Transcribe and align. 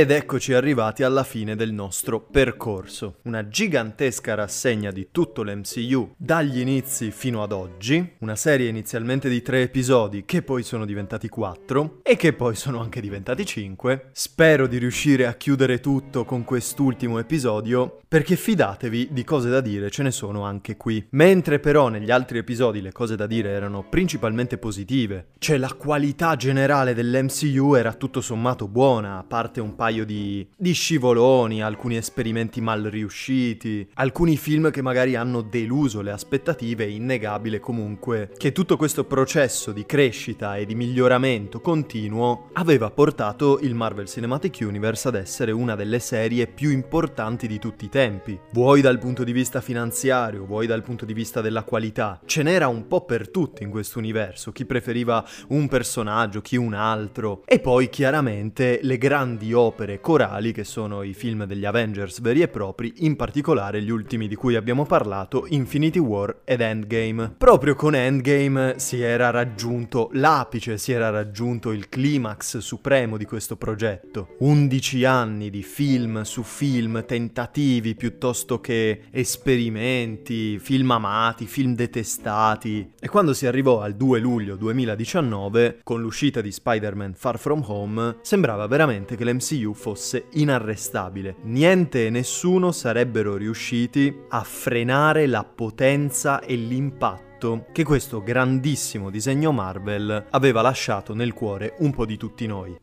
Ed 0.00 0.10
eccoci 0.10 0.54
arrivati 0.54 1.02
alla 1.02 1.24
fine 1.24 1.54
del 1.56 1.74
nostro 1.74 2.20
percorso. 2.20 3.16
Una 3.24 3.46
gigantesca 3.48 4.34
rassegna 4.34 4.90
di 4.90 5.08
tutto 5.12 5.42
l'MCU 5.42 6.14
dagli 6.16 6.58
inizi 6.60 7.10
fino 7.10 7.42
ad 7.42 7.52
oggi. 7.52 8.14
Una 8.20 8.34
serie 8.34 8.70
inizialmente 8.70 9.28
di 9.28 9.42
tre 9.42 9.60
episodi 9.60 10.24
che 10.24 10.40
poi 10.40 10.62
sono 10.62 10.86
diventati 10.86 11.28
quattro 11.28 12.00
e 12.02 12.16
che 12.16 12.32
poi 12.32 12.54
sono 12.56 12.80
anche 12.80 13.02
diventati 13.02 13.44
cinque. 13.44 14.08
Spero 14.12 14.66
di 14.66 14.78
riuscire 14.78 15.26
a 15.26 15.34
chiudere 15.34 15.80
tutto 15.80 16.24
con 16.24 16.44
quest'ultimo 16.44 17.18
episodio 17.18 18.00
perché 18.08 18.36
fidatevi 18.36 19.10
di 19.12 19.22
cose 19.22 19.50
da 19.50 19.60
dire 19.60 19.90
ce 19.90 20.02
ne 20.02 20.10
sono 20.10 20.44
anche 20.44 20.78
qui. 20.78 21.06
Mentre 21.10 21.60
però 21.60 21.88
negli 21.88 22.10
altri 22.10 22.38
episodi 22.38 22.80
le 22.80 22.90
cose 22.90 23.16
da 23.16 23.26
dire 23.26 23.50
erano 23.50 23.84
principalmente 23.86 24.56
positive, 24.56 25.26
cioè 25.38 25.58
la 25.58 25.74
qualità 25.74 26.36
generale 26.36 26.94
dell'MCU 26.94 27.74
era 27.74 27.92
tutto 27.92 28.22
sommato 28.22 28.66
buona, 28.66 29.18
a 29.18 29.24
parte 29.24 29.60
un 29.60 29.76
paio 29.76 29.88
di, 29.90 30.46
di 30.56 30.72
scivoloni, 30.72 31.62
alcuni 31.62 31.96
esperimenti 31.96 32.60
mal 32.60 32.82
riusciti, 32.82 33.86
alcuni 33.94 34.36
film 34.36 34.70
che 34.70 34.82
magari 34.82 35.16
hanno 35.16 35.42
deluso 35.42 36.00
le 36.00 36.12
aspettative, 36.12 36.84
è 36.84 36.88
innegabile 36.88 37.58
comunque 37.60 38.30
che 38.36 38.52
tutto 38.52 38.76
questo 38.76 39.04
processo 39.04 39.72
di 39.72 39.84
crescita 39.84 40.56
e 40.56 40.64
di 40.64 40.74
miglioramento 40.74 41.60
continuo 41.60 42.48
aveva 42.52 42.90
portato 42.90 43.58
il 43.60 43.74
Marvel 43.74 44.06
Cinematic 44.06 44.58
Universe 44.60 45.08
ad 45.08 45.16
essere 45.16 45.50
una 45.50 45.74
delle 45.74 45.98
serie 45.98 46.46
più 46.46 46.70
importanti 46.70 47.46
di 47.46 47.58
tutti 47.58 47.86
i 47.86 47.88
tempi, 47.88 48.38
vuoi 48.52 48.80
dal 48.80 48.98
punto 48.98 49.24
di 49.24 49.32
vista 49.32 49.60
finanziario, 49.60 50.44
vuoi 50.44 50.66
dal 50.66 50.82
punto 50.82 51.04
di 51.04 51.12
vista 51.12 51.40
della 51.40 51.64
qualità. 51.64 52.20
Ce 52.24 52.42
n'era 52.42 52.68
un 52.68 52.86
po' 52.86 53.04
per 53.04 53.30
tutti 53.30 53.62
in 53.62 53.70
questo 53.70 53.98
universo, 53.98 54.52
chi 54.52 54.64
preferiva 54.64 55.26
un 55.48 55.68
personaggio, 55.68 56.40
chi 56.40 56.56
un 56.56 56.74
altro, 56.74 57.42
e 57.46 57.58
poi 57.60 57.88
chiaramente 57.88 58.80
le 58.82 58.98
grandi 58.98 59.52
opere 59.52 59.79
opere 59.80 60.00
corali 60.00 60.52
che 60.52 60.62
sono 60.62 61.02
i 61.02 61.14
film 61.14 61.44
degli 61.44 61.64
Avengers 61.64 62.20
veri 62.20 62.42
e 62.42 62.48
propri, 62.48 62.92
in 62.98 63.16
particolare 63.16 63.80
gli 63.80 63.88
ultimi 63.88 64.28
di 64.28 64.34
cui 64.34 64.54
abbiamo 64.54 64.84
parlato, 64.84 65.46
Infinity 65.48 65.98
War 65.98 66.40
ed 66.44 66.60
Endgame. 66.60 67.34
Proprio 67.38 67.74
con 67.74 67.94
Endgame 67.94 68.74
si 68.76 69.00
era 69.00 69.30
raggiunto 69.30 70.10
l'apice, 70.12 70.76
si 70.76 70.92
era 70.92 71.08
raggiunto 71.08 71.72
il 71.72 71.88
climax 71.88 72.58
supremo 72.58 73.16
di 73.16 73.24
questo 73.24 73.56
progetto. 73.56 74.36
11 74.40 75.04
anni 75.06 75.48
di 75.48 75.62
film 75.62 76.22
su 76.22 76.42
film, 76.42 77.06
tentativi 77.06 77.94
piuttosto 77.94 78.60
che 78.60 79.04
esperimenti, 79.10 80.58
film 80.58 80.90
amati, 80.90 81.46
film 81.46 81.74
detestati. 81.74 82.92
E 83.00 83.08
quando 83.08 83.32
si 83.32 83.46
arrivò 83.46 83.80
al 83.80 83.94
2 83.94 84.18
luglio 84.18 84.56
2019, 84.56 85.80
con 85.82 86.02
l'uscita 86.02 86.42
di 86.42 86.52
Spider-Man 86.52 87.14
Far 87.14 87.38
From 87.38 87.64
Home, 87.66 88.16
sembrava 88.20 88.66
veramente 88.66 89.16
che 89.16 89.24
l'MCU 89.24 89.59
MCU 89.60 89.74
fosse 89.74 90.26
inarrestabile. 90.32 91.36
Niente 91.42 92.06
e 92.06 92.10
nessuno 92.10 92.72
sarebbero 92.72 93.36
riusciti 93.36 94.14
a 94.28 94.42
frenare 94.42 95.26
la 95.26 95.44
potenza 95.44 96.40
e 96.40 96.54
l'impatto 96.56 97.66
che 97.72 97.84
questo 97.84 98.22
grandissimo 98.22 99.10
disegno 99.10 99.52
Marvel 99.52 100.26
aveva 100.30 100.60
lasciato 100.60 101.14
nel 101.14 101.32
cuore 101.32 101.74
un 101.78 101.90
po' 101.92 102.04
di 102.04 102.16
tutti 102.16 102.46
noi. 102.46 102.76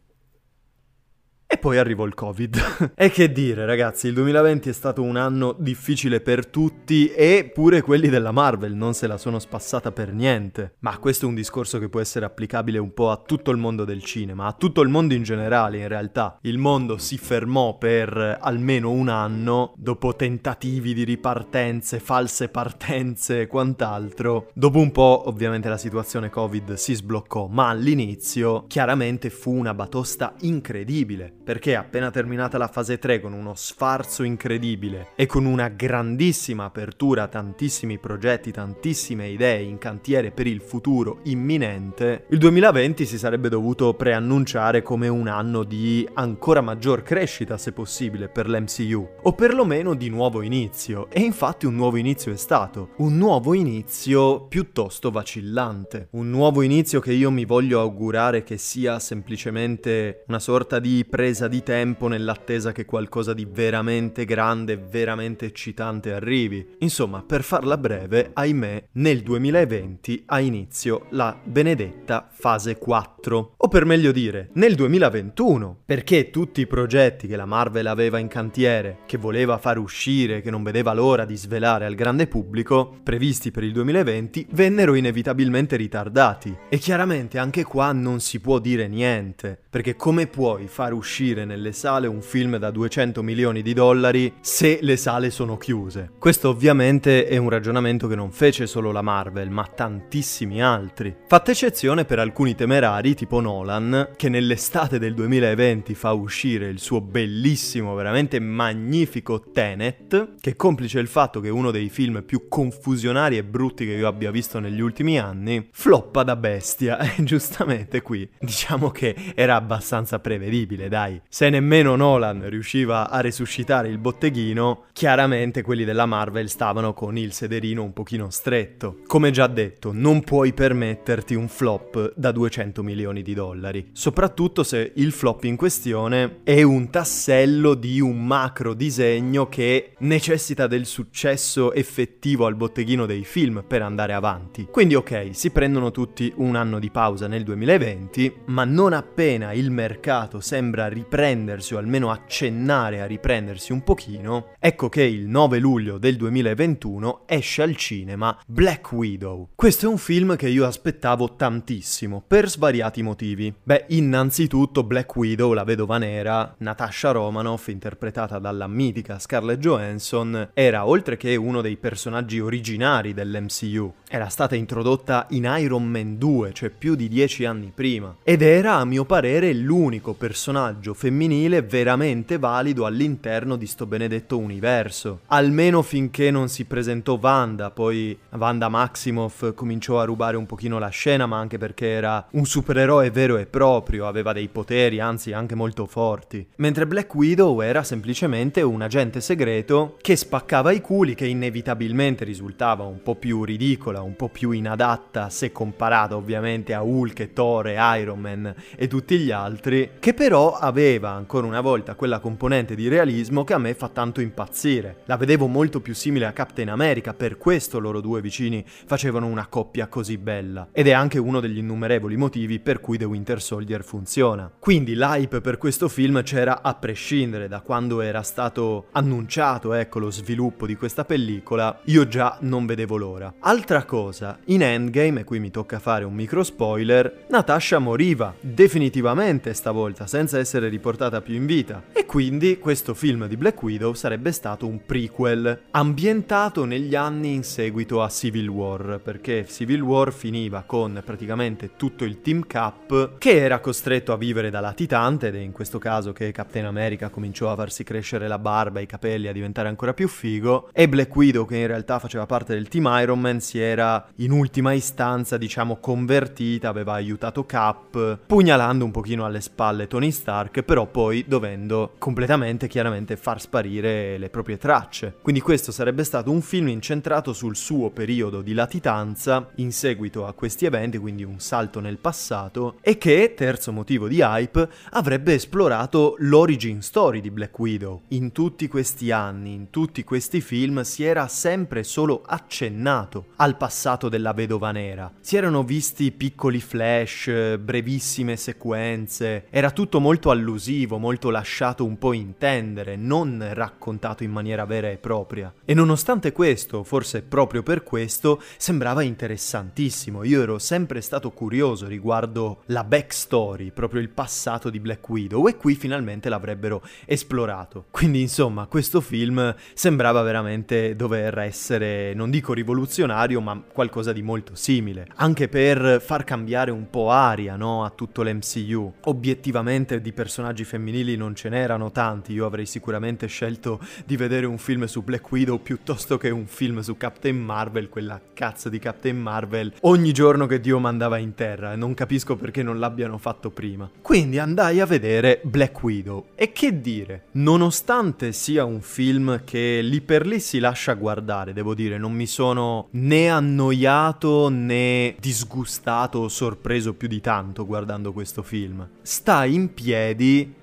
E 1.50 1.58
poi 1.58 1.78
arrivò 1.78 2.06
il 2.06 2.14
Covid. 2.14 2.92
e 2.94 3.10
che 3.10 3.32
dire, 3.32 3.66
ragazzi, 3.66 4.08
il 4.08 4.14
2020 4.16 4.68
è 4.68 4.74
stato 4.74 5.02
un 5.02 5.16
anno 5.16 5.56
difficile 5.58 6.20
per 6.20 6.46
tutti 6.46 7.10
e 7.14 7.50
pure 7.54 7.82
quelli 7.82 8.10
della 8.10 8.34
Marvel 8.34 8.74
non 8.74 8.94
se 8.94 9.08
la 9.08 9.18
sono 9.18 9.40
spassata 9.40 9.94
per 9.94 10.12
niente. 10.12 10.74
Ma 10.80 10.98
questo 10.98 11.26
è 11.26 11.30
un 11.30 11.36
discorso 11.36 11.80
che 11.80 11.88
può 11.88 12.02
essere 12.02 12.26
applicabile 12.26 12.80
un 12.80 12.94
po' 12.94 13.12
a 13.12 13.24
tutto 13.26 13.52
il 13.52 13.58
mondo 13.58 13.86
del 13.86 14.04
cinema, 14.04 14.48
a 14.48 14.52
tutto 14.52 14.82
il 14.82 14.90
mondo 14.90 15.14
in 15.14 15.24
generale, 15.24 15.78
in 15.78 15.88
realtà. 15.88 16.38
Il 16.42 16.58
mondo 16.58 16.98
si 16.98 17.18
fermò 17.18 17.78
per 17.78 18.40
almeno 18.42 18.92
un 18.92 19.08
anno 19.08 19.74
dopo 19.78 20.18
tentativi 20.18 20.94
di 20.94 21.06
ripartenze, 21.06 22.00
false 22.00 22.50
partenze 22.50 23.40
e 23.42 23.48
quant'altro. 23.48 24.50
Dopo 24.54 24.80
un 24.80 24.92
po', 24.92 25.24
ovviamente, 25.28 25.70
la 25.70 25.78
situazione 25.78 26.30
Covid 26.30 26.74
si 26.74 26.94
sbloccò, 26.94 27.48
ma 27.48 27.70
all'inizio 27.70 28.66
chiaramente 28.68 29.30
fu 29.30 29.54
una 29.54 29.74
batosta 29.74 30.34
incredibile 30.42 31.37
perché 31.48 31.78
appena 31.78 32.12
terminata 32.12 32.58
la 32.58 32.68
fase 32.68 33.00
3 33.00 33.22
con 33.22 33.32
uno 33.32 33.54
sfarzo 33.56 34.24
incredibile 34.24 35.12
e 35.16 35.28
con 35.28 35.46
una 35.46 35.70
grandissima 35.70 36.66
apertura 36.66 37.24
a 37.24 37.28
tantissimi 37.30 38.00
progetti, 38.00 38.52
tantissime 38.52 39.30
idee 39.30 39.62
in 39.62 39.78
cantiere 39.78 40.32
per 40.32 40.46
il 40.46 40.60
futuro 40.60 41.20
imminente, 41.24 42.26
il 42.32 42.38
2020 42.38 43.06
si 43.06 43.18
sarebbe 43.18 43.48
dovuto 43.48 43.94
preannunciare 43.94 44.82
come 44.82 45.08
un 45.08 45.30
anno 45.30 45.64
di 45.64 46.06
ancora 46.16 46.60
maggior 46.60 47.02
crescita 47.02 47.58
se 47.58 47.72
possibile 47.72 48.28
per 48.28 48.50
l'MCU, 48.50 49.08
o 49.22 49.32
perlomeno 49.32 49.94
di 49.94 50.10
nuovo 50.10 50.42
inizio, 50.42 51.10
e 51.10 51.22
infatti 51.22 51.66
un 51.66 51.76
nuovo 51.76 51.96
inizio 51.96 52.34
è 52.34 52.36
stato, 52.36 52.90
un 52.98 53.16
nuovo 53.16 53.54
inizio 53.54 54.48
piuttosto 54.48 55.12
vacillante, 55.12 56.10
un 56.12 56.30
nuovo 56.30 56.62
inizio 56.62 57.00
che 57.00 57.14
io 57.14 57.32
mi 57.32 57.46
voglio 57.46 57.80
augurare 57.80 58.44
che 58.44 58.58
sia 58.58 59.00
semplicemente 59.00 60.26
una 60.28 60.40
sorta 60.40 60.80
di 60.80 61.06
presa 61.10 61.36
presa 61.38 61.48
di 61.48 61.62
tempo 61.62 62.08
nell'attesa 62.08 62.72
che 62.72 62.86
qualcosa 62.86 63.32
di 63.32 63.46
veramente 63.46 64.26
grande 64.26 64.76
veramente 64.76 65.46
eccitante 65.46 66.12
arrivi. 66.12 66.76
Insomma, 66.80 67.22
per 67.22 67.44
farla 67.44 67.78
breve, 67.78 68.32
ahimè, 68.34 68.86
nel 68.94 69.22
2020 69.22 70.24
ha 70.26 70.40
inizio 70.40 71.06
la 71.12 71.40
benedetta 71.44 72.28
fase 72.32 72.80
4. 72.80 73.54
O 73.56 73.68
per 73.68 73.86
meglio 73.86 74.12
dire, 74.12 74.50
nel 74.54 74.74
2021, 74.74 75.82
perché 75.86 76.32
tutti 76.32 76.62
i 76.62 76.66
progetti 76.66 77.28
che 77.28 77.36
la 77.36 77.46
Marvel 77.46 77.86
aveva 77.86 78.18
in 78.18 78.28
cantiere, 78.28 79.00
che 79.06 79.18
voleva 79.18 79.60
far 79.60 79.78
uscire, 79.78 80.42
che 80.42 80.50
non 80.50 80.64
vedeva 80.64 80.94
l'ora 80.94 81.24
di 81.24 81.38
svelare 81.38 81.86
al 81.86 81.94
grande 81.94 82.26
pubblico, 82.26 82.98
previsti 83.04 83.52
per 83.52 83.64
il 83.64 83.74
2020, 83.74 84.48
vennero 84.54 84.96
inevitabilmente 84.96 85.76
ritardati. 85.76 86.56
E 86.68 86.80
chiaramente 86.80 87.38
anche 87.38 87.64
qua 87.64 87.92
non 87.92 88.22
si 88.22 88.40
può 88.40 88.58
dire 88.58 88.88
niente, 88.88 89.60
perché 89.70 89.96
come 89.96 90.26
puoi 90.26 90.66
far 90.68 90.94
uscire 90.94 91.26
uscire 91.28 91.46
nelle 91.46 91.74
sale 91.74 92.08
un 92.08 92.22
film 92.22 92.58
da 92.58 92.72
200 92.72 93.22
milioni 93.22 93.62
di 93.62 93.74
dollari 93.74 94.34
se 94.40 94.80
le 94.82 94.96
sale 94.96 95.30
sono 95.30 95.58
chiuse. 95.58 96.12
Questo 96.18 96.50
ovviamente 96.50 97.28
è 97.28 97.36
un 97.38 97.50
ragionamento 97.50 98.08
che 98.08 98.16
non 98.16 98.32
fece 98.32 98.66
solo 98.66 98.92
la 98.92 99.02
Marvel, 99.02 99.50
ma 99.50 99.66
tantissimi 99.66 100.62
altri. 100.62 101.16
Fatta 101.28 101.52
eccezione 101.52 102.06
per 102.06 102.20
alcuni 102.20 102.56
temerari 102.56 103.14
tipo 103.14 103.42
Nolan, 103.42 104.12
che 104.16 104.30
nell'estate 104.30 105.00
del 105.00 105.14
2020 105.14 105.94
fa 105.96 106.14
uscire 106.14 106.70
il 106.70 106.80
suo 106.80 107.02
bellissimo, 107.02 107.94
veramente 107.96 108.40
magnifico 108.40 109.52
Tenet, 109.52 110.36
che 110.40 110.56
complice 110.56 111.00
il 111.00 111.08
fatto 111.08 111.42
che 111.42 111.50
è 111.50 111.52
uno 111.52 111.72
dei 111.72 111.90
film 111.90 112.24
più 112.24 112.48
confusionari 112.48 113.38
e 113.38 113.44
brutti 113.44 113.86
che 113.86 113.94
io 113.94 114.08
abbia 114.08 114.32
visto 114.32 114.60
negli 114.60 114.80
ultimi 114.80 115.20
anni, 115.20 115.68
floppa 115.72 116.24
da 116.24 116.36
bestia. 116.36 116.98
E 117.18 117.24
giustamente 117.24 118.02
qui 118.02 118.30
diciamo 118.38 118.92
che 118.92 119.16
era 119.34 119.56
abbastanza 119.56 120.20
prevedibile, 120.20 120.88
dai 120.88 121.07
se 121.30 121.50
nemmeno 121.50 121.96
Nolan 121.96 122.50
riusciva 122.50 123.10
a 123.10 123.22
resuscitare 123.22 123.88
il 123.88 123.98
botteghino, 123.98 124.86
chiaramente 124.94 125.62
quelli 125.62 125.86
della 125.86 126.06
Marvel 126.06 126.50
stavano 126.50 126.94
con 126.94 127.18
il 127.18 127.34
sederino 127.34 127.84
un 127.84 127.94
pochino 127.94 128.30
stretto. 128.30 129.00
Come 129.06 129.32
già 129.32 129.48
detto, 129.48 129.92
non 129.94 130.24
puoi 130.24 130.54
permetterti 130.54 131.36
un 131.36 131.48
flop 131.48 132.14
da 132.16 132.32
200 132.32 132.84
milioni 132.84 133.22
di 133.22 133.34
dollari, 133.34 133.90
soprattutto 133.94 134.64
se 134.64 134.92
il 134.96 135.12
flop 135.12 135.44
in 135.44 135.56
questione 135.56 136.40
è 136.44 136.62
un 136.64 136.90
tassello 136.90 137.74
di 137.74 138.00
un 138.00 138.26
macro 138.26 138.74
disegno 138.74 139.48
che 139.48 139.94
necessita 140.00 140.68
del 140.68 140.86
successo 140.86 141.74
effettivo 141.74 142.46
al 142.46 142.56
botteghino 142.56 143.06
dei 143.06 143.24
film 143.24 143.64
per 143.68 143.82
andare 143.82 144.14
avanti. 144.14 144.68
Quindi 144.72 144.96
ok, 144.96 145.30
si 145.32 145.52
prendono 145.52 145.92
tutti 145.92 146.32
un 146.38 146.56
anno 146.56 146.80
di 146.80 146.90
pausa 146.90 147.28
nel 147.28 147.44
2020, 147.44 148.36
ma 148.46 148.66
non 148.66 148.94
appena 148.94 149.54
il 149.54 149.72
mercato 149.72 150.40
sembra 150.40 150.88
riprendersi 150.98 151.76
o 151.76 151.78
almeno 151.78 152.10
accennare 152.10 153.02
a 153.02 153.06
riprendersi 153.06 153.72
un 153.72 153.84
pochino, 153.84 154.54
ecco 154.60 154.90
che 154.90 155.04
il 155.04 155.28
9 155.28 155.60
luglio 155.60 155.98
del 156.00 156.16
2021 156.18 157.22
esce 157.28 157.62
al 157.62 157.76
cinema 157.76 158.36
Black 158.48 158.92
Widow. 158.92 159.50
Questo 159.54 159.86
è 159.86 159.90
un 159.90 159.98
film 159.98 160.36
che 160.36 160.50
io 160.50 160.66
aspettavo 160.66 161.36
tantissimo, 161.36 162.24
per 162.26 162.50
svariati 162.50 163.04
motivi. 163.04 163.54
Beh, 163.62 163.86
innanzitutto 163.90 164.84
Black 164.84 165.16
Widow, 165.16 165.54
la 165.54 165.64
vedova 165.64 166.00
nera, 166.00 166.56
Natasha 166.60 167.12
Romanoff, 167.12 167.68
interpretata 167.68 168.40
dalla 168.40 168.68
mitica 168.68 169.20
Scarlett 169.20 169.60
Johansson, 169.60 170.50
era 170.54 170.88
oltre 170.88 171.16
che 171.16 171.36
uno 171.36 171.62
dei 171.62 171.78
personaggi 171.78 172.40
originari 172.40 173.14
dell'MCU. 173.14 173.94
Era 174.10 174.30
stata 174.30 174.56
introdotta 174.56 175.28
in 175.32 175.54
Iron 175.60 175.86
Man 175.86 176.18
2, 176.18 176.54
cioè 176.54 176.70
più 176.70 176.96
di 176.96 177.08
dieci 177.08 177.46
anni 177.46 177.72
prima, 177.74 178.16
ed 178.24 178.42
era 178.42 178.76
a 178.76 178.86
mio 178.86 179.06
parere 179.06 179.54
l'unico 179.54 180.14
personaggio 180.14 180.87
personaggio 180.88 180.94
femminile 180.94 181.62
veramente 181.62 182.38
valido 182.38 182.86
all'interno 182.86 183.56
di 183.56 183.66
sto 183.66 183.86
benedetto 183.86 184.38
universo. 184.38 185.22
Almeno 185.28 185.82
finché 185.82 186.32
non 186.32 186.48
si 186.50 186.66
presentò 186.66 187.18
Wanda, 187.22 187.72
poi 187.72 188.18
Wanda 188.32 188.70
Maximoff 188.70 189.54
cominciò 189.54 190.00
a 190.00 190.06
rubare 190.06 190.38
un 190.38 190.46
pochino 190.46 190.80
la 190.80 190.90
scena, 190.90 191.26
ma 191.26 191.38
anche 191.38 191.58
perché 191.58 191.88
era 191.88 192.26
un 192.32 192.46
supereroe 192.46 193.10
vero 193.12 193.38
e 193.38 193.46
proprio, 193.46 194.08
aveva 194.08 194.34
dei 194.34 194.48
poteri, 194.48 195.00
anzi 195.00 195.34
anche 195.34 195.56
molto 195.56 195.86
forti. 195.86 196.46
Mentre 196.58 196.88
Black 196.88 197.14
Widow 197.14 197.62
era 197.62 197.84
semplicemente 197.84 198.62
un 198.62 198.82
agente 198.82 199.20
segreto 199.22 199.98
che 200.02 200.16
spaccava 200.16 200.72
i 200.72 200.82
culi, 200.82 201.16
che 201.16 201.28
inevitabilmente 201.28 202.24
risultava 202.24 202.84
un 202.84 203.02
po' 203.02 203.16
più 203.16 203.44
ridicola, 203.44 204.02
un 204.02 204.16
po' 204.16 204.30
più 204.30 204.52
inadatta 204.52 205.30
se 205.30 205.52
comparata 205.52 206.16
ovviamente 206.16 206.74
a 206.74 206.82
Hulk, 206.82 207.34
Thor 207.34 207.68
Iron 208.00 208.20
Man 208.20 208.54
e 208.76 208.88
tutti 208.88 209.18
gli 209.18 209.32
altri, 209.32 209.92
che 210.00 210.14
però 210.14 210.54
aveva 210.54 210.77
ancora 210.78 211.48
una 211.48 211.62
volta 211.62 211.96
quella 211.96 212.20
componente 212.20 212.76
di 212.76 212.88
realismo 212.88 213.44
che 213.44 213.54
a 213.54 213.58
me 213.58 213.74
fa 213.74 213.90
tanto 213.90 214.22
impazzire. 214.22 214.98
La 215.06 215.18
vedevo 215.18 215.48
molto 215.48 215.82
più 215.82 215.96
simile 215.96 216.26
a 216.26 216.32
Captain 216.32 216.70
America, 216.70 217.14
per 217.14 217.38
questo 217.38 217.80
loro 217.80 218.00
due 218.00 218.22
vicini 218.22 218.64
facevano 218.66 219.26
una 219.26 219.48
coppia 219.48 219.88
così 219.88 220.18
bella. 220.18 220.68
Ed 220.72 220.88
è 220.88 220.92
anche 220.92 221.18
uno 221.18 221.40
degli 221.40 221.58
innumerevoli 221.58 222.16
motivi 222.16 222.60
per 222.60 222.80
cui 222.80 222.98
The 222.98 223.06
Winter 223.06 223.42
Soldier 223.42 223.84
funziona. 223.84 224.52
Quindi 224.60 224.96
l'hype 224.96 225.42
per 225.42 225.58
questo 225.58 225.88
film 225.88 226.22
c'era 226.22 226.62
a 226.62 226.76
prescindere 226.76 227.48
da 227.48 227.62
quando 227.62 228.02
era 228.02 228.22
stato 228.22 228.86
annunciato, 228.92 229.74
ecco, 229.74 230.00
lo 230.00 230.12
sviluppo 230.12 230.68
di 230.68 230.76
questa 230.76 231.06
pellicola, 231.06 231.82
io 231.86 232.08
già 232.08 232.38
non 232.42 232.66
vedevo 232.66 232.98
l'ora. 232.98 233.34
Altra 233.40 233.84
cosa, 233.86 234.38
in 234.46 234.62
Endgame, 234.62 235.22
e 235.22 235.24
qui 235.24 235.40
mi 235.40 235.50
tocca 235.50 235.80
fare 235.80 236.04
un 236.06 236.14
micro 236.14 236.44
spoiler, 236.44 237.26
Natasha 237.30 237.80
moriva, 237.80 238.36
definitivamente 238.40 239.54
stavolta, 239.54 240.06
senza 240.06 240.38
essere 240.38 240.67
riportata 240.70 241.22
più 241.22 241.36
in 241.36 241.46
vita. 241.46 241.84
E 241.94 242.06
quindi 242.06 242.58
questo 242.60 242.94
film 242.94 243.28
di 243.28 243.38
Black 243.38 243.62
Widow 243.62 243.94
sarebbe 243.94 244.32
stato 244.32 244.68
un 244.68 244.86
prequel, 244.86 245.62
ambientato 245.72 246.66
negli 246.66 246.96
anni 246.96 247.34
in 247.34 247.44
seguito 247.44 248.02
a 248.02 248.10
Civil 248.10 248.48
War, 248.48 249.00
perché 249.04 249.46
Civil 249.48 249.82
War 249.82 250.14
finiva 250.14 250.64
con 250.66 251.02
praticamente 251.04 251.72
tutto 251.76 252.04
il 252.04 252.22
Team 252.22 252.46
Cap 252.46 253.18
che 253.18 253.38
era 253.38 253.60
costretto 253.60 254.14
a 254.14 254.18
vivere 254.18 254.50
da 254.50 254.60
latitante, 254.60 255.28
ed 255.28 255.36
è 255.36 255.40
in 255.40 255.52
questo 255.52 255.80
caso 255.80 256.14
che 256.14 256.32
Captain 256.32 256.66
America 256.66 257.10
cominciò 257.10 257.52
a 257.52 257.56
farsi 257.56 257.84
crescere 257.84 258.28
la 258.28 258.40
barba 258.40 258.80
e 258.80 258.84
i 258.84 258.88
capelli, 258.88 259.28
a 259.28 259.34
diventare 259.34 259.68
ancora 259.68 259.94
più 259.94 260.08
figo, 260.08 260.70
e 260.74 260.88
Black 260.88 261.16
Widow, 261.16 261.46
che 261.46 261.58
in 261.58 261.68
realtà 261.68 262.00
faceva 262.00 262.26
parte 262.26 262.54
del 262.54 262.68
Team 262.68 262.86
Iron 263.02 263.20
Man, 263.20 263.40
si 263.40 263.60
era 263.60 264.08
in 264.18 264.32
ultima 264.32 264.74
istanza, 264.74 265.38
diciamo, 265.38 265.78
convertita, 265.78 266.70
aveva 266.70 266.94
aiutato 266.94 267.46
Cap, 267.46 268.20
pugnalando 268.26 268.86
un 268.86 268.92
pochino 268.92 269.26
alle 269.26 269.42
spalle 269.42 269.88
Tony 269.88 270.12
Stark, 270.12 270.57
però 270.64 270.86
poi 270.86 271.26
dovendo 271.28 271.94
completamente, 271.98 272.68
chiaramente, 272.68 273.18
far 273.18 273.42
sparire 273.42 274.18
le 274.18 274.30
proprie 274.30 274.58
tracce. 274.58 275.16
Quindi 275.22 275.42
questo 275.42 275.72
sarebbe 275.72 276.04
stato 276.04 276.32
un 276.32 276.42
film 276.42 276.68
incentrato 276.70 277.34
sul 277.34 277.56
suo 277.56 277.90
periodo 277.90 278.42
di 278.42 278.54
latitanza 278.54 279.50
in 279.56 279.72
seguito 279.72 280.26
a 280.26 280.34
questi 280.34 280.66
eventi, 280.66 280.98
quindi 280.98 281.24
un 281.24 281.40
salto 281.40 281.80
nel 281.80 281.98
passato, 281.98 282.78
e 282.82 282.98
che, 282.98 283.34
terzo 283.36 283.72
motivo 283.72 284.08
di 284.08 284.20
hype, 284.22 284.70
avrebbe 284.92 285.34
esplorato 285.34 286.16
l'origin 286.20 286.82
story 286.82 287.22
di 287.22 287.32
Black 287.32 287.58
Widow. 287.60 288.02
In 288.10 288.32
tutti 288.32 288.68
questi 288.68 289.12
anni, 289.12 289.54
in 289.54 289.70
tutti 289.70 290.04
questi 290.04 290.42
film, 290.42 290.82
si 290.82 291.04
era 291.04 291.28
sempre 291.28 291.84
solo 291.84 292.24
accennato 292.26 293.28
al 293.38 293.58
passato 293.58 294.10
della 294.10 294.34
vedova 294.34 294.72
nera. 294.72 295.12
Si 295.20 295.36
erano 295.36 295.64
visti 295.64 296.12
piccoli 296.12 296.60
flash, 296.60 297.58
brevissime 297.58 298.36
sequenze, 298.36 299.46
era 299.50 299.72
tutto 299.72 300.00
molto 300.00 300.32
allusivo, 300.48 300.98
molto 300.98 301.30
lasciato 301.30 301.84
un 301.84 301.98
po' 301.98 302.14
intendere, 302.14 302.96
non 302.96 303.46
raccontato 303.52 304.24
in 304.24 304.32
maniera 304.32 304.66
vera 304.66 304.90
e 304.90 304.98
propria. 304.98 305.54
E 305.66 305.74
nonostante 305.74 306.32
questo, 306.32 306.84
forse 306.84 307.22
proprio 307.22 307.62
per 307.64 307.84
questo, 307.84 308.42
sembrava 308.56 309.02
interessantissimo. 309.02 310.24
Io 310.24 310.42
ero 310.42 310.58
sempre 310.58 311.02
stato 311.02 311.32
curioso 311.32 311.88
riguardo 311.88 312.62
la 312.68 312.86
backstory, 312.86 313.72
proprio 313.72 314.00
il 314.00 314.10
passato 314.10 314.70
di 314.70 314.80
Black 314.80 315.08
Widow, 315.10 315.48
e 315.48 315.58
qui 315.58 315.76
finalmente 315.76 316.30
l'avrebbero 316.30 316.82
esplorato. 317.06 317.86
Quindi 317.92 318.22
insomma, 318.22 318.68
questo 318.68 319.02
film 319.02 319.54
sembrava 319.74 320.22
veramente 320.22 320.96
dover 320.96 321.38
essere, 321.40 322.14
non 322.14 322.30
dico 322.30 322.54
rivoluzionario, 322.54 323.42
ma 323.42 323.62
qualcosa 323.72 324.14
di 324.14 324.22
molto 324.22 324.56
simile. 324.56 325.08
Anche 325.16 325.50
per 325.50 326.02
far 326.02 326.24
cambiare 326.24 326.72
un 326.72 326.90
po' 326.90 327.12
aria, 327.12 327.58
no, 327.58 327.84
a 327.84 327.90
tutto 327.90 328.24
l'MCU. 328.24 328.94
Obiettivamente 329.06 330.00
di 330.00 330.14
personaggi 330.38 330.66
femminili 330.66 331.16
non 331.16 331.34
ce 331.34 331.50
n'erano 331.50 331.92
tanti, 331.92 332.32
io 332.32 332.46
avrei 332.46 332.68
sicuramente 332.68 333.26
scelto 333.26 333.80
di 334.06 334.16
vedere 334.16 334.46
un 334.46 334.60
film 334.60 334.86
su 334.86 335.02
Black 335.02 335.32
Widow 335.32 335.60
piuttosto 335.60 336.20
che 336.20 336.30
un 336.30 336.46
film 336.46 336.82
su 336.82 336.96
Captain 336.96 337.36
Marvel, 337.36 337.90
quella 337.90 338.22
cazzo 338.36 338.70
di 338.70 338.78
Captain 338.78 339.20
Marvel, 339.20 339.74
ogni 339.82 340.12
giorno 340.12 340.46
che 340.46 340.60
Dio 340.60 340.78
mandava 340.78 341.18
in 341.18 341.34
terra, 341.34 341.74
e 341.74 341.76
non 341.76 341.96
capisco 341.96 342.36
perché 342.36 342.62
non 342.62 342.78
l'abbiano 342.78 343.18
fatto 343.18 343.50
prima. 343.50 343.90
Quindi 344.00 344.38
andai 344.38 344.80
a 344.80 344.86
vedere 344.86 345.42
Black 345.44 345.82
Widow. 345.82 346.28
E 346.36 346.52
che 346.52 346.82
dire, 346.82 347.24
nonostante 347.32 348.32
sia 348.32 348.64
un 348.64 348.82
film 348.82 349.42
che 349.44 349.80
lì 349.82 350.02
per 350.02 350.28
lì 350.28 350.40
si 350.40 350.60
lascia 350.60 350.94
guardare, 350.94 351.52
devo 351.52 351.74
dire, 351.74 351.98
non 351.98 352.14
mi 352.14 352.28
sono 352.28 352.90
né 352.92 353.28
annoiato 353.28 354.50
né 354.50 355.16
disgustato 355.20 356.20
o 356.20 356.28
sorpreso 356.28 356.94
più 356.94 357.08
di 357.08 357.22
tanto 357.22 357.66
guardando 357.66 358.14
questo 358.14 358.44
film. 358.44 358.88
Sta 359.02 359.46
in 359.46 359.74
piedi 359.74 360.17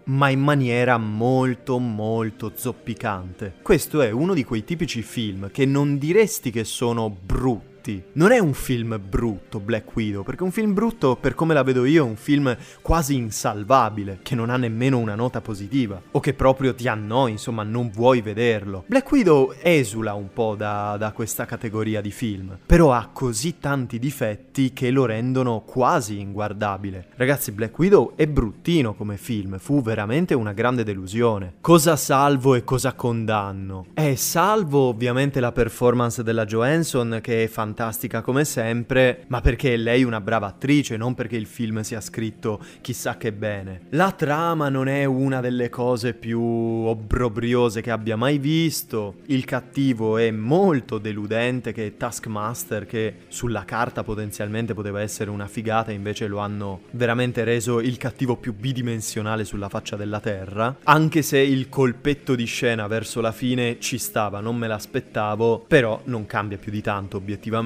ma 0.05 0.29
in 0.29 0.41
maniera 0.41 0.99
molto 0.99 1.79
molto 1.79 2.53
zoppicante. 2.55 3.55
Questo 3.63 4.01
è 4.01 4.11
uno 4.11 4.35
di 4.35 4.45
quei 4.45 4.65
tipici 4.65 5.03
film 5.03 5.51
che 5.51 5.65
non 5.67 5.99
diresti 5.99 6.51
che 6.51 6.65
sono 6.65 7.11
brutti 7.11 7.74
non 8.13 8.33
è 8.33 8.39
un 8.39 8.55
film 8.55 8.99
brutto 9.07 9.61
Black 9.61 9.95
Widow, 9.95 10.23
perché 10.23 10.43
un 10.43 10.51
film 10.51 10.73
brutto, 10.73 11.17
per 11.17 11.35
come 11.35 11.53
la 11.53 11.63
vedo 11.63 11.85
io, 11.85 12.05
è 12.05 12.09
un 12.09 12.17
film 12.17 12.57
quasi 12.81 13.15
insalvabile, 13.15 14.21
che 14.23 14.35
non 14.35 14.49
ha 14.49 14.57
nemmeno 14.57 14.99
una 14.99 15.15
nota 15.15 15.41
positiva, 15.41 16.01
o 16.13 16.21
che 16.21 16.33
proprio 16.33 16.75
ti 16.75 16.89
annoi, 16.89 17.33
insomma, 17.33 17.63
non 17.63 17.91
vuoi 17.91 18.23
vederlo. 18.23 18.85
Black 18.87 19.11
Widow 19.11 19.53
esula 19.61 20.15
un 20.15 20.33
po' 20.33 20.55
da, 20.57 20.97
da 20.97 21.13
questa 21.13 21.45
categoria 21.45 22.01
di 22.01 22.11
film, 22.11 22.57
però 22.65 22.93
ha 22.93 23.11
così 23.13 23.59
tanti 23.59 23.99
difetti 23.99 24.73
che 24.73 24.91
lo 24.91 25.05
rendono 25.05 25.61
quasi 25.61 26.21
inguardabile. 26.21 27.09
Ragazzi, 27.17 27.53
Black 27.53 27.79
Widow 27.79 28.13
è 28.17 28.27
bruttino 28.27 28.95
come 28.95 29.17
film, 29.17 29.59
fu 29.59 29.83
veramente 29.83 30.35
una 30.35 30.53
grande 30.53 30.85
delusione. 30.85 31.55
Cosa 31.61 31.97
salvo 31.97 32.55
e 32.55 32.65
cosa 32.65 32.95
condanno? 32.95 33.87
Eh, 33.95 34.17
salvo 34.17 34.89
ovviamente 34.89 35.41
la 35.41 35.53
performance 35.53 36.23
della 36.23 36.45
Johansson, 36.45 37.19
che 37.21 37.45
è 37.45 37.47
fantastica 37.47 37.74
fantastica 37.75 38.23
come 38.23 38.45
sempre, 38.45 39.25
ma 39.27 39.41
perché 39.41 39.75
è 39.75 39.77
lei 39.77 40.05
una 40.05 40.21
brava 40.21 40.47
attrice, 40.47 40.97
non 40.97 41.15
perché 41.15 41.35
il 41.35 41.47
film 41.47 41.81
sia 41.81 42.01
scritto 42.01 42.61
chissà 42.81 43.17
che 43.17 43.33
bene. 43.33 43.81
La 43.91 44.13
trama 44.13 44.69
non 44.69 44.87
è 44.87 45.05
una 45.05 45.41
delle 45.41 45.69
cose 45.71 46.15
più 46.15 46.41
obbrobriose 46.41 47.81
che 47.81 47.91
abbia 47.91 48.15
mai 48.15 48.39
visto, 48.39 49.17
il 49.27 49.45
cattivo 49.45 50.19
è 50.19 50.31
molto 50.31 50.99
deludente 50.99 51.73
che 51.73 51.87
è 51.87 51.97
Taskmaster 51.97 52.87
che 52.87 53.15
sulla 53.27 53.65
carta 53.65 54.05
potenzialmente 54.05 54.73
poteva 54.73 55.01
essere 55.01 55.31
una 55.31 55.49
figata, 55.49 55.91
invece 55.91 56.29
lo 56.29 56.39
hanno 56.39 56.83
veramente 56.93 57.43
reso 57.43 57.81
il 57.81 57.97
cattivo 57.97 58.37
più 58.37 58.55
bidimensionale 58.55 59.45
sulla 59.45 59.69
faccia 59.69 59.97
della 59.97 60.21
terra, 60.21 60.77
anche 60.85 61.23
se 61.23 61.39
il 61.39 61.69
colpetto 61.69 62.37
di 62.37 62.45
scena 62.45 62.87
verso 62.87 63.21
la 63.21 63.33
fine 63.33 63.79
ci 63.81 63.99
stava, 63.99 64.39
non 64.39 64.57
me 64.57 64.69
l'aspettavo, 64.69 65.65
però 65.67 66.01
non 66.05 66.25
cambia 66.27 66.57
più 66.57 66.71
di 66.71 66.81
tanto 66.81 67.17
obiettivamente 67.17 67.63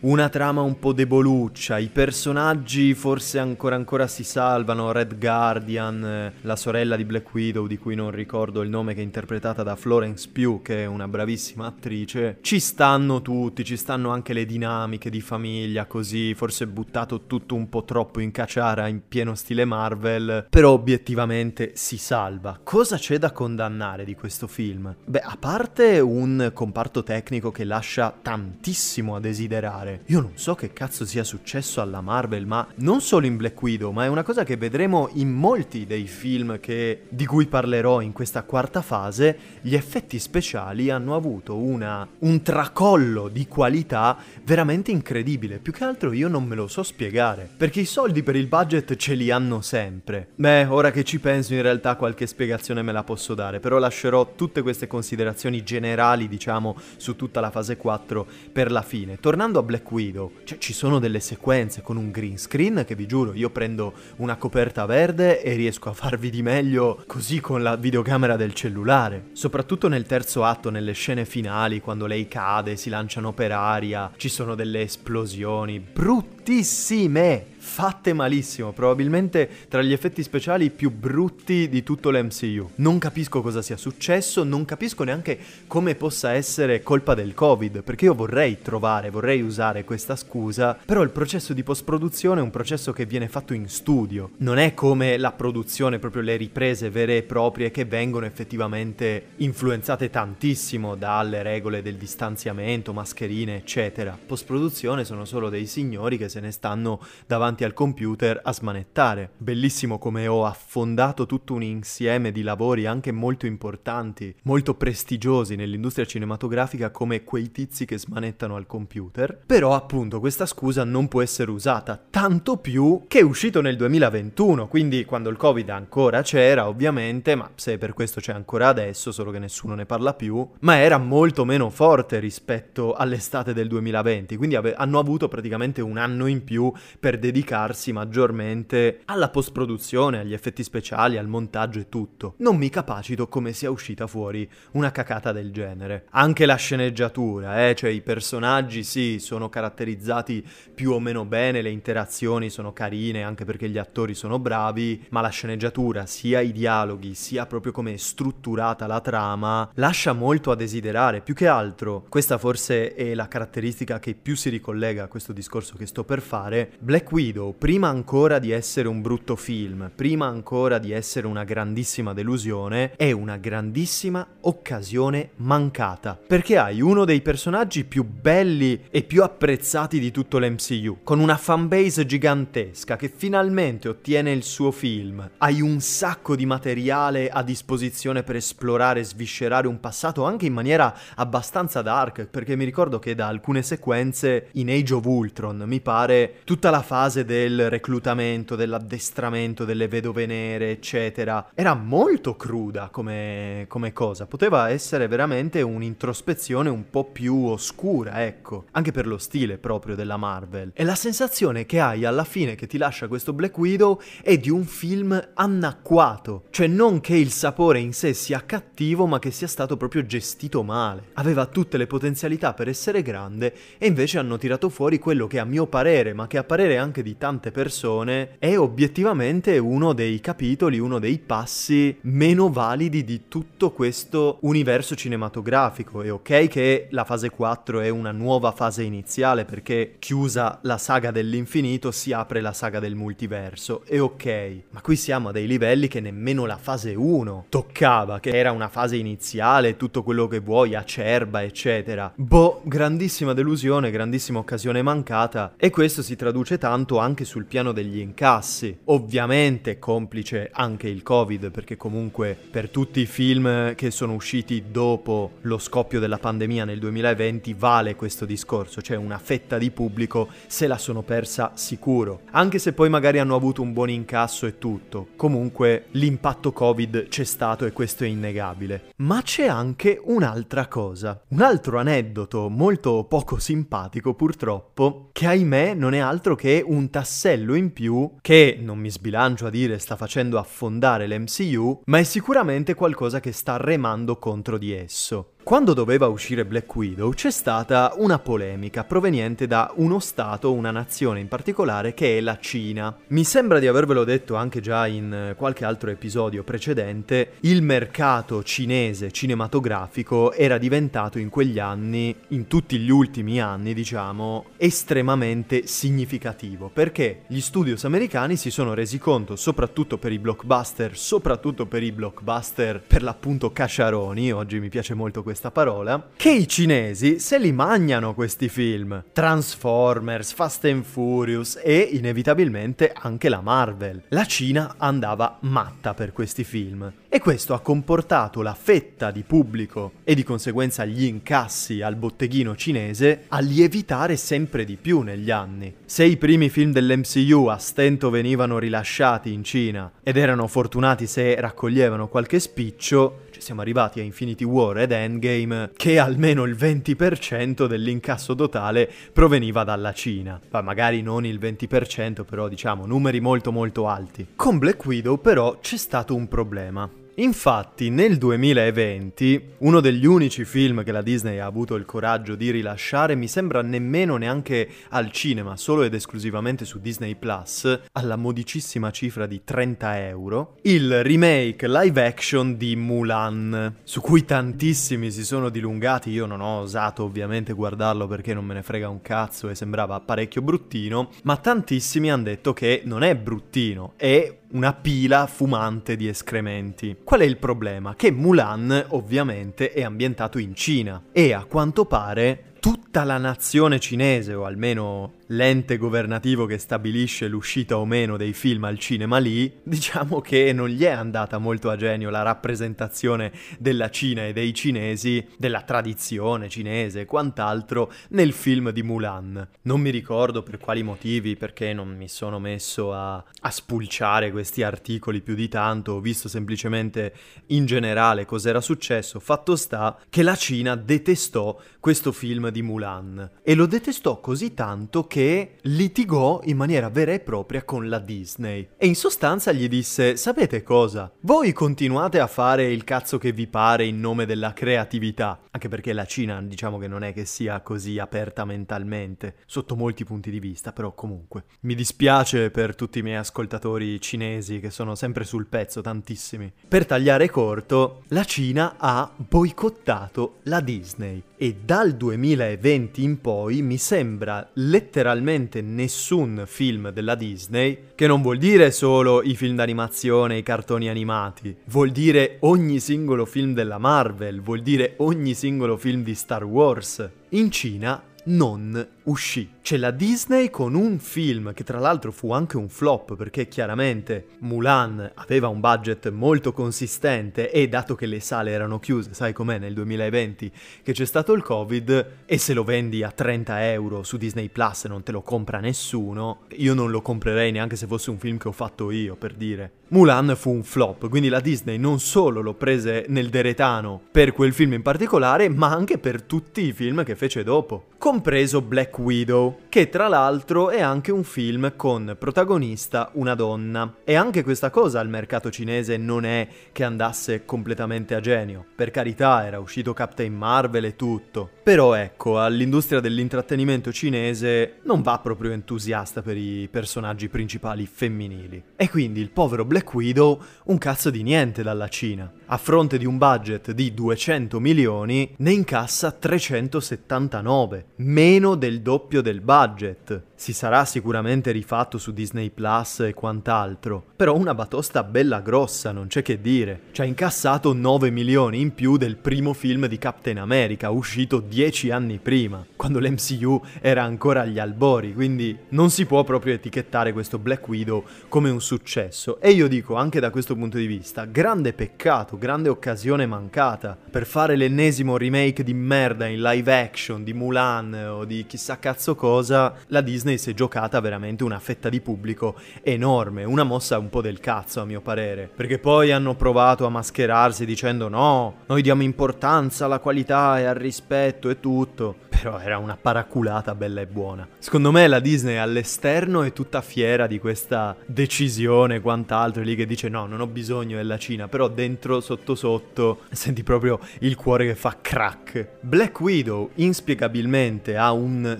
una 0.00 0.28
trama 0.28 0.60
un 0.60 0.78
po' 0.78 0.92
deboluccia, 0.92 1.78
i 1.78 1.88
personaggi 1.88 2.94
forse 2.94 3.38
ancora 3.38 3.76
ancora 3.76 4.06
si 4.06 4.24
salvano, 4.24 4.92
Red 4.92 5.18
Guardian, 5.18 6.04
eh, 6.04 6.32
la 6.42 6.56
sorella 6.56 6.96
di 6.96 7.04
Black 7.04 7.32
Widow 7.32 7.66
di 7.66 7.78
cui 7.78 7.94
non 7.94 8.10
ricordo 8.10 8.62
il 8.62 8.68
nome 8.68 8.94
che 8.94 9.00
è 9.00 9.04
interpretata 9.04 9.62
da 9.62 9.76
Florence 9.76 10.28
Pugh 10.30 10.62
che 10.62 10.82
è 10.82 10.86
una 10.86 11.08
bravissima 11.08 11.66
attrice, 11.66 12.38
ci 12.42 12.60
stanno 12.60 13.22
tutti, 13.22 13.64
ci 13.64 13.76
stanno 13.76 14.10
anche 14.10 14.32
le 14.32 14.44
dinamiche 14.44 15.10
di 15.10 15.20
famiglia 15.20 15.86
così, 15.86 16.34
forse 16.34 16.66
buttato 16.66 17.26
tutto 17.26 17.54
un 17.54 17.68
po' 17.68 17.84
troppo 17.84 18.20
in 18.20 18.30
cacciara 18.30 18.88
in 18.88 19.00
pieno 19.08 19.34
stile 19.34 19.64
Marvel, 19.64 20.46
però 20.50 20.72
obiettivamente 20.72 21.72
si 21.74 21.96
salva. 21.96 22.60
Cosa 22.62 22.96
c'è 22.96 23.18
da 23.18 23.32
condannare 23.32 24.04
di 24.04 24.14
questo 24.14 24.46
film? 24.46 24.94
Beh, 25.04 25.20
a 25.20 25.36
parte 25.38 26.00
un 26.00 26.50
comparto 26.52 27.02
tecnico 27.02 27.50
che 27.50 27.64
lascia 27.64 28.14
tantissimo 28.20 29.16
a 29.16 29.20
desiderare. 29.22 30.02
Io 30.08 30.20
non 30.20 30.32
so 30.34 30.54
che 30.54 30.74
cazzo 30.74 31.06
sia 31.06 31.24
successo 31.24 31.80
alla 31.80 32.02
Marvel, 32.02 32.44
ma 32.44 32.66
non 32.76 33.00
solo 33.00 33.24
in 33.24 33.38
Black 33.38 33.60
Widow, 33.62 33.90
ma 33.92 34.04
è 34.04 34.08
una 34.08 34.22
cosa 34.22 34.44
che 34.44 34.58
vedremo 34.58 35.08
in 35.14 35.30
molti 35.32 35.86
dei 35.86 36.06
film 36.06 36.60
che, 36.60 37.04
di 37.08 37.24
cui 37.24 37.46
parlerò 37.46 38.02
in 38.02 38.12
questa 38.12 38.42
quarta 38.42 38.82
fase, 38.82 39.38
gli 39.62 39.74
effetti 39.74 40.18
speciali 40.18 40.90
hanno 40.90 41.14
avuto 41.14 41.56
una, 41.56 42.06
un 42.18 42.42
tracollo 42.42 43.28
di 43.28 43.46
qualità 43.46 44.18
veramente 44.44 44.90
incredibile. 44.90 45.58
Più 45.58 45.72
che 45.72 45.84
altro 45.84 46.12
io 46.12 46.28
non 46.28 46.44
me 46.44 46.54
lo 46.54 46.68
so 46.68 46.82
spiegare, 46.82 47.48
perché 47.56 47.80
i 47.80 47.86
soldi 47.86 48.22
per 48.22 48.36
il 48.36 48.46
budget 48.46 48.96
ce 48.96 49.14
li 49.14 49.30
hanno 49.30 49.62
sempre. 49.62 50.28
Beh, 50.34 50.66
ora 50.66 50.90
che 50.90 51.04
ci 51.04 51.18
penso 51.18 51.54
in 51.54 51.62
realtà 51.62 51.96
qualche 51.96 52.26
spiegazione 52.26 52.82
me 52.82 52.92
la 52.92 53.04
posso 53.04 53.34
dare, 53.34 53.60
però 53.60 53.78
lascerò 53.78 54.34
tutte 54.34 54.60
queste 54.62 54.86
considerazioni 54.86 55.62
generali, 55.62 56.28
diciamo, 56.28 56.76
su 56.96 57.14
tutta 57.16 57.40
la 57.40 57.50
fase 57.50 57.76
4 57.76 58.26
per 58.52 58.70
la 58.72 58.82
fine. 58.82 59.11
Tornando 59.20 59.58
a 59.58 59.62
Black 59.62 59.90
Widow, 59.90 60.32
cioè 60.44 60.58
ci 60.58 60.72
sono 60.72 60.98
delle 60.98 61.20
sequenze 61.20 61.82
con 61.82 61.96
un 61.96 62.10
green 62.10 62.38
screen 62.38 62.84
che 62.86 62.94
vi 62.94 63.06
giuro, 63.06 63.34
io 63.34 63.50
prendo 63.50 63.92
una 64.16 64.36
coperta 64.36 64.86
verde 64.86 65.42
e 65.42 65.54
riesco 65.54 65.88
a 65.88 65.92
farvi 65.92 66.30
di 66.30 66.42
meglio 66.42 67.02
così 67.06 67.40
con 67.40 67.62
la 67.62 67.76
videocamera 67.76 68.36
del 68.36 68.54
cellulare. 68.54 69.30
Soprattutto 69.32 69.88
nel 69.88 70.06
terzo 70.06 70.44
atto, 70.44 70.70
nelle 70.70 70.92
scene 70.92 71.24
finali, 71.24 71.80
quando 71.80 72.06
lei 72.06 72.28
cade, 72.28 72.76
si 72.76 72.90
lanciano 72.90 73.32
per 73.32 73.52
aria, 73.52 74.10
ci 74.16 74.28
sono 74.28 74.54
delle 74.54 74.82
esplosioni 74.82 75.80
bruttissime 75.80 77.51
fatte 77.64 78.12
malissimo, 78.12 78.72
probabilmente 78.72 79.48
tra 79.68 79.80
gli 79.82 79.92
effetti 79.92 80.22
speciali 80.24 80.70
più 80.70 80.90
brutti 80.90 81.68
di 81.68 81.84
tutto 81.84 82.10
l'MCU. 82.10 82.72
Non 82.74 82.98
capisco 82.98 83.40
cosa 83.40 83.62
sia 83.62 83.76
successo, 83.76 84.42
non 84.42 84.64
capisco 84.64 85.04
neanche 85.04 85.38
come 85.68 85.94
possa 85.94 86.32
essere 86.32 86.82
colpa 86.82 87.14
del 87.14 87.34
Covid, 87.34 87.82
perché 87.82 88.06
io 88.06 88.14
vorrei 88.14 88.60
trovare, 88.60 89.10
vorrei 89.10 89.40
usare 89.40 89.84
questa 89.84 90.16
scusa, 90.16 90.76
però 90.84 91.02
il 91.02 91.10
processo 91.10 91.54
di 91.54 91.62
post-produzione 91.62 92.40
è 92.40 92.42
un 92.42 92.50
processo 92.50 92.92
che 92.92 93.06
viene 93.06 93.28
fatto 93.28 93.54
in 93.54 93.68
studio, 93.68 94.32
non 94.38 94.58
è 94.58 94.74
come 94.74 95.16
la 95.16 95.32
produzione, 95.32 96.00
proprio 96.00 96.22
le 96.22 96.36
riprese 96.36 96.90
vere 96.90 97.18
e 97.18 97.22
proprie 97.22 97.70
che 97.70 97.84
vengono 97.84 98.26
effettivamente 98.26 99.28
influenzate 99.36 100.10
tantissimo 100.10 100.96
dalle 100.96 101.42
regole 101.42 101.80
del 101.80 101.94
distanziamento, 101.94 102.92
mascherine, 102.92 103.56
eccetera. 103.56 104.18
Post-produzione 104.26 105.04
sono 105.04 105.24
solo 105.24 105.48
dei 105.48 105.66
signori 105.66 106.18
che 106.18 106.28
se 106.28 106.40
ne 106.40 106.50
stanno 106.50 107.00
davanti 107.26 107.50
davanti 107.52 107.64
al 107.64 107.74
computer 107.74 108.40
a 108.42 108.52
smanettare. 108.52 109.30
Bellissimo 109.36 109.98
come 109.98 110.26
ho 110.26 110.46
affondato 110.46 111.26
tutto 111.26 111.54
un 111.54 111.62
insieme 111.62 112.32
di 112.32 112.42
lavori 112.42 112.86
anche 112.86 113.12
molto 113.12 113.46
importanti, 113.46 114.34
molto 114.44 114.74
prestigiosi 114.74 115.54
nell'industria 115.54 116.06
cinematografica 116.06 116.90
come 116.90 117.24
quei 117.24 117.50
tizi 117.50 117.84
che 117.84 117.98
smanettano 117.98 118.56
al 118.56 118.66
computer. 118.66 119.38
Però 119.44 119.74
appunto 119.74 120.18
questa 120.18 120.46
scusa 120.46 120.84
non 120.84 121.08
può 121.08 121.20
essere 121.20 121.50
usata, 121.50 122.02
tanto 122.10 122.56
più 122.56 123.04
che 123.06 123.18
è 123.18 123.22
uscito 123.22 123.60
nel 123.60 123.76
2021, 123.76 124.68
quindi 124.68 125.04
quando 125.04 125.28
il 125.28 125.36
Covid 125.36 125.68
ancora 125.68 126.22
c'era 126.22 126.68
ovviamente, 126.68 127.34
ma 127.34 127.50
se 127.54 127.76
per 127.76 127.92
questo 127.92 128.20
c'è 128.20 128.32
ancora 128.32 128.68
adesso, 128.68 129.12
solo 129.12 129.30
che 129.30 129.38
nessuno 129.38 129.74
ne 129.74 129.84
parla 129.84 130.14
più, 130.14 130.46
ma 130.60 130.78
era 130.78 130.96
molto 130.96 131.44
meno 131.44 131.68
forte 131.68 132.18
rispetto 132.18 132.94
all'estate 132.94 133.52
del 133.52 133.68
2020, 133.68 134.36
quindi 134.36 134.56
ave- 134.56 134.74
hanno 134.74 134.98
avuto 134.98 135.28
praticamente 135.28 135.82
un 135.82 135.98
anno 135.98 136.26
in 136.26 136.44
più 136.44 136.72
per 136.98 137.18
dedicare 137.18 137.40
dedicarsi 137.42 137.92
maggiormente 137.92 139.00
alla 139.06 139.28
post-produzione, 139.28 140.20
agli 140.20 140.32
effetti 140.32 140.62
speciali, 140.62 141.18
al 141.18 141.26
montaggio 141.26 141.80
e 141.80 141.88
tutto. 141.88 142.34
Non 142.38 142.56
mi 142.56 142.70
capacito 142.70 143.28
come 143.28 143.52
sia 143.52 143.70
uscita 143.70 144.06
fuori 144.06 144.48
una 144.72 144.92
cacata 144.92 145.32
del 145.32 145.50
genere. 145.50 146.06
Anche 146.10 146.46
la 146.46 146.54
sceneggiatura, 146.54 147.68
eh, 147.68 147.74
cioè 147.74 147.90
i 147.90 148.00
personaggi 148.00 148.84
sì, 148.84 149.18
sono 149.18 149.48
caratterizzati 149.48 150.46
più 150.74 150.92
o 150.92 151.00
meno 151.00 151.24
bene, 151.24 151.62
le 151.62 151.70
interazioni 151.70 152.48
sono 152.48 152.72
carine 152.72 153.22
anche 153.22 153.44
perché 153.44 153.68
gli 153.68 153.78
attori 153.78 154.14
sono 154.14 154.38
bravi, 154.38 155.06
ma 155.10 155.20
la 155.20 155.28
sceneggiatura, 155.28 156.06
sia 156.06 156.40
i 156.40 156.52
dialoghi, 156.52 157.14
sia 157.14 157.46
proprio 157.46 157.72
come 157.72 157.94
è 157.94 157.96
strutturata 157.96 158.86
la 158.86 159.00
trama, 159.00 159.68
lascia 159.74 160.12
molto 160.12 160.50
a 160.50 160.56
desiderare. 160.56 161.20
Più 161.20 161.34
che 161.34 161.48
altro, 161.48 162.04
questa 162.08 162.38
forse 162.38 162.94
è 162.94 163.14
la 163.14 163.28
caratteristica 163.28 163.98
che 163.98 164.14
più 164.14 164.36
si 164.36 164.48
ricollega 164.48 165.04
a 165.04 165.08
questo 165.08 165.32
discorso 165.32 165.76
che 165.76 165.86
sto 165.86 166.04
per 166.04 166.20
fare, 166.20 166.70
Black 166.78 167.10
Widow 167.10 167.31
Widow, 167.32 167.54
prima 167.56 167.88
ancora 167.88 168.38
di 168.38 168.50
essere 168.50 168.88
un 168.88 169.00
brutto 169.00 169.36
film, 169.36 169.90
prima 169.94 170.26
ancora 170.26 170.78
di 170.78 170.92
essere 170.92 171.26
una 171.26 171.44
grandissima 171.44 172.12
delusione, 172.12 172.92
è 172.94 173.10
una 173.10 173.38
grandissima 173.38 174.26
occasione 174.42 175.30
mancata. 175.36 176.18
Perché 176.26 176.58
hai 176.58 176.82
uno 176.82 177.06
dei 177.06 177.22
personaggi 177.22 177.84
più 177.84 178.04
belli 178.04 178.84
e 178.90 179.02
più 179.02 179.22
apprezzati 179.22 179.98
di 179.98 180.10
tutto 180.10 180.38
l'MCU, 180.38 180.98
con 181.02 181.20
una 181.20 181.38
fanbase 181.38 182.04
gigantesca 182.04 182.96
che 182.96 183.10
finalmente 183.14 183.88
ottiene 183.88 184.30
il 184.30 184.42
suo 184.42 184.70
film. 184.70 185.30
Hai 185.38 185.62
un 185.62 185.80
sacco 185.80 186.36
di 186.36 186.44
materiale 186.44 187.30
a 187.30 187.42
disposizione 187.42 188.22
per 188.22 188.36
esplorare 188.36 189.02
sviscerare 189.02 189.66
un 189.66 189.80
passato 189.80 190.24
anche 190.24 190.44
in 190.44 190.52
maniera 190.52 190.94
abbastanza 191.14 191.80
dark, 191.80 192.26
perché 192.26 192.56
mi 192.56 192.66
ricordo 192.66 192.98
che 192.98 193.14
da 193.14 193.28
alcune 193.28 193.62
sequenze 193.62 194.48
in 194.52 194.68
Age 194.68 194.94
of 194.94 195.06
Ultron, 195.06 195.62
mi 195.66 195.80
pare, 195.80 196.40
tutta 196.44 196.68
la 196.68 196.82
fase 196.82 197.20
fase 197.22 197.24
del 197.24 197.70
reclutamento, 197.70 198.56
dell'addestramento 198.56 199.64
delle 199.64 199.88
vedove 199.88 200.26
nere, 200.26 200.70
eccetera, 200.70 201.50
era 201.54 201.74
molto 201.74 202.36
cruda 202.36 202.88
come, 202.90 203.64
come 203.68 203.92
cosa. 203.92 204.26
Poteva 204.26 204.70
essere 204.70 205.08
veramente 205.08 205.62
un'introspezione 205.62 206.68
un 206.68 206.90
po' 206.90 207.04
più 207.04 207.46
oscura, 207.46 208.24
ecco, 208.24 208.64
anche 208.72 208.92
per 208.92 209.06
lo 209.06 209.18
stile 209.18 209.58
proprio 209.58 209.94
della 209.94 210.16
Marvel. 210.16 210.72
E 210.74 210.84
la 210.84 210.94
sensazione 210.94 211.66
che 211.66 211.80
hai 211.80 212.04
alla 212.04 212.24
fine 212.24 212.54
che 212.54 212.66
ti 212.66 212.78
lascia 212.78 213.08
questo 213.08 213.32
Black 213.32 213.56
Widow 213.56 214.00
è 214.22 214.36
di 214.36 214.50
un 214.50 214.64
film 214.64 215.30
anacquato, 215.34 216.44
cioè 216.50 216.66
non 216.66 217.00
che 217.00 217.16
il 217.16 217.30
sapore 217.30 217.78
in 217.78 217.92
sé 217.92 218.12
sia 218.12 218.42
cattivo, 218.44 219.06
ma 219.06 219.18
che 219.18 219.30
sia 219.30 219.46
stato 219.48 219.76
proprio 219.76 220.04
gestito 220.04 220.62
male. 220.62 221.10
Aveva 221.14 221.46
tutte 221.46 221.76
le 221.76 221.86
potenzialità 221.86 222.52
per 222.54 222.68
essere 222.68 223.02
grande 223.02 223.54
e 223.78 223.86
invece 223.86 224.18
hanno 224.18 224.36
tirato 224.36 224.68
fuori 224.68 224.98
quello 224.98 225.26
che 225.26 225.38
a 225.38 225.44
mio 225.44 225.66
parere, 225.66 226.12
ma 226.12 226.26
che 226.26 226.38
a 226.38 226.44
parere 226.44 226.76
anche 226.76 227.02
di 227.02 227.11
tante 227.16 227.50
persone, 227.50 228.36
è 228.38 228.56
obiettivamente 228.58 229.58
uno 229.58 229.92
dei 229.92 230.20
capitoli, 230.20 230.78
uno 230.78 230.98
dei 230.98 231.18
passi 231.18 231.96
meno 232.02 232.50
validi 232.50 233.04
di 233.04 233.22
tutto 233.28 233.70
questo 233.70 234.38
universo 234.42 234.94
cinematografico. 234.94 236.02
È 236.02 236.12
ok 236.12 236.48
che 236.48 236.88
la 236.90 237.04
fase 237.04 237.30
4 237.30 237.80
è 237.80 237.88
una 237.88 238.12
nuova 238.12 238.52
fase 238.52 238.82
iniziale 238.82 239.44
perché 239.44 239.96
chiusa 239.98 240.58
la 240.62 240.78
saga 240.78 241.10
dell'infinito 241.10 241.90
si 241.90 242.12
apre 242.12 242.40
la 242.40 242.52
saga 242.52 242.80
del 242.80 242.94
multiverso. 242.94 243.82
È 243.84 244.00
ok, 244.00 244.54
ma 244.70 244.80
qui 244.80 244.96
siamo 244.96 245.28
a 245.28 245.32
dei 245.32 245.46
livelli 245.46 245.88
che 245.88 246.00
nemmeno 246.00 246.46
la 246.46 246.56
fase 246.56 246.94
1 246.94 247.46
toccava, 247.48 248.20
che 248.20 248.30
era 248.30 248.52
una 248.52 248.68
fase 248.68 248.96
iniziale, 248.96 249.76
tutto 249.76 250.02
quello 250.02 250.28
che 250.28 250.40
vuoi, 250.40 250.74
acerba, 250.74 251.42
eccetera. 251.42 252.12
Boh, 252.14 252.62
grandissima 252.64 253.32
delusione, 253.32 253.90
grandissima 253.90 254.38
occasione 254.38 254.82
mancata 254.82 255.54
e 255.56 255.70
questo 255.70 256.02
si 256.02 256.16
traduce 256.16 256.58
tanto 256.58 256.98
anche 257.02 257.24
sul 257.24 257.44
piano 257.44 257.72
degli 257.72 257.98
incassi. 257.98 258.78
Ovviamente 258.84 259.78
complice 259.78 260.50
anche 260.52 260.88
il 260.88 261.02
Covid, 261.02 261.50
perché 261.50 261.76
comunque 261.76 262.36
per 262.50 262.70
tutti 262.70 263.00
i 263.00 263.06
film 263.06 263.74
che 263.74 263.90
sono 263.90 264.14
usciti 264.14 264.64
dopo 264.70 265.32
lo 265.42 265.58
scoppio 265.58 266.00
della 266.00 266.18
pandemia 266.18 266.64
nel 266.64 266.78
2020 266.78 267.54
vale 267.54 267.96
questo 267.96 268.24
discorso, 268.24 268.80
cioè 268.80 268.96
una 268.96 269.18
fetta 269.18 269.58
di 269.58 269.70
pubblico 269.70 270.28
se 270.46 270.66
la 270.66 270.78
sono 270.78 271.02
persa 271.02 271.52
sicuro. 271.54 272.22
Anche 272.30 272.58
se 272.58 272.72
poi 272.72 272.88
magari 272.88 273.18
hanno 273.18 273.34
avuto 273.34 273.62
un 273.62 273.72
buon 273.72 273.90
incasso 273.90 274.46
e 274.46 274.58
tutto. 274.58 275.08
Comunque 275.16 275.86
l'impatto 275.92 276.52
Covid 276.52 277.08
c'è 277.08 277.24
stato 277.24 277.66
e 277.66 277.72
questo 277.72 278.04
è 278.04 278.06
innegabile. 278.06 278.90
Ma 278.96 279.22
c'è 279.22 279.46
anche 279.46 280.00
un'altra 280.02 280.66
cosa, 280.68 281.20
un 281.28 281.42
altro 281.42 281.78
aneddoto 281.78 282.48
molto 282.48 283.04
poco 283.04 283.38
simpatico 283.38 284.14
purtroppo, 284.14 285.10
che 285.12 285.26
ahimè 285.26 285.74
non 285.74 285.94
è 285.94 285.98
altro 285.98 286.34
che 286.34 286.62
un 286.64 286.90
tassello 286.92 287.54
in 287.54 287.72
più 287.72 288.18
che, 288.20 288.56
non 288.60 288.78
mi 288.78 288.90
sbilancio 288.90 289.46
a 289.46 289.50
dire, 289.50 289.80
sta 289.80 289.96
facendo 289.96 290.38
affondare 290.38 291.08
l'MCU, 291.08 291.80
ma 291.86 291.98
è 291.98 292.04
sicuramente 292.04 292.74
qualcosa 292.74 293.18
che 293.18 293.32
sta 293.32 293.56
remando 293.56 294.18
contro 294.18 294.58
di 294.58 294.72
esso. 294.72 295.32
Quando 295.44 295.74
doveva 295.74 296.06
uscire 296.06 296.44
Black 296.44 296.72
Widow 296.72 297.12
c'è 297.12 297.32
stata 297.32 297.94
una 297.96 298.20
polemica 298.20 298.84
proveniente 298.84 299.48
da 299.48 299.72
uno 299.74 299.98
Stato, 299.98 300.52
una 300.52 300.70
nazione 300.70 301.18
in 301.18 301.26
particolare, 301.26 301.94
che 301.94 302.16
è 302.16 302.20
la 302.20 302.38
Cina. 302.38 302.96
Mi 303.08 303.24
sembra 303.24 303.58
di 303.58 303.66
avervelo 303.66 304.04
detto 304.04 304.36
anche 304.36 304.60
già 304.60 304.86
in 304.86 305.12
eh, 305.12 305.34
qualche 305.34 305.64
altro 305.64 305.90
episodio 305.90 306.44
precedente, 306.44 307.32
il 307.40 307.60
mercato 307.60 308.44
cinese 308.44 309.10
cinematografico 309.10 310.32
era 310.32 310.58
diventato 310.58 311.18
in 311.18 311.28
quegli 311.28 311.58
anni, 311.58 312.14
in 312.28 312.46
tutti 312.46 312.78
gli 312.78 312.90
ultimi 312.90 313.40
anni 313.40 313.74
diciamo, 313.74 314.46
estremamente 314.56 315.66
significativo, 315.66 316.70
perché 316.72 317.22
gli 317.26 317.40
studios 317.40 317.84
americani 317.84 318.36
si 318.36 318.50
sono 318.50 318.74
resi 318.74 318.98
conto, 318.98 319.34
soprattutto 319.34 319.98
per 319.98 320.12
i 320.12 320.20
blockbuster, 320.20 320.96
soprattutto 320.96 321.66
per 321.66 321.82
i 321.82 321.90
blockbuster 321.90 322.80
per 322.80 323.02
l'appunto 323.02 323.50
Casciaroni, 323.50 324.32
oggi 324.32 324.60
mi 324.60 324.68
piace 324.68 324.94
molto 324.94 325.22
questo 325.22 325.30
questa 325.32 325.50
parola, 325.50 326.10
che 326.14 326.30
i 326.30 326.46
cinesi 326.46 327.18
se 327.18 327.38
li 327.38 327.52
mangiano 327.52 328.12
questi 328.12 328.50
film. 328.50 329.02
Transformers, 329.14 330.34
Fast 330.34 330.66
and 330.66 330.84
Furious 330.84 331.58
e 331.64 331.78
inevitabilmente 331.78 332.92
anche 332.94 333.30
la 333.30 333.40
Marvel. 333.40 334.02
La 334.08 334.26
Cina 334.26 334.74
andava 334.76 335.38
matta 335.40 335.94
per 335.94 336.12
questi 336.12 336.44
film 336.44 336.92
e 337.08 337.18
questo 337.18 337.54
ha 337.54 337.60
comportato 337.60 338.42
la 338.42 338.52
fetta 338.52 339.10
di 339.10 339.22
pubblico 339.22 339.92
e 340.04 340.14
di 340.14 340.22
conseguenza 340.22 340.84
gli 340.84 341.04
incassi 341.04 341.80
al 341.80 341.96
botteghino 341.96 342.54
cinese 342.54 343.24
a 343.28 343.40
lievitare 343.40 344.16
sempre 344.16 344.66
di 344.66 344.76
più 344.76 345.00
negli 345.00 345.30
anni. 345.30 345.74
Se 345.86 346.04
i 346.04 346.18
primi 346.18 346.50
film 346.50 346.72
dell'MCU 346.72 347.46
a 347.46 347.56
stento 347.56 348.10
venivano 348.10 348.58
rilasciati 348.58 349.32
in 349.32 349.44
Cina 349.44 349.92
ed 350.02 350.18
erano 350.18 350.46
fortunati 350.46 351.06
se 351.06 351.40
raccoglievano 351.40 352.08
qualche 352.08 352.38
spiccio, 352.38 353.28
siamo 353.42 353.60
arrivati 353.60 354.00
a 354.00 354.04
Infinity 354.04 354.44
War 354.44 354.78
ed 354.78 354.92
Endgame 354.92 355.72
che 355.76 355.98
almeno 355.98 356.44
il 356.44 356.54
20% 356.54 357.66
dell'incasso 357.66 358.34
totale 358.34 358.90
proveniva 359.12 359.64
dalla 359.64 359.92
Cina. 359.92 360.40
Ma 360.50 360.62
magari 360.62 361.02
non 361.02 361.26
il 361.26 361.38
20%, 361.38 362.24
però 362.24 362.48
diciamo 362.48 362.86
numeri 362.86 363.20
molto 363.20 363.50
molto 363.52 363.88
alti. 363.88 364.28
Con 364.36 364.58
Black 364.58 364.84
Widow 364.86 365.20
però 365.20 365.58
c'è 365.60 365.76
stato 365.76 366.14
un 366.14 366.28
problema. 366.28 367.01
Infatti 367.16 367.90
nel 367.90 368.16
2020 368.16 369.50
uno 369.58 369.80
degli 369.80 370.06
unici 370.06 370.46
film 370.46 370.82
che 370.82 370.92
la 370.92 371.02
Disney 371.02 371.40
ha 371.40 371.44
avuto 371.44 371.74
il 371.74 371.84
coraggio 371.84 372.36
di 372.36 372.50
rilasciare 372.50 373.14
mi 373.16 373.28
sembra 373.28 373.60
nemmeno 373.60 374.16
neanche 374.16 374.66
al 374.88 375.12
cinema, 375.12 375.58
solo 375.58 375.82
ed 375.82 375.92
esclusivamente 375.92 376.64
su 376.64 376.80
Disney 376.80 377.14
Plus, 377.16 377.80
alla 377.92 378.16
modicissima 378.16 378.90
cifra 378.90 379.26
di 379.26 379.42
30 379.44 380.06
euro, 380.08 380.56
il 380.62 381.02
remake 381.02 381.68
live 381.68 382.02
action 382.02 382.56
di 382.56 382.76
Mulan, 382.76 383.76
su 383.84 384.00
cui 384.00 384.24
tantissimi 384.24 385.10
si 385.10 385.22
sono 385.22 385.50
dilungati, 385.50 386.08
io 386.08 386.24
non 386.24 386.40
ho 386.40 386.60
osato 386.60 387.04
ovviamente 387.04 387.52
guardarlo 387.52 388.06
perché 388.06 388.32
non 388.32 388.46
me 388.46 388.54
ne 388.54 388.62
frega 388.62 388.88
un 388.88 389.02
cazzo 389.02 389.50
e 389.50 389.54
sembrava 389.54 390.00
parecchio 390.00 390.40
bruttino, 390.40 391.10
ma 391.24 391.36
tantissimi 391.36 392.10
hanno 392.10 392.22
detto 392.22 392.54
che 392.54 392.80
non 392.86 393.02
è 393.02 393.14
bruttino, 393.14 393.92
è 393.96 394.38
una 394.52 394.72
pila 394.74 395.26
fumante 395.26 395.96
di 395.96 396.08
escrementi. 396.08 396.96
Qual 397.04 397.20
è 397.20 397.24
il 397.24 397.36
problema? 397.36 397.94
Che 397.94 398.10
Mulan 398.10 398.86
ovviamente 398.90 399.72
è 399.72 399.82
ambientato 399.82 400.38
in 400.38 400.54
Cina 400.54 401.02
e 401.12 401.32
a 401.32 401.44
quanto 401.44 401.84
pare 401.84 402.51
tutta 402.62 403.02
la 403.02 403.18
nazione 403.18 403.80
cinese, 403.80 404.34
o 404.34 404.44
almeno 404.44 405.14
l'ente 405.32 405.78
governativo 405.78 406.46
che 406.46 406.58
stabilisce 406.58 407.26
l'uscita 407.26 407.76
o 407.76 407.84
meno 407.84 408.16
dei 408.16 408.32
film 408.32 408.62
al 408.62 408.78
cinema 408.78 409.18
lì, 409.18 409.52
diciamo 409.64 410.20
che 410.20 410.52
non 410.52 410.68
gli 410.68 410.84
è 410.84 410.90
andata 410.90 411.38
molto 411.38 411.70
a 411.70 411.76
genio 411.76 412.08
la 412.08 412.22
rappresentazione 412.22 413.32
della 413.58 413.90
Cina 413.90 414.26
e 414.26 414.32
dei 414.32 414.54
cinesi, 414.54 415.26
della 415.36 415.62
tradizione 415.62 416.48
cinese 416.48 417.00
e 417.00 417.04
quant'altro 417.04 417.92
nel 418.10 418.32
film 418.32 418.70
di 418.70 418.84
Mulan. 418.84 419.48
Non 419.62 419.80
mi 419.80 419.90
ricordo 419.90 420.44
per 420.44 420.58
quali 420.58 420.84
motivi, 420.84 421.34
perché 421.34 421.72
non 421.72 421.96
mi 421.96 422.06
sono 422.06 422.38
messo 422.38 422.94
a, 422.94 423.14
a 423.16 423.50
spulciare 423.50 424.30
questi 424.30 424.62
articoli 424.62 425.20
più 425.20 425.34
di 425.34 425.48
tanto, 425.48 425.94
ho 425.94 426.00
visto 426.00 426.28
semplicemente 426.28 427.12
in 427.46 427.66
generale 427.66 428.24
cos'era 428.24 428.60
successo, 428.60 429.18
fatto 429.18 429.56
sta 429.56 429.98
che 430.08 430.22
la 430.22 430.36
Cina 430.36 430.76
detestò 430.76 431.58
questo 431.82 432.12
film 432.12 432.50
di 432.50 432.62
Mulan 432.62 433.28
e 433.42 433.56
lo 433.56 433.66
detestò 433.66 434.20
così 434.20 434.54
tanto 434.54 435.08
che 435.08 435.56
litigò 435.62 436.40
in 436.44 436.56
maniera 436.56 436.88
vera 436.88 437.10
e 437.10 437.18
propria 437.18 437.64
con 437.64 437.88
la 437.88 437.98
Disney. 437.98 438.68
E 438.76 438.86
in 438.86 438.94
sostanza 438.94 439.50
gli 439.50 439.66
disse: 439.66 440.16
Sapete 440.16 440.62
cosa? 440.62 441.10
Voi 441.22 441.52
continuate 441.52 442.20
a 442.20 442.28
fare 442.28 442.70
il 442.70 442.84
cazzo 442.84 443.18
che 443.18 443.32
vi 443.32 443.48
pare 443.48 443.84
in 443.84 443.98
nome 443.98 444.26
della 444.26 444.52
creatività. 444.52 445.40
Anche 445.50 445.68
perché 445.68 445.92
la 445.92 446.04
Cina, 446.04 446.40
diciamo 446.40 446.78
che 446.78 446.86
non 446.86 447.02
è 447.02 447.12
che 447.12 447.24
sia 447.24 447.60
così 447.62 447.98
aperta 447.98 448.44
mentalmente, 448.44 449.34
sotto 449.44 449.74
molti 449.74 450.04
punti 450.04 450.30
di 450.30 450.38
vista, 450.38 450.72
però 450.72 450.94
comunque. 450.94 451.46
Mi 451.62 451.74
dispiace 451.74 452.52
per 452.52 452.76
tutti 452.76 453.00
i 453.00 453.02
miei 453.02 453.16
ascoltatori 453.16 454.00
cinesi 454.00 454.60
che 454.60 454.70
sono 454.70 454.94
sempre 454.94 455.24
sul 455.24 455.48
pezzo, 455.48 455.80
tantissimi. 455.80 456.52
Per 456.68 456.86
tagliare 456.86 457.28
corto, 457.28 458.04
la 458.10 458.22
Cina 458.22 458.76
ha 458.78 459.10
boicottato 459.16 460.38
la 460.44 460.60
Disney 460.60 461.22
e 461.42 461.56
dal 461.64 461.96
2020 461.96 463.02
in 463.02 463.20
poi 463.20 463.62
mi 463.62 463.76
sembra 463.76 464.48
letteralmente 464.52 465.60
nessun 465.60 466.44
film 466.46 466.90
della 466.90 467.16
Disney, 467.16 467.86
che 467.96 468.06
non 468.06 468.22
vuol 468.22 468.38
dire 468.38 468.70
solo 468.70 469.24
i 469.24 469.34
film 469.34 469.56
d'animazione, 469.56 470.38
i 470.38 470.44
cartoni 470.44 470.88
animati, 470.88 471.56
vuol 471.64 471.90
dire 471.90 472.36
ogni 472.42 472.78
singolo 472.78 473.24
film 473.26 473.54
della 473.54 473.78
Marvel, 473.78 474.40
vuol 474.40 474.62
dire 474.62 474.94
ogni 474.98 475.34
singolo 475.34 475.76
film 475.76 476.04
di 476.04 476.14
Star 476.14 476.44
Wars. 476.44 477.10
In 477.30 477.50
Cina 477.50 478.00
non 478.26 478.88
uscì. 479.04 479.48
C'è 479.62 479.76
la 479.76 479.90
Disney 479.90 480.50
con 480.50 480.74
un 480.74 480.98
film 480.98 481.52
che 481.54 481.64
tra 481.64 481.78
l'altro 481.78 482.10
fu 482.12 482.32
anche 482.32 482.56
un 482.56 482.68
flop 482.68 483.14
perché 483.16 483.48
chiaramente 483.48 484.26
Mulan 484.40 485.12
aveva 485.14 485.48
un 485.48 485.60
budget 485.60 486.10
molto 486.10 486.52
consistente 486.52 487.50
e 487.50 487.68
dato 487.68 487.94
che 487.94 488.06
le 488.06 488.20
sale 488.20 488.50
erano 488.50 488.80
chiuse, 488.80 489.14
sai 489.14 489.32
com'è 489.32 489.58
nel 489.58 489.74
2020 489.74 490.52
che 490.82 490.92
c'è 490.92 491.04
stato 491.04 491.32
il 491.32 491.42
Covid 491.42 492.06
e 492.26 492.38
se 492.38 492.54
lo 492.54 492.64
vendi 492.64 493.02
a 493.02 493.10
30 493.10 493.70
euro 493.70 494.02
su 494.02 494.16
Disney 494.16 494.48
Plus 494.48 494.84
non 494.86 495.02
te 495.02 495.12
lo 495.12 495.22
compra 495.22 495.60
nessuno, 495.60 496.40
io 496.56 496.74
non 496.74 496.90
lo 496.90 497.00
comprerei 497.00 497.52
neanche 497.52 497.76
se 497.76 497.86
fosse 497.86 498.10
un 498.10 498.18
film 498.18 498.38
che 498.38 498.48
ho 498.48 498.52
fatto 498.52 498.90
io 498.90 499.14
per 499.14 499.34
dire. 499.34 499.70
Mulan 499.92 500.34
fu 500.36 500.50
un 500.50 500.62
flop, 500.64 501.08
quindi 501.10 501.28
la 501.28 501.40
Disney 501.40 501.76
non 501.76 502.00
solo 502.00 502.40
lo 502.40 502.54
prese 502.54 503.04
nel 503.08 503.28
deretano 503.28 504.00
per 504.10 504.32
quel 504.32 504.54
film 504.54 504.72
in 504.72 504.80
particolare, 504.82 505.50
ma 505.50 505.70
anche 505.70 505.98
per 505.98 506.22
tutti 506.22 506.62
i 506.62 506.72
film 506.72 507.04
che 507.04 507.14
fece 507.14 507.44
dopo, 507.44 507.88
compreso 507.98 508.62
Black 508.62 508.91
Widow, 508.98 509.58
che 509.68 509.90
tra 509.90 510.08
l'altro 510.08 510.70
è 510.70 510.80
anche 510.80 511.12
un 511.12 511.24
film 511.24 511.74
con 511.76 512.16
protagonista 512.18 513.10
una 513.14 513.34
donna. 513.34 513.96
E 514.02 514.14
anche 514.14 514.42
questa 514.42 514.70
cosa 514.70 514.98
al 514.98 515.08
mercato 515.08 515.50
cinese 515.50 515.98
non 515.98 516.24
è 516.24 516.48
che 516.72 516.84
andasse 516.84 517.44
completamente 517.44 518.14
a 518.14 518.20
genio. 518.20 518.64
Per 518.74 518.90
carità, 518.90 519.46
era 519.46 519.58
uscito 519.58 519.92
Captain 519.92 520.32
Marvel 520.32 520.86
e 520.86 520.96
tutto. 520.96 521.50
Però 521.62 521.92
ecco, 521.94 522.40
all'industria 522.40 523.00
dell'intrattenimento 523.00 523.92
cinese 523.92 524.78
non 524.84 525.02
va 525.02 525.18
proprio 525.18 525.52
entusiasta 525.52 526.22
per 526.22 526.38
i 526.38 526.66
personaggi 526.70 527.28
principali 527.28 527.86
femminili. 527.86 528.62
E 528.74 528.88
quindi 528.88 529.20
il 529.20 529.30
povero 529.30 529.64
Black 529.64 529.80
Black 529.82 529.94
Widow 529.94 530.40
un 530.64 530.78
cazzo 530.78 531.10
di 531.10 531.22
niente 531.22 531.62
dalla 531.62 531.88
Cina. 531.88 532.30
A 532.46 532.56
fronte 532.56 532.98
di 532.98 533.04
un 533.04 533.18
budget 533.18 533.72
di 533.72 533.92
200 533.92 534.60
milioni, 534.60 535.34
ne 535.38 535.52
incassa 535.52 536.12
379, 536.12 537.86
meno 537.96 538.54
del 538.54 538.80
doppio 538.82 539.22
del 539.22 539.40
budget. 539.40 540.22
Si 540.34 540.52
sarà 540.52 540.84
sicuramente 540.84 541.52
rifatto 541.52 541.98
su 541.98 542.12
Disney 542.12 542.50
Plus 542.50 543.00
e 543.00 543.14
quant'altro, 543.14 544.02
però 544.16 544.36
una 544.36 544.54
batosta 544.54 545.04
bella 545.04 545.40
grossa, 545.40 545.92
non 545.92 546.08
c'è 546.08 546.20
che 546.22 546.40
dire. 546.40 546.80
Ci 546.90 547.00
ha 547.00 547.04
incassato 547.04 547.72
9 547.72 548.10
milioni 548.10 548.60
in 548.60 548.74
più 548.74 548.96
del 548.96 549.16
primo 549.16 549.52
film 549.52 549.86
di 549.86 549.98
Captain 549.98 550.38
America, 550.38 550.90
uscito 550.90 551.38
10 551.38 551.90
anni 551.90 552.18
prima, 552.18 552.66
quando 552.76 552.98
l'MCU 552.98 553.62
era 553.80 554.02
ancora 554.02 554.40
agli 554.40 554.58
albori, 554.58 555.14
quindi 555.14 555.56
non 555.68 555.90
si 555.90 556.04
può 556.04 556.24
proprio 556.24 556.54
etichettare 556.54 557.12
questo 557.12 557.38
Black 557.38 557.66
Widow 557.68 558.04
come 558.28 558.50
un 558.50 558.60
successo. 558.60 559.40
E 559.40 559.52
io 559.52 559.68
dico 559.68 559.94
anche 559.94 560.18
da 560.18 560.30
questo 560.30 560.56
punto 560.56 560.76
di 560.76 560.86
vista, 560.86 561.24
grande 561.24 561.72
peccato, 561.72 562.36
grande 562.36 562.68
occasione 562.68 563.26
mancata 563.26 563.96
per 564.10 564.26
fare 564.26 564.56
l'ennesimo 564.56 565.16
remake 565.16 565.62
di 565.62 565.74
merda 565.74 566.26
in 566.26 566.42
live 566.42 566.80
action 566.80 567.22
di 567.22 567.32
Mulan 567.32 567.94
o 567.94 568.24
di 568.24 568.44
chissà 568.46 568.71
cazzo 568.76 569.14
cosa, 569.14 569.74
la 569.88 570.00
Disney 570.00 570.38
si 570.38 570.50
è 570.50 570.54
giocata 570.54 571.00
veramente 571.00 571.44
una 571.44 571.58
fetta 571.58 571.88
di 571.88 572.00
pubblico 572.00 572.56
enorme, 572.82 573.44
una 573.44 573.64
mossa 573.64 573.98
un 573.98 574.08
po' 574.08 574.20
del 574.20 574.40
cazzo 574.40 574.80
a 574.80 574.84
mio 574.84 575.00
parere, 575.00 575.50
perché 575.54 575.78
poi 575.78 576.12
hanno 576.12 576.34
provato 576.34 576.86
a 576.86 576.90
mascherarsi 576.90 577.64
dicendo 577.64 578.08
no, 578.08 578.56
noi 578.66 578.82
diamo 578.82 579.02
importanza 579.02 579.84
alla 579.84 579.98
qualità 579.98 580.58
e 580.58 580.64
al 580.64 580.74
rispetto 580.74 581.48
e 581.48 581.60
tutto, 581.60 582.16
però 582.28 582.58
era 582.58 582.78
una 582.78 582.96
paraculata 583.00 583.74
bella 583.74 584.00
e 584.00 584.06
buona. 584.06 584.48
Secondo 584.58 584.90
me 584.90 585.06
la 585.06 585.20
Disney 585.20 585.56
all'esterno 585.56 586.42
è 586.42 586.52
tutta 586.52 586.80
fiera 586.80 587.28
di 587.28 587.38
questa 587.38 587.94
decisione 588.04 589.00
quant'altro 589.00 589.62
lì 589.62 589.76
che 589.76 589.86
dice 589.86 590.08
no, 590.08 590.26
non 590.26 590.40
ho 590.40 590.46
bisogno 590.48 590.96
della 590.96 591.18
Cina, 591.18 591.46
però 591.46 591.68
dentro 591.68 592.20
sotto 592.20 592.54
sotto 592.54 593.20
senti 593.30 593.62
proprio 593.62 594.00
il 594.20 594.34
cuore 594.34 594.66
che 594.66 594.74
fa 594.74 594.96
crack. 595.00 595.68
Black 595.80 596.18
Widow 596.20 596.70
inspiegabilmente 596.76 597.96
ha 597.96 598.10
un 598.12 598.56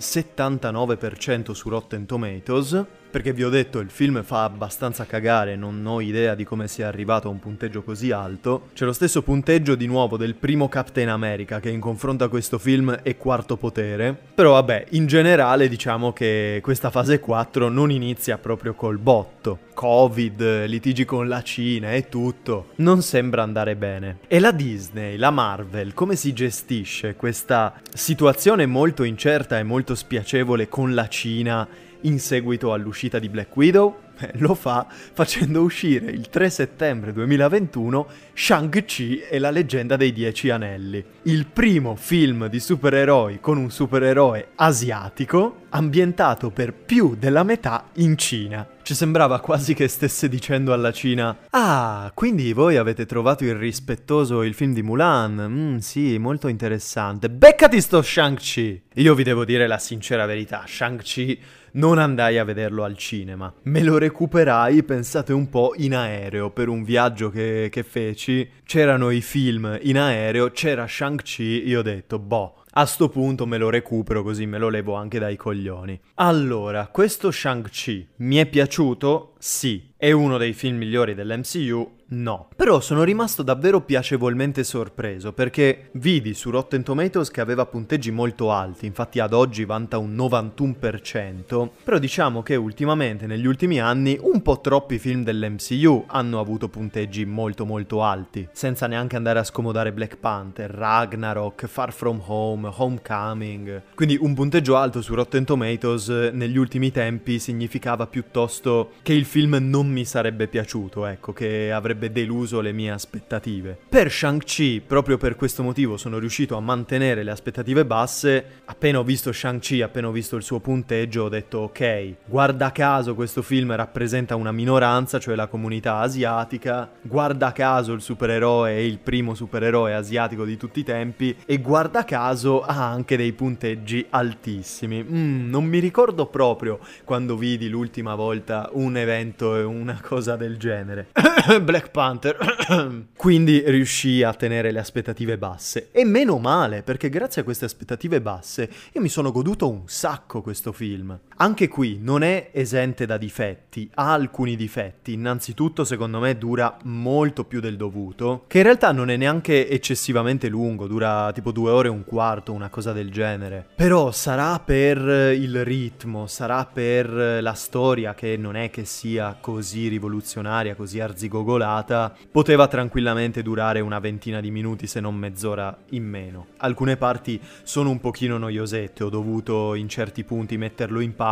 79% 0.02 1.54
su 1.54 1.70
Rotten 1.70 2.06
Tomatoes 2.06 2.84
perché 3.12 3.34
vi 3.34 3.44
ho 3.44 3.50
detto 3.50 3.78
il 3.80 3.90
film 3.90 4.22
fa 4.22 4.44
abbastanza 4.44 5.04
cagare, 5.04 5.54
non 5.54 5.84
ho 5.84 6.00
idea 6.00 6.34
di 6.34 6.44
come 6.44 6.66
sia 6.66 6.88
arrivato 6.88 7.28
a 7.28 7.30
un 7.30 7.38
punteggio 7.38 7.82
così 7.82 8.10
alto. 8.10 8.68
C'è 8.72 8.86
lo 8.86 8.94
stesso 8.94 9.20
punteggio 9.20 9.74
di 9.74 9.86
nuovo 9.86 10.16
del 10.16 10.34
primo 10.34 10.66
Captain 10.70 11.10
America 11.10 11.60
che 11.60 11.68
in 11.68 11.78
confronto 11.78 12.24
a 12.24 12.30
questo 12.30 12.56
film 12.58 12.90
è 13.02 13.18
quarto 13.18 13.58
potere, 13.58 14.16
però 14.34 14.52
vabbè, 14.52 14.86
in 14.92 15.06
generale 15.06 15.68
diciamo 15.68 16.14
che 16.14 16.60
questa 16.62 16.88
fase 16.88 17.20
4 17.20 17.68
non 17.68 17.90
inizia 17.90 18.38
proprio 18.38 18.72
col 18.72 18.96
botto. 18.96 19.58
Covid, 19.74 20.64
litigi 20.66 21.04
con 21.04 21.28
la 21.28 21.42
Cina 21.42 21.92
e 21.92 22.08
tutto, 22.08 22.68
non 22.76 23.02
sembra 23.02 23.42
andare 23.42 23.76
bene. 23.76 24.20
E 24.26 24.38
la 24.38 24.52
Disney, 24.52 25.16
la 25.18 25.30
Marvel, 25.30 25.92
come 25.92 26.16
si 26.16 26.32
gestisce 26.32 27.14
questa 27.14 27.74
situazione 27.92 28.64
molto 28.64 29.02
incerta 29.02 29.58
e 29.58 29.62
molto 29.62 29.94
spiacevole 29.94 30.68
con 30.68 30.94
la 30.94 31.08
Cina 31.08 31.68
in 32.02 32.18
seguito 32.18 32.72
all'uscita 32.72 33.18
di 33.18 33.28
Black 33.28 33.56
Widow? 33.56 33.96
Eh, 34.18 34.30
lo 34.34 34.54
fa 34.54 34.86
facendo 34.88 35.62
uscire 35.62 36.10
il 36.10 36.28
3 36.28 36.50
settembre 36.50 37.12
2021 37.12 38.06
Shang-Chi 38.34 39.20
e 39.28 39.38
la 39.38 39.50
leggenda 39.50 39.96
dei 39.96 40.12
Dieci 40.12 40.50
Anelli, 40.50 41.04
il 41.22 41.46
primo 41.46 41.96
film 41.96 42.46
di 42.48 42.60
supereroi 42.60 43.40
con 43.40 43.56
un 43.56 43.70
supereroe 43.70 44.50
asiatico 44.54 45.62
ambientato 45.70 46.50
per 46.50 46.72
più 46.72 47.16
della 47.18 47.42
metà 47.42 47.88
in 47.94 48.16
Cina. 48.16 48.66
Ci 48.82 48.94
sembrava 48.94 49.40
quasi 49.40 49.74
che 49.74 49.88
stesse 49.88 50.28
dicendo 50.28 50.72
alla 50.72 50.92
Cina: 50.92 51.36
Ah, 51.50 52.10
quindi 52.14 52.52
voi 52.52 52.76
avete 52.76 53.06
trovato 53.06 53.44
irrispettoso 53.44 54.42
il 54.42 54.54
film 54.54 54.74
di 54.74 54.82
Mulan? 54.82 55.46
Mm, 55.48 55.76
sì, 55.78 56.18
molto 56.18 56.48
interessante. 56.48 57.30
Beccati 57.30 57.80
sto 57.80 58.02
Shang-Chi! 58.02 58.82
Io 58.94 59.14
vi 59.14 59.22
devo 59.22 59.44
dire 59.44 59.66
la 59.66 59.78
sincera 59.78 60.26
verità: 60.26 60.64
Shang-Chi 60.66 61.40
non 61.72 61.98
andai 61.98 62.38
a 62.38 62.44
vederlo 62.44 62.84
al 62.84 62.96
cinema. 62.96 63.52
Me 63.62 63.82
lo 63.82 63.98
recuperai, 63.98 64.82
pensate 64.82 65.32
un 65.32 65.48
po', 65.48 65.74
in 65.76 65.94
aereo 65.94 66.50
per 66.50 66.68
un 66.68 66.82
viaggio 66.82 67.30
che, 67.30 67.68
che 67.70 67.82
feci. 67.82 68.48
C'erano 68.64 69.10
i 69.10 69.20
film 69.20 69.78
in 69.82 69.98
aereo, 69.98 70.50
c'era 70.50 70.86
Shang-Chi, 70.86 71.66
io 71.66 71.80
ho 71.80 71.82
detto, 71.82 72.18
boh. 72.18 72.56
A 72.74 72.86
sto 72.86 73.10
punto 73.10 73.44
me 73.44 73.58
lo 73.58 73.68
recupero 73.68 74.22
così 74.22 74.46
me 74.46 74.56
lo 74.56 74.70
levo 74.70 74.94
anche 74.94 75.18
dai 75.18 75.36
coglioni. 75.36 76.00
Allora, 76.14 76.86
questo 76.86 77.30
Shang-Chi 77.30 78.08
mi 78.16 78.36
è 78.36 78.46
piaciuto? 78.46 79.34
Sì. 79.38 79.90
È 79.94 80.10
uno 80.10 80.38
dei 80.38 80.54
film 80.54 80.78
migliori 80.78 81.14
dell'MCU? 81.14 82.00
No. 82.12 82.48
Però 82.54 82.80
sono 82.80 83.04
rimasto 83.04 83.42
davvero 83.42 83.80
piacevolmente 83.80 84.64
sorpreso 84.64 85.32
perché 85.32 85.88
vidi 85.92 86.34
su 86.34 86.50
Rotten 86.50 86.82
Tomatoes 86.82 87.30
che 87.30 87.40
aveva 87.40 87.64
punteggi 87.64 88.10
molto 88.10 88.52
alti, 88.52 88.84
infatti 88.84 89.18
ad 89.18 89.32
oggi 89.32 89.64
vanta 89.64 89.96
un 89.96 90.14
91%, 90.14 91.70
però 91.82 91.98
diciamo 91.98 92.42
che 92.42 92.54
ultimamente, 92.56 93.26
negli 93.26 93.46
ultimi 93.46 93.80
anni, 93.80 94.18
un 94.20 94.42
po' 94.42 94.60
troppi 94.60 94.98
film 94.98 95.22
dell'MCU 95.24 96.04
hanno 96.08 96.38
avuto 96.38 96.68
punteggi 96.68 97.24
molto 97.24 97.64
molto 97.64 98.02
alti, 98.02 98.46
senza 98.52 98.86
neanche 98.86 99.16
andare 99.16 99.38
a 99.38 99.44
scomodare 99.44 99.92
Black 99.92 100.18
Panther, 100.18 100.70
Ragnarok, 100.70 101.66
Far 101.66 101.92
From 101.92 102.22
Home, 102.26 102.70
Homecoming. 102.74 103.82
Quindi 103.94 104.18
un 104.20 104.34
punteggio 104.34 104.76
alto 104.76 105.00
su 105.00 105.14
Rotten 105.14 105.44
Tomatoes 105.44 106.08
negli 106.32 106.58
ultimi 106.58 106.90
tempi 106.90 107.38
significava 107.38 108.06
piuttosto 108.06 108.92
che 109.00 109.14
il 109.14 109.24
film 109.24 109.56
non 109.60 109.88
mi 109.88 110.04
sarebbe 110.04 110.46
piaciuto, 110.46 111.06
ecco, 111.06 111.32
che 111.32 111.72
avrebbe 111.72 112.01
deluso 112.10 112.62
le 112.62 112.72
mie 112.72 112.90
aspettative. 112.90 113.78
Per 113.88 114.10
Shang-Chi, 114.10 114.82
proprio 114.86 115.18
per 115.18 115.36
questo 115.36 115.62
motivo, 115.62 115.98
sono 115.98 116.18
riuscito 116.18 116.56
a 116.56 116.60
mantenere 116.60 117.22
le 117.22 117.30
aspettative 117.30 117.84
basse. 117.84 118.44
Appena 118.64 118.98
ho 118.98 119.04
visto 119.04 119.30
Shang-Chi, 119.30 119.82
appena 119.82 120.08
ho 120.08 120.12
visto 120.12 120.36
il 120.36 120.42
suo 120.42 120.60
punteggio, 120.60 121.24
ho 121.24 121.28
detto 121.28 121.58
ok, 121.58 122.14
guarda 122.24 122.72
caso 122.72 123.14
questo 123.14 123.42
film 123.42 123.74
rappresenta 123.76 124.34
una 124.34 124.52
minoranza, 124.52 125.18
cioè 125.18 125.34
la 125.34 125.46
comunità 125.46 125.98
asiatica, 125.98 126.90
guarda 127.02 127.52
caso 127.52 127.92
il 127.92 128.00
supereroe 128.00 128.70
è 128.70 128.78
il 128.78 128.98
primo 128.98 129.34
supereroe 129.34 129.94
asiatico 129.94 130.44
di 130.46 130.56
tutti 130.56 130.80
i 130.80 130.84
tempi 130.84 131.36
e 131.44 131.58
guarda 131.58 132.04
caso 132.04 132.62
ha 132.62 132.90
anche 132.90 133.16
dei 133.16 133.32
punteggi 133.32 134.06
altissimi. 134.08 135.02
Mm, 135.02 135.50
non 135.50 135.64
mi 135.64 135.78
ricordo 135.78 136.26
proprio 136.26 136.78
quando 137.04 137.36
vidi 137.36 137.68
l'ultima 137.68 138.14
volta 138.14 138.70
un 138.72 138.96
evento 138.96 139.56
e 139.56 139.62
un 139.62 139.82
una 139.82 140.00
cosa 140.00 140.36
del 140.36 140.56
genere. 140.56 141.08
Black 141.62 141.90
Panther. 141.92 143.06
Quindi 143.16 143.62
riuscì 143.64 144.24
a 144.24 144.34
tenere 144.34 144.72
le 144.72 144.80
aspettative 144.80 145.38
basse. 145.38 145.90
E 145.92 146.04
meno 146.04 146.38
male, 146.38 146.82
perché 146.82 147.08
grazie 147.08 147.42
a 147.42 147.44
queste 147.44 147.66
aspettative 147.66 148.20
basse 148.20 148.68
io 148.92 149.00
mi 149.00 149.08
sono 149.08 149.30
goduto 149.30 149.70
un 149.70 149.82
sacco 149.86 150.42
questo 150.42 150.72
film. 150.72 151.16
Anche 151.42 151.66
qui 151.66 151.98
non 152.00 152.22
è 152.22 152.50
esente 152.52 153.04
da 153.04 153.16
difetti, 153.16 153.90
ha 153.94 154.12
alcuni 154.12 154.54
difetti. 154.54 155.12
Innanzitutto, 155.12 155.82
secondo 155.82 156.20
me, 156.20 156.38
dura 156.38 156.76
molto 156.84 157.42
più 157.42 157.58
del 157.58 157.76
dovuto, 157.76 158.44
che 158.46 158.58
in 158.58 158.62
realtà 158.62 158.92
non 158.92 159.10
è 159.10 159.16
neanche 159.16 159.68
eccessivamente 159.68 160.46
lungo, 160.46 160.86
dura 160.86 161.32
tipo 161.32 161.50
due 161.50 161.72
ore 161.72 161.88
e 161.88 161.90
un 161.90 162.04
quarto, 162.04 162.52
una 162.52 162.68
cosa 162.68 162.92
del 162.92 163.10
genere. 163.10 163.66
Però 163.74 164.12
sarà 164.12 164.60
per 164.60 165.34
il 165.34 165.64
ritmo, 165.64 166.28
sarà 166.28 166.64
per 166.64 167.10
la 167.42 167.54
storia 167.54 168.14
che 168.14 168.36
non 168.36 168.54
è 168.54 168.70
che 168.70 168.84
sia 168.84 169.36
così 169.40 169.88
rivoluzionaria, 169.88 170.76
così 170.76 171.00
arzigogolata, 171.00 172.14
poteva 172.30 172.68
tranquillamente 172.68 173.42
durare 173.42 173.80
una 173.80 173.98
ventina 173.98 174.40
di 174.40 174.52
minuti 174.52 174.86
se 174.86 175.00
non 175.00 175.16
mezz'ora 175.16 175.76
in 175.88 176.04
meno. 176.04 176.46
Alcune 176.58 176.96
parti 176.96 177.40
sono 177.64 177.90
un 177.90 177.98
pochino 177.98 178.38
noiosette, 178.38 179.02
ho 179.02 179.08
dovuto 179.08 179.74
in 179.74 179.88
certi 179.88 180.22
punti 180.22 180.56
metterlo 180.56 181.00
in 181.00 181.16
pausa, 181.16 181.30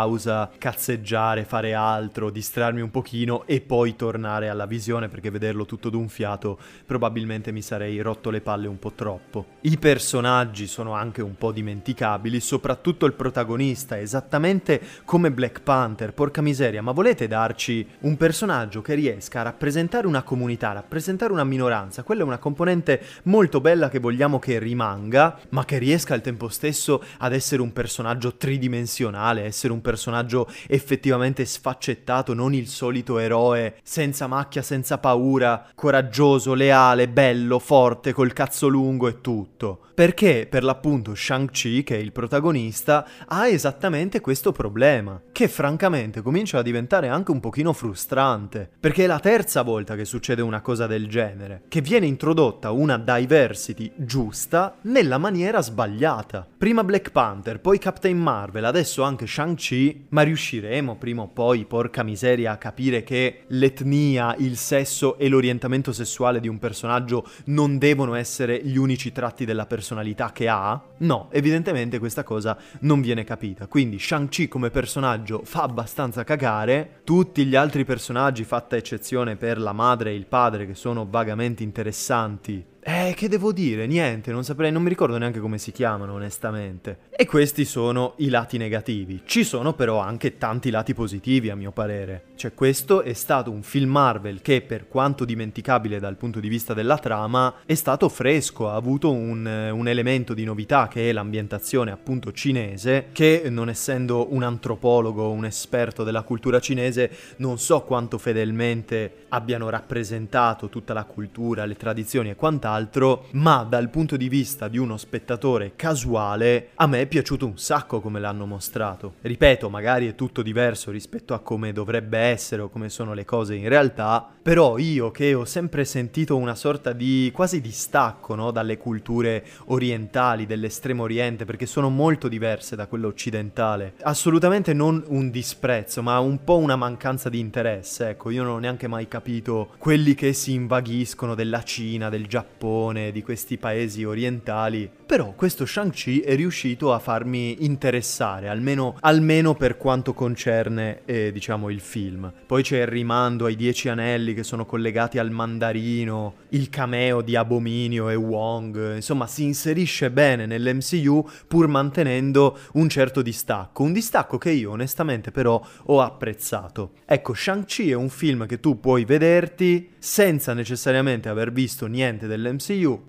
cazzeggiare, 0.58 1.44
fare 1.44 1.74
altro, 1.74 2.30
distrarmi 2.30 2.80
un 2.80 2.90
pochino 2.90 3.46
e 3.46 3.60
poi 3.60 3.96
tornare 3.96 4.48
alla 4.48 4.66
visione 4.66 5.08
perché 5.08 5.30
vederlo 5.30 5.66
tutto 5.66 5.90
d'un 5.90 6.08
fiato 6.08 6.58
probabilmente 6.86 7.52
mi 7.52 7.62
sarei 7.62 8.00
rotto 8.00 8.30
le 8.30 8.40
palle 8.40 8.68
un 8.68 8.78
po' 8.78 8.92
troppo. 8.92 9.46
I 9.62 9.78
personaggi 9.78 10.66
sono 10.66 10.92
anche 10.92 11.22
un 11.22 11.36
po' 11.36 11.52
dimenticabili, 11.52 12.40
soprattutto 12.40 13.06
il 13.06 13.12
protagonista, 13.12 13.98
esattamente 13.98 14.80
come 15.04 15.30
Black 15.30 15.60
Panther, 15.60 16.12
porca 16.12 16.40
miseria, 16.40 16.82
ma 16.82 16.92
volete 16.92 17.26
darci 17.26 17.86
un 18.00 18.16
personaggio 18.16 18.82
che 18.82 18.94
riesca 18.94 19.40
a 19.40 19.44
rappresentare 19.44 20.06
una 20.06 20.22
comunità, 20.22 20.72
rappresentare 20.72 21.32
una 21.32 21.44
minoranza, 21.44 22.02
quella 22.02 22.22
è 22.22 22.24
una 22.24 22.38
componente 22.38 23.02
molto 23.24 23.60
bella 23.60 23.88
che 23.88 23.98
vogliamo 23.98 24.38
che 24.38 24.58
rimanga, 24.58 25.38
ma 25.50 25.64
che 25.64 25.78
riesca 25.78 26.14
al 26.14 26.20
tempo 26.20 26.48
stesso 26.48 27.02
ad 27.18 27.32
essere 27.32 27.62
un 27.62 27.72
personaggio 27.72 28.36
tridimensionale, 28.36 29.44
essere 29.44 29.72
un 29.72 29.79
personaggio 29.80 30.48
effettivamente 30.66 31.44
sfaccettato, 31.44 32.34
non 32.34 32.54
il 32.54 32.68
solito 32.68 33.18
eroe 33.18 33.76
senza 33.82 34.26
macchia, 34.26 34.62
senza 34.62 34.98
paura, 34.98 35.68
coraggioso, 35.74 36.54
leale, 36.54 37.08
bello, 37.08 37.58
forte, 37.58 38.12
col 38.12 38.32
cazzo 38.32 38.68
lungo 38.68 39.08
e 39.08 39.20
tutto. 39.20 39.86
Perché 40.00 40.46
per 40.48 40.64
l'appunto 40.64 41.14
Shang-Chi, 41.14 41.82
che 41.82 41.96
è 41.96 41.98
il 41.98 42.10
protagonista, 42.10 43.06
ha 43.26 43.46
esattamente 43.46 44.22
questo 44.22 44.50
problema, 44.50 45.20
che 45.30 45.46
francamente 45.46 46.22
comincia 46.22 46.56
a 46.56 46.62
diventare 46.62 47.08
anche 47.08 47.30
un 47.30 47.38
pochino 47.38 47.74
frustrante 47.74 48.66
perché 48.80 49.04
è 49.04 49.06
la 49.06 49.20
terza 49.20 49.60
volta 49.60 49.96
che 49.96 50.06
succede 50.06 50.40
una 50.40 50.62
cosa 50.62 50.86
del 50.86 51.06
genere, 51.06 51.64
che 51.68 51.82
viene 51.82 52.06
introdotta 52.06 52.70
una 52.70 52.96
diversity 52.96 53.92
giusta 53.94 54.78
nella 54.84 55.18
maniera 55.18 55.60
sbagliata. 55.60 56.48
Prima 56.56 56.82
Black 56.82 57.10
Panther, 57.10 57.60
poi 57.60 57.78
Captain 57.78 58.16
Marvel, 58.16 58.64
adesso 58.64 59.02
anche 59.02 59.26
Shang-Chi, 59.26 60.06
ma 60.08 60.22
riusciremo 60.22 60.96
prima 60.96 61.20
o 61.20 61.28
poi, 61.28 61.66
porca 61.66 62.02
miseria, 62.02 62.52
a 62.52 62.56
capire 62.56 63.02
che 63.02 63.42
l'etnia, 63.48 64.34
il 64.38 64.56
sesso 64.56 65.18
e 65.18 65.28
l'orientamento 65.28 65.92
sessuale 65.92 66.40
di 66.40 66.48
un 66.48 66.58
personaggio 66.58 67.28
non 67.46 67.76
devono 67.76 68.14
essere 68.14 68.64
gli 68.64 68.78
unici 68.78 69.12
tratti 69.12 69.44
della 69.44 69.66
personalità 69.90 70.30
che 70.30 70.48
ha? 70.48 70.80
No, 70.98 71.28
evidentemente 71.32 71.98
questa 71.98 72.22
cosa 72.22 72.56
non 72.80 73.00
viene 73.00 73.24
capita. 73.24 73.66
Quindi 73.66 73.98
Shang-Chi 73.98 74.46
come 74.46 74.70
personaggio 74.70 75.42
fa 75.44 75.62
abbastanza 75.62 76.22
cagare, 76.22 77.00
tutti 77.02 77.44
gli 77.44 77.56
altri 77.56 77.84
personaggi 77.84 78.44
fatta 78.44 78.76
eccezione 78.76 79.34
per 79.34 79.58
la 79.58 79.72
madre 79.72 80.10
e 80.10 80.14
il 80.14 80.26
padre 80.26 80.66
che 80.66 80.74
sono 80.74 81.06
vagamente 81.10 81.64
interessanti 81.64 82.64
eh, 82.82 83.12
che 83.14 83.28
devo 83.28 83.52
dire? 83.52 83.86
Niente, 83.86 84.32
non 84.32 84.42
saprei, 84.42 84.72
non 84.72 84.82
mi 84.82 84.88
ricordo 84.88 85.18
neanche 85.18 85.38
come 85.38 85.58
si 85.58 85.70
chiamano, 85.70 86.14
onestamente. 86.14 87.00
E 87.10 87.26
questi 87.26 87.66
sono 87.66 88.14
i 88.18 88.30
lati 88.30 88.56
negativi. 88.56 89.20
Ci 89.26 89.44
sono 89.44 89.74
però 89.74 89.98
anche 89.98 90.38
tanti 90.38 90.70
lati 90.70 90.94
positivi, 90.94 91.50
a 91.50 91.54
mio 91.54 91.72
parere. 91.72 92.28
Cioè, 92.36 92.54
questo 92.54 93.02
è 93.02 93.12
stato 93.12 93.50
un 93.50 93.62
film 93.62 93.90
Marvel 93.90 94.40
che, 94.40 94.62
per 94.62 94.88
quanto 94.88 95.26
dimenticabile 95.26 96.00
dal 96.00 96.16
punto 96.16 96.40
di 96.40 96.48
vista 96.48 96.72
della 96.72 96.96
trama, 96.96 97.56
è 97.66 97.74
stato 97.74 98.08
fresco, 98.08 98.70
ha 98.70 98.74
avuto 98.76 99.12
un, 99.12 99.44
un 99.72 99.88
elemento 99.88 100.32
di 100.32 100.44
novità 100.44 100.88
che 100.88 101.10
è 101.10 101.12
l'ambientazione 101.12 101.90
appunto 101.90 102.32
cinese, 102.32 103.08
che 103.12 103.48
non 103.50 103.68
essendo 103.68 104.32
un 104.32 104.42
antropologo, 104.42 105.30
un 105.30 105.44
esperto 105.44 106.02
della 106.02 106.22
cultura 106.22 106.60
cinese, 106.60 107.10
non 107.36 107.58
so 107.58 107.82
quanto 107.82 108.16
fedelmente 108.16 109.26
abbiano 109.28 109.68
rappresentato 109.68 110.70
tutta 110.70 110.94
la 110.94 111.04
cultura, 111.04 111.66
le 111.66 111.76
tradizioni 111.76 112.30
e 112.30 112.36
quant'altro, 112.36 112.69
quant'altro, 112.70 113.26
ma 113.32 113.64
dal 113.68 113.90
punto 113.90 114.16
di 114.16 114.28
vista 114.28 114.68
di 114.68 114.78
uno 114.78 114.96
spettatore 114.96 115.72
casuale 115.74 116.68
a 116.76 116.86
me 116.86 117.00
è 117.00 117.06
piaciuto 117.06 117.46
un 117.46 117.58
sacco 117.58 118.00
come 118.00 118.20
l'hanno 118.20 118.46
mostrato. 118.46 119.14
Ripeto, 119.20 119.68
magari 119.68 120.08
è 120.08 120.14
tutto 120.14 120.42
diverso 120.42 120.90
rispetto 120.90 121.34
a 121.34 121.40
come 121.40 121.72
dovrebbe 121.72 122.18
essere 122.18 122.62
o 122.62 122.68
come 122.68 122.88
sono 122.88 123.12
le 123.12 123.24
cose 123.24 123.54
in 123.56 123.68
realtà, 123.68 124.26
però 124.42 124.78
io 124.78 125.10
che 125.10 125.34
ho 125.34 125.44
sempre 125.44 125.84
sentito 125.84 126.36
una 126.36 126.54
sorta 126.54 126.92
di 126.92 127.30
quasi 127.34 127.60
distacco 127.60 128.34
no, 128.34 128.50
dalle 128.50 128.78
culture 128.78 129.44
orientali, 129.66 130.46
dell'estremo 130.46 131.02
oriente, 131.02 131.44
perché 131.44 131.66
sono 131.66 131.88
molto 131.88 132.28
diverse 132.28 132.76
da 132.76 132.86
quelle 132.86 133.06
occidentale, 133.06 133.94
assolutamente 134.02 134.72
non 134.72 135.02
un 135.08 135.30
disprezzo, 135.30 136.02
ma 136.02 136.18
un 136.20 136.44
po' 136.44 136.58
una 136.58 136.76
mancanza 136.76 137.28
di 137.28 137.38
interesse. 137.38 138.10
Ecco, 138.10 138.30
io 138.30 138.42
non 138.42 138.52
ho 138.54 138.58
neanche 138.58 138.86
mai 138.86 139.08
capito 139.08 139.70
quelli 139.78 140.14
che 140.14 140.32
si 140.32 140.52
invaghiscono 140.52 141.34
della 141.34 141.62
Cina, 141.62 142.08
del 142.08 142.26
Giappone, 142.26 142.58
di 142.60 143.22
questi 143.22 143.56
paesi 143.56 144.04
orientali. 144.04 144.90
Però 145.06 145.32
questo 145.34 145.64
Shang-Chi 145.64 146.20
è 146.20 146.36
riuscito 146.36 146.92
a 146.92 146.98
farmi 146.98 147.64
interessare, 147.64 148.48
almeno, 148.48 148.96
almeno 149.00 149.54
per 149.54 149.78
quanto 149.78 150.12
concerne, 150.12 151.00
eh, 151.06 151.32
diciamo, 151.32 151.70
il 151.70 151.80
film. 151.80 152.30
Poi 152.46 152.62
c'è 152.62 152.82
il 152.82 152.86
rimando 152.86 153.46
ai 153.46 153.56
Dieci 153.56 153.88
Anelli 153.88 154.34
che 154.34 154.44
sono 154.44 154.66
collegati 154.66 155.18
al 155.18 155.30
mandarino, 155.30 156.34
il 156.50 156.68
cameo 156.68 157.22
di 157.22 157.34
Abominio 157.34 158.10
e 158.10 158.14
Wong, 158.14 158.96
insomma, 158.96 159.26
si 159.26 159.44
inserisce 159.44 160.10
bene 160.10 160.44
nell'MCU 160.44 161.26
pur 161.48 161.66
mantenendo 161.66 162.58
un 162.74 162.88
certo 162.88 163.22
distacco. 163.22 163.82
Un 163.82 163.92
distacco 163.92 164.36
che 164.36 164.50
io 164.50 164.72
onestamente 164.72 165.30
però 165.30 165.60
ho 165.86 166.00
apprezzato. 166.02 166.92
Ecco, 167.06 167.32
Shang-Chi 167.32 167.90
è 167.90 167.94
un 167.94 168.10
film 168.10 168.46
che 168.46 168.60
tu 168.60 168.78
puoi 168.78 169.04
vederti 169.06 169.88
senza 169.98 170.54
necessariamente 170.54 171.28
aver 171.28 171.52
visto 171.52 171.86
niente 171.86 172.26
dell'MCU, 172.26 172.49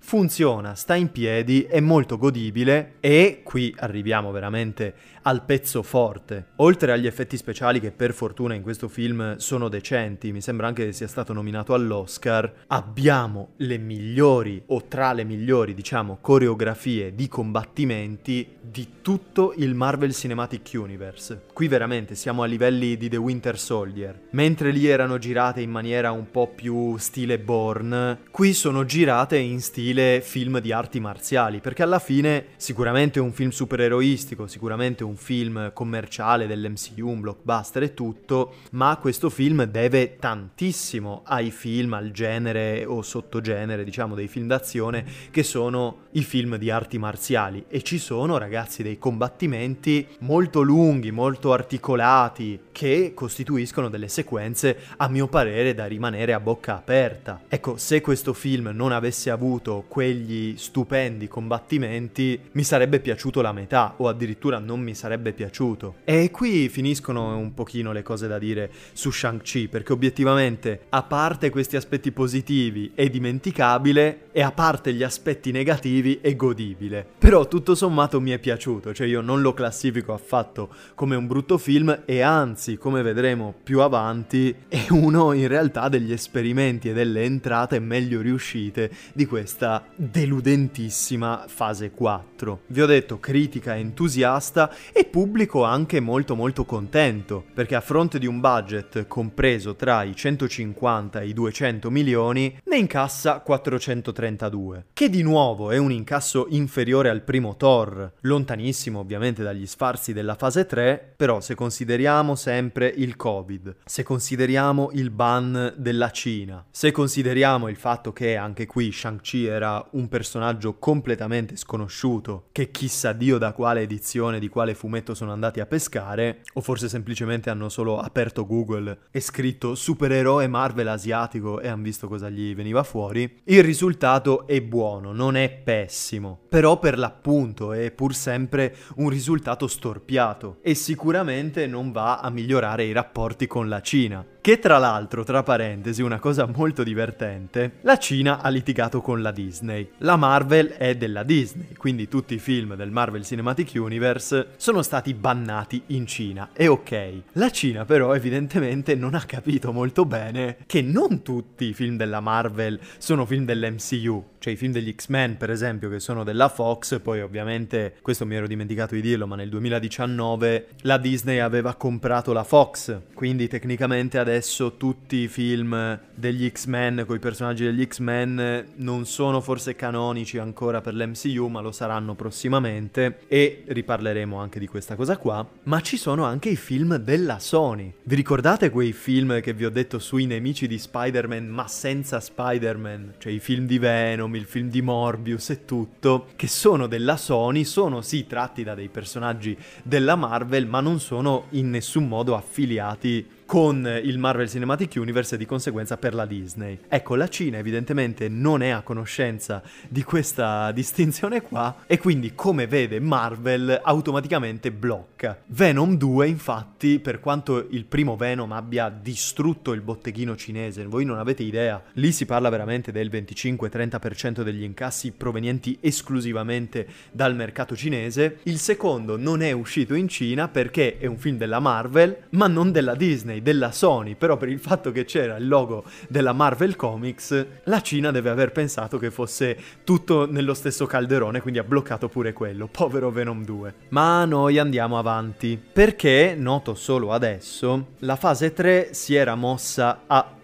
funziona, 0.00 0.74
sta 0.74 0.94
in 0.94 1.10
piedi, 1.10 1.62
è 1.62 1.80
molto 1.80 2.16
godibile 2.16 2.94
e 3.00 3.40
qui 3.42 3.74
arriviamo 3.78 4.30
veramente 4.30 4.94
al 5.22 5.44
pezzo 5.44 5.82
forte. 5.82 6.46
Oltre 6.56 6.92
agli 6.92 7.06
effetti 7.06 7.36
speciali 7.36 7.80
che 7.80 7.90
per 7.90 8.12
fortuna 8.12 8.54
in 8.54 8.62
questo 8.62 8.88
film 8.88 9.36
sono 9.36 9.68
decenti, 9.68 10.32
mi 10.32 10.40
sembra 10.40 10.66
anche 10.66 10.86
che 10.86 10.92
sia 10.92 11.08
stato 11.08 11.32
nominato 11.32 11.74
all'Oscar, 11.74 12.52
abbiamo 12.68 13.50
le 13.56 13.78
migliori 13.78 14.62
o 14.66 14.84
tra 14.86 15.12
le 15.12 15.24
migliori, 15.24 15.74
diciamo, 15.74 16.18
coreografie 16.20 17.14
di 17.14 17.28
combattimenti 17.28 18.56
di 18.60 18.88
tutto 19.02 19.52
il 19.56 19.74
Marvel 19.74 20.14
Cinematic 20.14 20.70
Universe. 20.74 21.42
Qui 21.52 21.68
veramente 21.68 22.14
siamo 22.14 22.42
a 22.42 22.46
livelli 22.46 22.96
di 22.96 23.08
The 23.08 23.16
Winter 23.16 23.58
Soldier. 23.58 24.28
Mentre 24.30 24.70
lì 24.70 24.86
erano 24.86 25.18
girate 25.18 25.60
in 25.60 25.70
maniera 25.70 26.10
un 26.10 26.30
po' 26.30 26.48
più 26.48 26.96
stile 26.96 27.38
Bourne, 27.38 28.20
qui 28.30 28.52
sono 28.52 28.84
girate 28.84 29.36
in 29.36 29.60
stile 29.60 30.20
film 30.20 30.60
di 30.60 30.72
arti 30.72 31.00
marziali, 31.00 31.60
perché 31.60 31.82
alla 31.82 31.98
fine 31.98 32.46
sicuramente 32.56 33.20
un 33.20 33.32
film 33.32 33.50
supereroistico, 33.50 34.46
sicuramente 34.46 35.04
un 35.04 35.11
un 35.12 35.16
film 35.16 35.72
commerciale 35.74 36.46
dell'MCU, 36.46 37.06
un 37.06 37.20
blockbuster 37.20 37.82
e 37.82 37.94
tutto, 37.94 38.54
ma 38.72 38.96
questo 39.00 39.28
film 39.28 39.64
deve 39.64 40.16
tantissimo 40.16 41.22
ai 41.24 41.50
film, 41.50 41.92
al 41.92 42.10
genere 42.10 42.84
o 42.86 43.02
sottogenere, 43.02 43.84
diciamo, 43.84 44.14
dei 44.14 44.28
film 44.28 44.46
d'azione 44.46 45.04
che 45.30 45.42
sono 45.42 46.08
i 46.12 46.22
film 46.22 46.56
di 46.56 46.70
arti 46.70 46.98
marziali 46.98 47.64
e 47.68 47.82
ci 47.82 47.98
sono, 47.98 48.38
ragazzi, 48.38 48.82
dei 48.82 48.98
combattimenti 48.98 50.06
molto 50.20 50.62
lunghi, 50.62 51.10
molto 51.10 51.52
articolati 51.52 52.58
che 52.72 53.12
costituiscono 53.14 53.88
delle 53.88 54.08
sequenze 54.08 54.78
a 54.96 55.08
mio 55.08 55.28
parere 55.28 55.74
da 55.74 55.86
rimanere 55.86 56.32
a 56.32 56.40
bocca 56.40 56.76
aperta. 56.76 57.42
Ecco, 57.48 57.76
se 57.76 58.00
questo 58.00 58.32
film 58.32 58.70
non 58.72 58.92
avesse 58.92 59.30
avuto 59.30 59.84
quegli 59.88 60.56
stupendi 60.56 61.28
combattimenti, 61.28 62.40
mi 62.52 62.64
sarebbe 62.64 63.00
piaciuto 63.00 63.42
la 63.42 63.52
metà 63.52 63.94
o 63.98 64.08
addirittura 64.08 64.58
non 64.58 64.80
mi 64.80 64.94
sarebbe 65.02 65.32
piaciuto. 65.32 65.96
E 66.04 66.30
qui 66.30 66.68
finiscono 66.68 67.36
un 67.36 67.54
pochino 67.54 67.90
le 67.90 68.02
cose 68.02 68.28
da 68.28 68.38
dire 68.38 68.70
su 68.92 69.10
Shang-Chi, 69.10 69.66
perché 69.66 69.92
obiettivamente, 69.92 70.82
a 70.90 71.02
parte 71.02 71.50
questi 71.50 71.74
aspetti 71.74 72.12
positivi, 72.12 72.92
è 72.94 73.08
dimenticabile, 73.08 74.28
e 74.30 74.42
a 74.42 74.52
parte 74.52 74.92
gli 74.92 75.02
aspetti 75.02 75.50
negativi, 75.50 76.20
è 76.22 76.36
godibile. 76.36 77.04
Però 77.18 77.48
tutto 77.48 77.74
sommato 77.74 78.20
mi 78.20 78.30
è 78.30 78.38
piaciuto, 78.38 78.94
cioè 78.94 79.08
io 79.08 79.20
non 79.22 79.40
lo 79.40 79.52
classifico 79.54 80.12
affatto 80.12 80.72
come 80.94 81.16
un 81.16 81.26
brutto 81.26 81.58
film, 81.58 82.02
e 82.04 82.20
anzi, 82.20 82.78
come 82.78 83.02
vedremo 83.02 83.52
più 83.60 83.80
avanti, 83.80 84.54
è 84.68 84.86
uno 84.90 85.32
in 85.32 85.48
realtà 85.48 85.88
degli 85.88 86.12
esperimenti 86.12 86.90
e 86.90 86.92
delle 86.92 87.24
entrate 87.24 87.80
meglio 87.80 88.20
riuscite 88.20 88.88
di 89.12 89.26
questa 89.26 89.84
deludentissima 89.96 91.46
fase 91.48 91.90
4. 91.90 92.60
Vi 92.68 92.80
ho 92.80 92.86
detto 92.86 93.18
critica 93.18 93.76
entusiasta 93.76 94.72
e 94.92 95.04
pubblico 95.04 95.64
anche 95.64 96.00
molto 96.00 96.34
molto 96.34 96.64
contento, 96.64 97.44
perché 97.54 97.74
a 97.74 97.80
fronte 97.80 98.18
di 98.18 98.26
un 98.26 98.40
budget 98.40 99.06
compreso 99.06 99.74
tra 99.74 100.02
i 100.02 100.14
150 100.14 101.20
e 101.20 101.28
i 101.28 101.32
200 101.32 101.90
milioni, 101.90 102.58
ne 102.64 102.76
incassa 102.76 103.40
432, 103.40 104.86
che 104.92 105.08
di 105.08 105.22
nuovo 105.22 105.70
è 105.70 105.78
un 105.78 105.92
incasso 105.92 106.46
inferiore 106.50 107.08
al 107.08 107.22
primo 107.22 107.56
Thor, 107.56 108.12
lontanissimo 108.20 108.98
ovviamente 108.98 109.42
dagli 109.42 109.66
sfarzi 109.66 110.12
della 110.12 110.34
fase 110.34 110.66
3, 110.66 111.14
però 111.16 111.40
se 111.40 111.54
consideriamo 111.54 112.34
sempre 112.34 112.92
il 112.94 113.16
Covid, 113.16 113.76
se 113.84 114.02
consideriamo 114.02 114.90
il 114.92 115.10
ban 115.10 115.72
della 115.76 116.10
Cina, 116.10 116.64
se 116.70 116.90
consideriamo 116.90 117.68
il 117.68 117.76
fatto 117.76 118.12
che 118.12 118.36
anche 118.36 118.66
qui 118.66 118.92
Shang-Chi 118.92 119.46
era 119.46 119.84
un 119.92 120.08
personaggio 120.08 120.74
completamente 120.78 121.56
sconosciuto, 121.56 122.48
che 122.52 122.70
chissà 122.70 123.12
Dio 123.12 123.38
da 123.38 123.52
quale 123.52 123.80
edizione, 123.80 124.38
di 124.38 124.48
quale 124.48 124.74
fumetto 124.82 125.14
sono 125.14 125.30
andati 125.30 125.60
a 125.60 125.66
pescare, 125.66 126.42
o 126.54 126.60
forse 126.60 126.88
semplicemente 126.88 127.50
hanno 127.50 127.68
solo 127.68 128.00
aperto 128.00 128.44
Google 128.44 129.02
e 129.12 129.20
scritto 129.20 129.76
supereroe 129.76 130.48
Marvel 130.48 130.88
asiatico 130.88 131.60
e 131.60 131.68
hanno 131.68 131.84
visto 131.84 132.08
cosa 132.08 132.28
gli 132.28 132.52
veniva 132.52 132.82
fuori, 132.82 133.42
il 133.44 133.62
risultato 133.62 134.44
è 134.48 134.60
buono, 134.60 135.12
non 135.12 135.36
è 135.36 135.48
pessimo, 135.50 136.40
però 136.48 136.80
per 136.80 136.98
l'appunto 136.98 137.72
è 137.72 137.92
pur 137.92 138.12
sempre 138.12 138.74
un 138.96 139.08
risultato 139.08 139.68
storpiato 139.68 140.58
e 140.62 140.74
sicuramente 140.74 141.68
non 141.68 141.92
va 141.92 142.18
a 142.18 142.28
migliorare 142.30 142.82
i 142.82 142.90
rapporti 142.90 143.46
con 143.46 143.68
la 143.68 143.80
Cina. 143.80 144.31
Che 144.42 144.58
tra 144.58 144.78
l'altro, 144.78 145.22
tra 145.22 145.44
parentesi, 145.44 146.02
una 146.02 146.18
cosa 146.18 146.46
molto 146.46 146.82
divertente, 146.82 147.74
la 147.82 147.96
Cina 147.96 148.40
ha 148.40 148.48
litigato 148.48 149.00
con 149.00 149.22
la 149.22 149.30
Disney. 149.30 149.90
La 149.98 150.16
Marvel 150.16 150.70
è 150.70 150.96
della 150.96 151.22
Disney, 151.22 151.74
quindi 151.74 152.08
tutti 152.08 152.34
i 152.34 152.40
film 152.40 152.74
del 152.74 152.90
Marvel 152.90 153.24
Cinematic 153.24 153.70
Universe 153.76 154.48
sono 154.56 154.82
stati 154.82 155.14
bannati 155.14 155.82
in 155.86 156.08
Cina. 156.08 156.48
E 156.54 156.66
ok, 156.66 157.12
la 157.34 157.50
Cina 157.50 157.84
però 157.84 158.16
evidentemente 158.16 158.96
non 158.96 159.14
ha 159.14 159.22
capito 159.22 159.70
molto 159.70 160.04
bene 160.04 160.56
che 160.66 160.82
non 160.82 161.22
tutti 161.22 161.66
i 161.66 161.72
film 161.72 161.96
della 161.96 162.18
Marvel 162.18 162.80
sono 162.98 163.24
film 163.24 163.44
dell'MCU. 163.44 164.30
Cioè 164.42 164.54
i 164.54 164.56
film 164.56 164.72
degli 164.72 164.92
X-Men, 164.92 165.36
per 165.36 165.50
esempio, 165.52 165.88
che 165.88 166.00
sono 166.00 166.24
della 166.24 166.48
Fox, 166.48 166.98
poi 167.00 167.20
ovviamente, 167.20 167.94
questo 168.02 168.26
mi 168.26 168.34
ero 168.34 168.48
dimenticato 168.48 168.96
di 168.96 169.00
dirlo, 169.00 169.28
ma 169.28 169.36
nel 169.36 169.48
2019 169.48 170.66
la 170.80 170.98
Disney 170.98 171.38
aveva 171.38 171.76
comprato 171.76 172.32
la 172.32 172.42
Fox, 172.42 173.02
quindi 173.14 173.46
tecnicamente 173.46 174.18
adesso 174.18 174.31
adesso 174.32 174.76
tutti 174.78 175.16
i 175.16 175.28
film 175.28 176.00
degli 176.14 176.48
X-Men 176.48 177.04
con 177.06 177.16
i 177.16 177.18
personaggi 177.18 177.64
degli 177.64 177.86
X-Men 177.86 178.66
non 178.76 179.04
sono 179.04 179.42
forse 179.42 179.76
canonici 179.76 180.38
ancora 180.38 180.80
per 180.80 180.94
l'MCU, 180.94 181.48
ma 181.48 181.60
lo 181.60 181.70
saranno 181.70 182.14
prossimamente 182.14 183.20
e 183.28 183.62
riparleremo 183.66 184.38
anche 184.38 184.58
di 184.58 184.66
questa 184.66 184.96
cosa 184.96 185.18
qua. 185.18 185.46
Ma 185.64 185.80
ci 185.82 185.98
sono 185.98 186.24
anche 186.24 186.48
i 186.48 186.56
film 186.56 186.96
della 186.96 187.38
Sony. 187.38 187.92
Vi 188.02 188.14
ricordate 188.14 188.70
quei 188.70 188.92
film 188.92 189.40
che 189.42 189.52
vi 189.52 189.66
ho 189.66 189.70
detto 189.70 189.98
sui 189.98 190.24
nemici 190.24 190.66
di 190.66 190.78
Spider-Man, 190.78 191.46
ma 191.46 191.68
senza 191.68 192.18
Spider-Man? 192.18 193.14
Cioè 193.18 193.32
i 193.32 193.38
film 193.38 193.66
di 193.66 193.78
Venom, 193.78 194.34
il 194.34 194.46
film 194.46 194.70
di 194.70 194.80
Morbius 194.80 195.50
e 195.50 195.64
tutto, 195.66 196.28
che 196.36 196.48
sono 196.48 196.86
della 196.86 197.18
Sony, 197.18 197.64
sono 197.64 198.00
sì 198.00 198.26
tratti 198.26 198.62
da 198.62 198.74
dei 198.74 198.88
personaggi 198.88 199.54
della 199.82 200.16
Marvel, 200.16 200.66
ma 200.66 200.80
non 200.80 201.00
sono 201.00 201.46
in 201.50 201.68
nessun 201.68 202.08
modo 202.08 202.34
affiliati 202.34 203.40
con 203.52 204.00
il 204.02 204.16
Marvel 204.16 204.48
Cinematic 204.48 204.94
Universe 204.96 205.34
e 205.34 205.36
di 205.36 205.44
conseguenza 205.44 205.98
per 205.98 206.14
la 206.14 206.24
Disney. 206.24 206.78
Ecco, 206.88 207.16
la 207.16 207.28
Cina 207.28 207.58
evidentemente 207.58 208.30
non 208.30 208.62
è 208.62 208.70
a 208.70 208.80
conoscenza 208.80 209.62
di 209.90 210.02
questa 210.02 210.72
distinzione 210.72 211.42
qua 211.42 211.82
e 211.86 211.98
quindi 211.98 212.34
come 212.34 212.66
vede 212.66 212.98
Marvel 212.98 213.78
automaticamente 213.84 214.72
blocca. 214.72 215.38
Venom 215.48 215.98
2 215.98 216.28
infatti, 216.28 216.98
per 216.98 217.20
quanto 217.20 217.66
il 217.68 217.84
primo 217.84 218.16
Venom 218.16 218.52
abbia 218.52 218.88
distrutto 218.88 219.74
il 219.74 219.82
botteghino 219.82 220.34
cinese, 220.34 220.86
voi 220.86 221.04
non 221.04 221.18
avete 221.18 221.42
idea, 221.42 221.82
lì 221.96 222.10
si 222.10 222.24
parla 222.24 222.48
veramente 222.48 222.90
del 222.90 223.10
25-30% 223.10 224.40
degli 224.40 224.62
incassi 224.62 225.12
provenienti 225.12 225.76
esclusivamente 225.82 226.86
dal 227.10 227.34
mercato 227.34 227.76
cinese, 227.76 228.38
il 228.44 228.56
secondo 228.56 229.18
non 229.18 229.42
è 229.42 229.52
uscito 229.52 229.92
in 229.92 230.08
Cina 230.08 230.48
perché 230.48 230.96
è 230.96 231.04
un 231.04 231.18
film 231.18 231.36
della 231.36 231.60
Marvel 231.60 232.16
ma 232.30 232.46
non 232.46 232.72
della 232.72 232.94
Disney 232.94 233.40
della 233.42 233.72
Sony, 233.72 234.14
però 234.14 234.36
per 234.36 234.48
il 234.48 234.60
fatto 234.60 234.92
che 234.92 235.04
c'era 235.04 235.36
il 235.36 235.48
logo 235.48 235.84
della 236.08 236.32
Marvel 236.32 236.76
Comics, 236.76 237.46
la 237.64 237.80
Cina 237.82 238.10
deve 238.10 238.30
aver 238.30 238.52
pensato 238.52 238.98
che 238.98 239.10
fosse 239.10 239.58
tutto 239.84 240.30
nello 240.30 240.54
stesso 240.54 240.86
calderone, 240.86 241.40
quindi 241.40 241.58
ha 241.58 241.64
bloccato 241.64 242.08
pure 242.08 242.32
quello. 242.32 242.68
Povero 242.68 243.10
Venom 243.10 243.44
2. 243.44 243.74
Ma 243.88 244.24
noi 244.24 244.58
andiamo 244.58 244.98
avanti, 244.98 245.60
perché, 245.72 246.34
noto 246.38 246.74
solo 246.74 247.12
adesso, 247.12 247.88
la 247.98 248.16
fase 248.16 248.52
3 248.52 248.94
si 248.94 249.14
era 249.14 249.34
mossa 249.34 250.04
a 250.06 250.34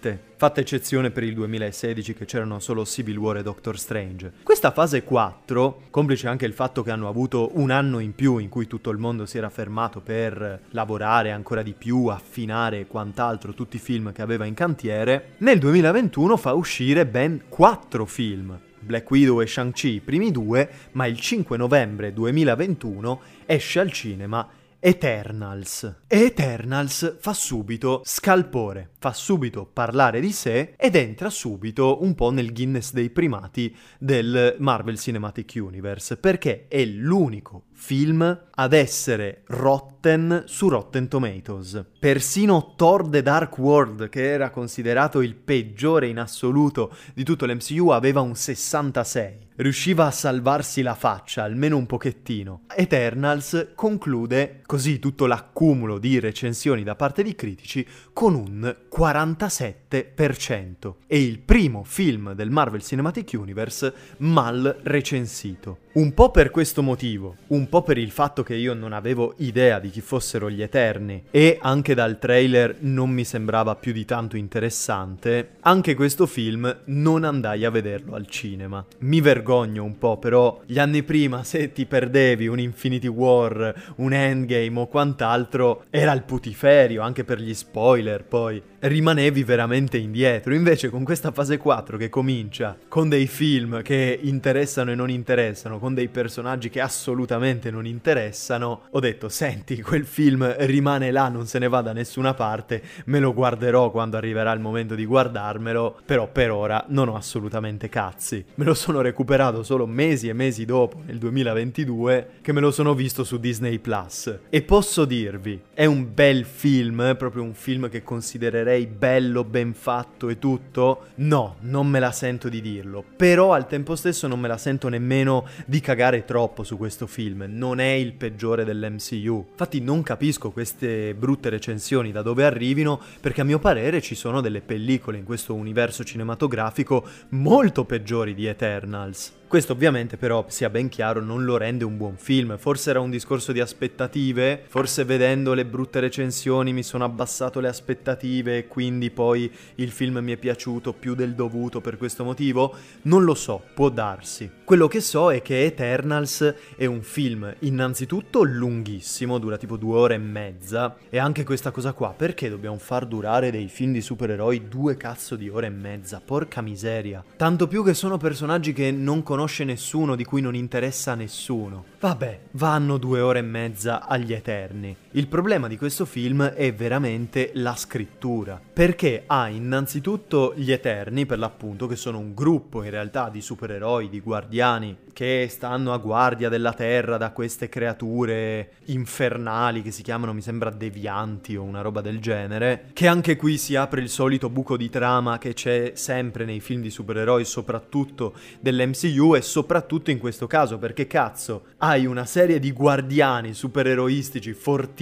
triplette 0.00 0.28
fatta 0.40 0.60
eccezione 0.60 1.10
per 1.10 1.22
il 1.22 1.34
2016 1.34 2.14
che 2.14 2.24
c'erano 2.24 2.60
solo 2.60 2.86
Civil 2.86 3.18
War 3.18 3.36
e 3.36 3.42
Doctor 3.42 3.78
Strange. 3.78 4.32
Questa 4.42 4.70
fase 4.70 5.04
4, 5.04 5.82
complice 5.90 6.28
anche 6.28 6.46
il 6.46 6.54
fatto 6.54 6.82
che 6.82 6.90
hanno 6.90 7.08
avuto 7.08 7.50
un 7.58 7.70
anno 7.70 7.98
in 7.98 8.14
più 8.14 8.38
in 8.38 8.48
cui 8.48 8.66
tutto 8.66 8.88
il 8.88 8.96
mondo 8.96 9.26
si 9.26 9.36
era 9.36 9.50
fermato 9.50 10.00
per 10.00 10.62
lavorare 10.70 11.30
ancora 11.30 11.62
di 11.62 11.74
più, 11.74 12.06
affinare 12.06 12.80
e 12.80 12.86
quant'altro 12.86 13.52
tutti 13.52 13.76
i 13.76 13.80
film 13.80 14.12
che 14.12 14.22
aveva 14.22 14.46
in 14.46 14.54
cantiere, 14.54 15.34
nel 15.38 15.58
2021 15.58 16.36
fa 16.38 16.54
uscire 16.54 17.04
ben 17.04 17.42
4 17.48 18.06
film. 18.06 18.58
Black 18.82 19.10
Widow 19.10 19.42
e 19.42 19.46
Shang-Chi 19.46 19.88
i 19.88 20.00
primi 20.00 20.30
due, 20.30 20.70
ma 20.92 21.06
il 21.06 21.20
5 21.20 21.58
novembre 21.58 22.14
2021 22.14 23.20
esce 23.44 23.78
al 23.78 23.92
cinema 23.92 24.48
Eternals. 24.82 25.96
E 26.06 26.20
Eternals 26.20 27.16
fa 27.20 27.34
subito 27.34 28.00
scalpore, 28.02 28.92
fa 29.00 29.14
subito 29.14 29.64
parlare 29.64 30.20
di 30.20 30.30
sé 30.30 30.74
ed 30.76 30.94
entra 30.94 31.30
subito 31.30 32.02
un 32.02 32.14
po' 32.14 32.30
nel 32.30 32.52
Guinness 32.52 32.92
dei 32.92 33.08
primati 33.08 33.74
del 33.98 34.56
Marvel 34.58 34.98
Cinematic 34.98 35.54
Universe, 35.56 36.18
perché 36.18 36.66
è 36.68 36.84
l'unico 36.84 37.64
film 37.72 38.48
ad 38.50 38.72
essere 38.74 39.40
rotten 39.46 40.42
su 40.44 40.68
Rotten 40.68 41.08
Tomatoes. 41.08 41.82
Persino 41.98 42.74
Thor 42.76 43.08
The 43.08 43.22
Dark 43.22 43.56
World, 43.56 44.10
che 44.10 44.30
era 44.30 44.50
considerato 44.50 45.22
il 45.22 45.34
peggiore 45.34 46.06
in 46.06 46.18
assoluto 46.18 46.94
di 47.14 47.24
tutto 47.24 47.46
l'MCU, 47.46 47.88
aveva 47.88 48.20
un 48.20 48.34
66. 48.34 49.48
Riusciva 49.56 50.06
a 50.06 50.10
salvarsi 50.10 50.82
la 50.82 50.94
faccia, 50.94 51.42
almeno 51.42 51.78
un 51.78 51.86
pochettino. 51.86 52.64
Eternals 52.74 53.72
conclude 53.74 54.60
così 54.66 54.98
tutto 54.98 55.24
l'accumulo 55.24 55.98
di 55.98 56.18
recensioni 56.18 56.82
da 56.82 56.96
parte 56.96 57.22
di 57.22 57.34
critici 57.34 57.86
con 58.12 58.34
un 58.34 58.76
47%. 58.94 60.94
È 61.06 61.14
il 61.14 61.38
primo 61.38 61.84
film 61.84 62.34
del 62.34 62.50
Marvel 62.50 62.82
Cinematic 62.82 63.30
Universe 63.34 63.94
mal 64.18 64.80
recensito. 64.82 65.78
Un 65.92 66.14
po' 66.14 66.30
per 66.30 66.52
questo 66.52 66.82
motivo, 66.82 67.34
un 67.48 67.68
po' 67.68 67.82
per 67.82 67.98
il 67.98 68.12
fatto 68.12 68.44
che 68.44 68.54
io 68.54 68.74
non 68.74 68.92
avevo 68.92 69.34
idea 69.38 69.80
di 69.80 69.90
chi 69.90 70.00
fossero 70.00 70.48
gli 70.48 70.62
Eterni 70.62 71.24
e 71.32 71.58
anche 71.60 71.94
dal 71.94 72.20
trailer 72.20 72.76
non 72.80 73.10
mi 73.10 73.24
sembrava 73.24 73.74
più 73.74 73.92
di 73.92 74.04
tanto 74.04 74.36
interessante, 74.36 75.56
anche 75.60 75.96
questo 75.96 76.26
film 76.26 76.82
non 76.86 77.24
andai 77.24 77.64
a 77.64 77.70
vederlo 77.70 78.14
al 78.14 78.28
cinema. 78.28 78.86
Mi 78.98 79.20
vergogno 79.20 79.82
un 79.82 79.98
po', 79.98 80.16
però 80.18 80.60
gli 80.64 80.78
anni 80.78 81.02
prima 81.02 81.42
se 81.42 81.72
ti 81.72 81.86
perdevi 81.86 82.46
un 82.46 82.60
Infinity 82.60 83.08
War, 83.08 83.94
un 83.96 84.12
Endgame 84.12 84.78
o 84.78 84.86
quant'altro, 84.86 85.86
era 85.90 86.12
il 86.12 86.22
putiferio 86.22 87.02
anche 87.02 87.24
per 87.24 87.40
gli 87.40 87.52
spoiler, 87.52 88.22
poi 88.24 88.62
rimanevi 88.80 89.44
veramente 89.44 89.98
indietro. 89.98 90.54
Invece 90.54 90.88
con 90.90 91.04
questa 91.04 91.32
fase 91.32 91.56
4 91.56 91.96
che 91.96 92.08
comincia 92.08 92.76
con 92.88 93.08
dei 93.08 93.26
film 93.26 93.82
che 93.82 94.18
interessano 94.22 94.90
e 94.90 94.94
non 94.94 95.10
interessano, 95.10 95.78
con 95.78 95.94
dei 95.94 96.08
personaggi 96.08 96.70
che 96.70 96.80
assolutamente 96.80 97.70
non 97.70 97.86
interessano, 97.86 98.82
ho 98.90 99.00
detto 99.00 99.28
senti 99.28 99.80
quel 99.82 100.04
film 100.04 100.54
rimane 100.58 101.10
là, 101.10 101.28
non 101.28 101.46
se 101.46 101.58
ne 101.58 101.68
va 101.68 101.82
da 101.82 101.92
nessuna 101.92 102.34
parte, 102.34 102.82
me 103.06 103.18
lo 103.18 103.34
guarderò 103.34 103.90
quando 103.90 104.16
arriverà 104.16 104.52
il 104.52 104.60
momento 104.60 104.94
di 104.94 105.04
guardarmelo, 105.04 106.00
però 106.04 106.28
per 106.30 106.50
ora 106.50 106.84
non 106.88 107.08
ho 107.08 107.16
assolutamente 107.16 107.88
cazzi. 107.88 108.44
Me 108.54 108.64
lo 108.64 108.74
sono 108.74 109.00
recuperato 109.00 109.62
solo 109.62 109.86
mesi 109.86 110.28
e 110.28 110.32
mesi 110.32 110.64
dopo, 110.64 111.02
nel 111.06 111.18
2022, 111.18 112.28
che 112.40 112.52
me 112.52 112.60
lo 112.60 112.70
sono 112.70 112.94
visto 112.94 113.24
su 113.24 113.38
Disney 113.38 113.78
Plus. 113.78 114.38
E 114.48 114.62
posso 114.62 115.04
dirvi, 115.04 115.60
è 115.74 115.84
un 115.84 116.12
bel 116.12 116.44
film, 116.44 117.14
proprio 117.16 117.42
un 117.42 117.54
film 117.54 117.88
che 117.88 118.02
considererei 118.02 118.69
bello, 118.86 119.44
ben 119.44 119.74
fatto 119.74 120.28
e 120.28 120.38
tutto? 120.38 121.06
No, 121.16 121.56
non 121.60 121.86
me 121.86 121.98
la 121.98 122.12
sento 122.12 122.48
di 122.48 122.60
dirlo. 122.60 123.04
Però 123.16 123.52
al 123.52 123.66
tempo 123.66 123.96
stesso 123.96 124.26
non 124.26 124.40
me 124.40 124.48
la 124.48 124.58
sento 124.58 124.88
nemmeno 124.88 125.46
di 125.66 125.80
cagare 125.80 126.24
troppo 126.24 126.62
su 126.62 126.76
questo 126.76 127.06
film. 127.06 127.46
Non 127.48 127.80
è 127.80 127.92
il 127.92 128.12
peggiore 128.12 128.64
dell'MCU. 128.64 129.46
Infatti 129.50 129.80
non 129.80 130.02
capisco 130.02 130.50
queste 130.50 131.14
brutte 131.14 131.48
recensioni 131.48 132.12
da 132.12 132.22
dove 132.22 132.44
arrivino, 132.44 133.00
perché 133.20 133.40
a 133.40 133.44
mio 133.44 133.58
parere 133.58 134.00
ci 134.00 134.14
sono 134.14 134.40
delle 134.40 134.60
pellicole 134.60 135.18
in 135.18 135.24
questo 135.24 135.54
universo 135.54 136.04
cinematografico 136.04 137.06
molto 137.30 137.84
peggiori 137.84 138.34
di 138.34 138.46
Eternals. 138.46 139.38
Questo 139.50 139.72
ovviamente 139.72 140.16
però, 140.16 140.44
sia 140.46 140.70
ben 140.70 140.88
chiaro, 140.88 141.20
non 141.20 141.44
lo 141.44 141.56
rende 141.56 141.82
un 141.82 141.96
buon 141.96 142.14
film. 142.16 142.56
Forse 142.56 142.90
era 142.90 143.00
un 143.00 143.10
discorso 143.10 143.50
di 143.50 143.58
aspettative, 143.58 144.62
forse 144.68 145.02
vedendo 145.02 145.54
le 145.54 145.66
brutte 145.66 145.98
recensioni 145.98 146.72
mi 146.72 146.84
sono 146.84 147.02
abbassato 147.02 147.58
le 147.58 147.66
aspettative 147.66 148.58
e 148.58 148.68
quindi 148.68 149.10
poi 149.10 149.50
il 149.74 149.90
film 149.90 150.18
mi 150.18 150.30
è 150.30 150.36
piaciuto 150.36 150.92
più 150.92 151.16
del 151.16 151.34
dovuto 151.34 151.80
per 151.80 151.96
questo 151.96 152.22
motivo. 152.22 152.76
Non 153.02 153.24
lo 153.24 153.34
so, 153.34 153.60
può 153.74 153.88
darsi. 153.88 154.48
Quello 154.62 154.86
che 154.86 155.00
so 155.00 155.32
è 155.32 155.42
che 155.42 155.64
Eternals 155.64 156.54
è 156.76 156.86
un 156.86 157.02
film 157.02 157.52
innanzitutto 157.58 158.44
lunghissimo, 158.44 159.38
dura 159.38 159.56
tipo 159.56 159.76
due 159.76 159.98
ore 159.98 160.14
e 160.14 160.18
mezza, 160.18 160.94
e 161.08 161.18
anche 161.18 161.42
questa 161.42 161.72
cosa 161.72 161.92
qua, 161.92 162.14
perché 162.16 162.48
dobbiamo 162.48 162.78
far 162.78 163.04
durare 163.04 163.50
dei 163.50 163.66
film 163.66 163.94
di 163.94 164.00
supereroi 164.00 164.68
due 164.68 164.96
cazzo 164.96 165.34
di 165.34 165.48
ore 165.48 165.66
e 165.66 165.70
mezza? 165.70 166.22
Porca 166.24 166.60
miseria. 166.60 167.24
Tanto 167.36 167.66
più 167.66 167.82
che 167.84 167.94
sono 167.94 168.16
personaggi 168.16 168.72
che 168.72 168.92
non 168.92 169.24
conosco 169.24 169.38
conosce 169.40 169.64
nessuno, 169.64 170.16
di 170.16 170.24
cui 170.24 170.42
non 170.42 170.54
interessa 170.54 171.14
nessuno. 171.14 171.84
Vabbè, 171.98 172.40
vanno 172.52 172.98
due 172.98 173.20
ore 173.20 173.38
e 173.38 173.42
mezza 173.42 174.06
agli 174.06 174.34
Eterni. 174.34 174.94
Il 175.14 175.26
problema 175.26 175.66
di 175.66 175.76
questo 175.76 176.04
film 176.04 176.44
è 176.44 176.72
veramente 176.72 177.50
la 177.54 177.74
scrittura, 177.74 178.60
perché 178.72 179.24
ha 179.26 179.48
innanzitutto 179.48 180.52
gli 180.54 180.70
Eterni, 180.70 181.26
per 181.26 181.40
l'appunto, 181.40 181.88
che 181.88 181.96
sono 181.96 182.18
un 182.18 182.32
gruppo 182.32 182.84
in 182.84 182.90
realtà 182.90 183.28
di 183.28 183.40
supereroi, 183.40 184.08
di 184.08 184.20
guardiani, 184.20 184.96
che 185.12 185.48
stanno 185.50 185.92
a 185.92 185.96
guardia 185.96 186.48
della 186.48 186.72
Terra 186.74 187.16
da 187.16 187.32
queste 187.32 187.68
creature 187.68 188.74
infernali 188.84 189.82
che 189.82 189.90
si 189.90 190.02
chiamano, 190.02 190.32
mi 190.32 190.42
sembra, 190.42 190.70
devianti 190.70 191.56
o 191.56 191.64
una 191.64 191.80
roba 191.80 192.00
del 192.00 192.20
genere, 192.20 192.90
che 192.92 193.08
anche 193.08 193.34
qui 193.34 193.58
si 193.58 193.74
apre 193.74 194.02
il 194.02 194.08
solito 194.08 194.48
buco 194.48 194.76
di 194.76 194.88
trama 194.90 195.38
che 195.38 195.54
c'è 195.54 195.90
sempre 195.96 196.44
nei 196.44 196.60
film 196.60 196.82
di 196.82 196.90
supereroi, 196.90 197.44
soprattutto 197.44 198.34
dell'MCU, 198.60 199.34
e 199.34 199.42
soprattutto 199.42 200.12
in 200.12 200.20
questo 200.20 200.46
caso 200.46 200.78
perché 200.78 201.08
cazzo 201.08 201.64
hai 201.78 202.06
una 202.06 202.26
serie 202.26 202.60
di 202.60 202.70
guardiani 202.70 203.54
supereroistici 203.54 204.52
fortissimi 204.52 204.98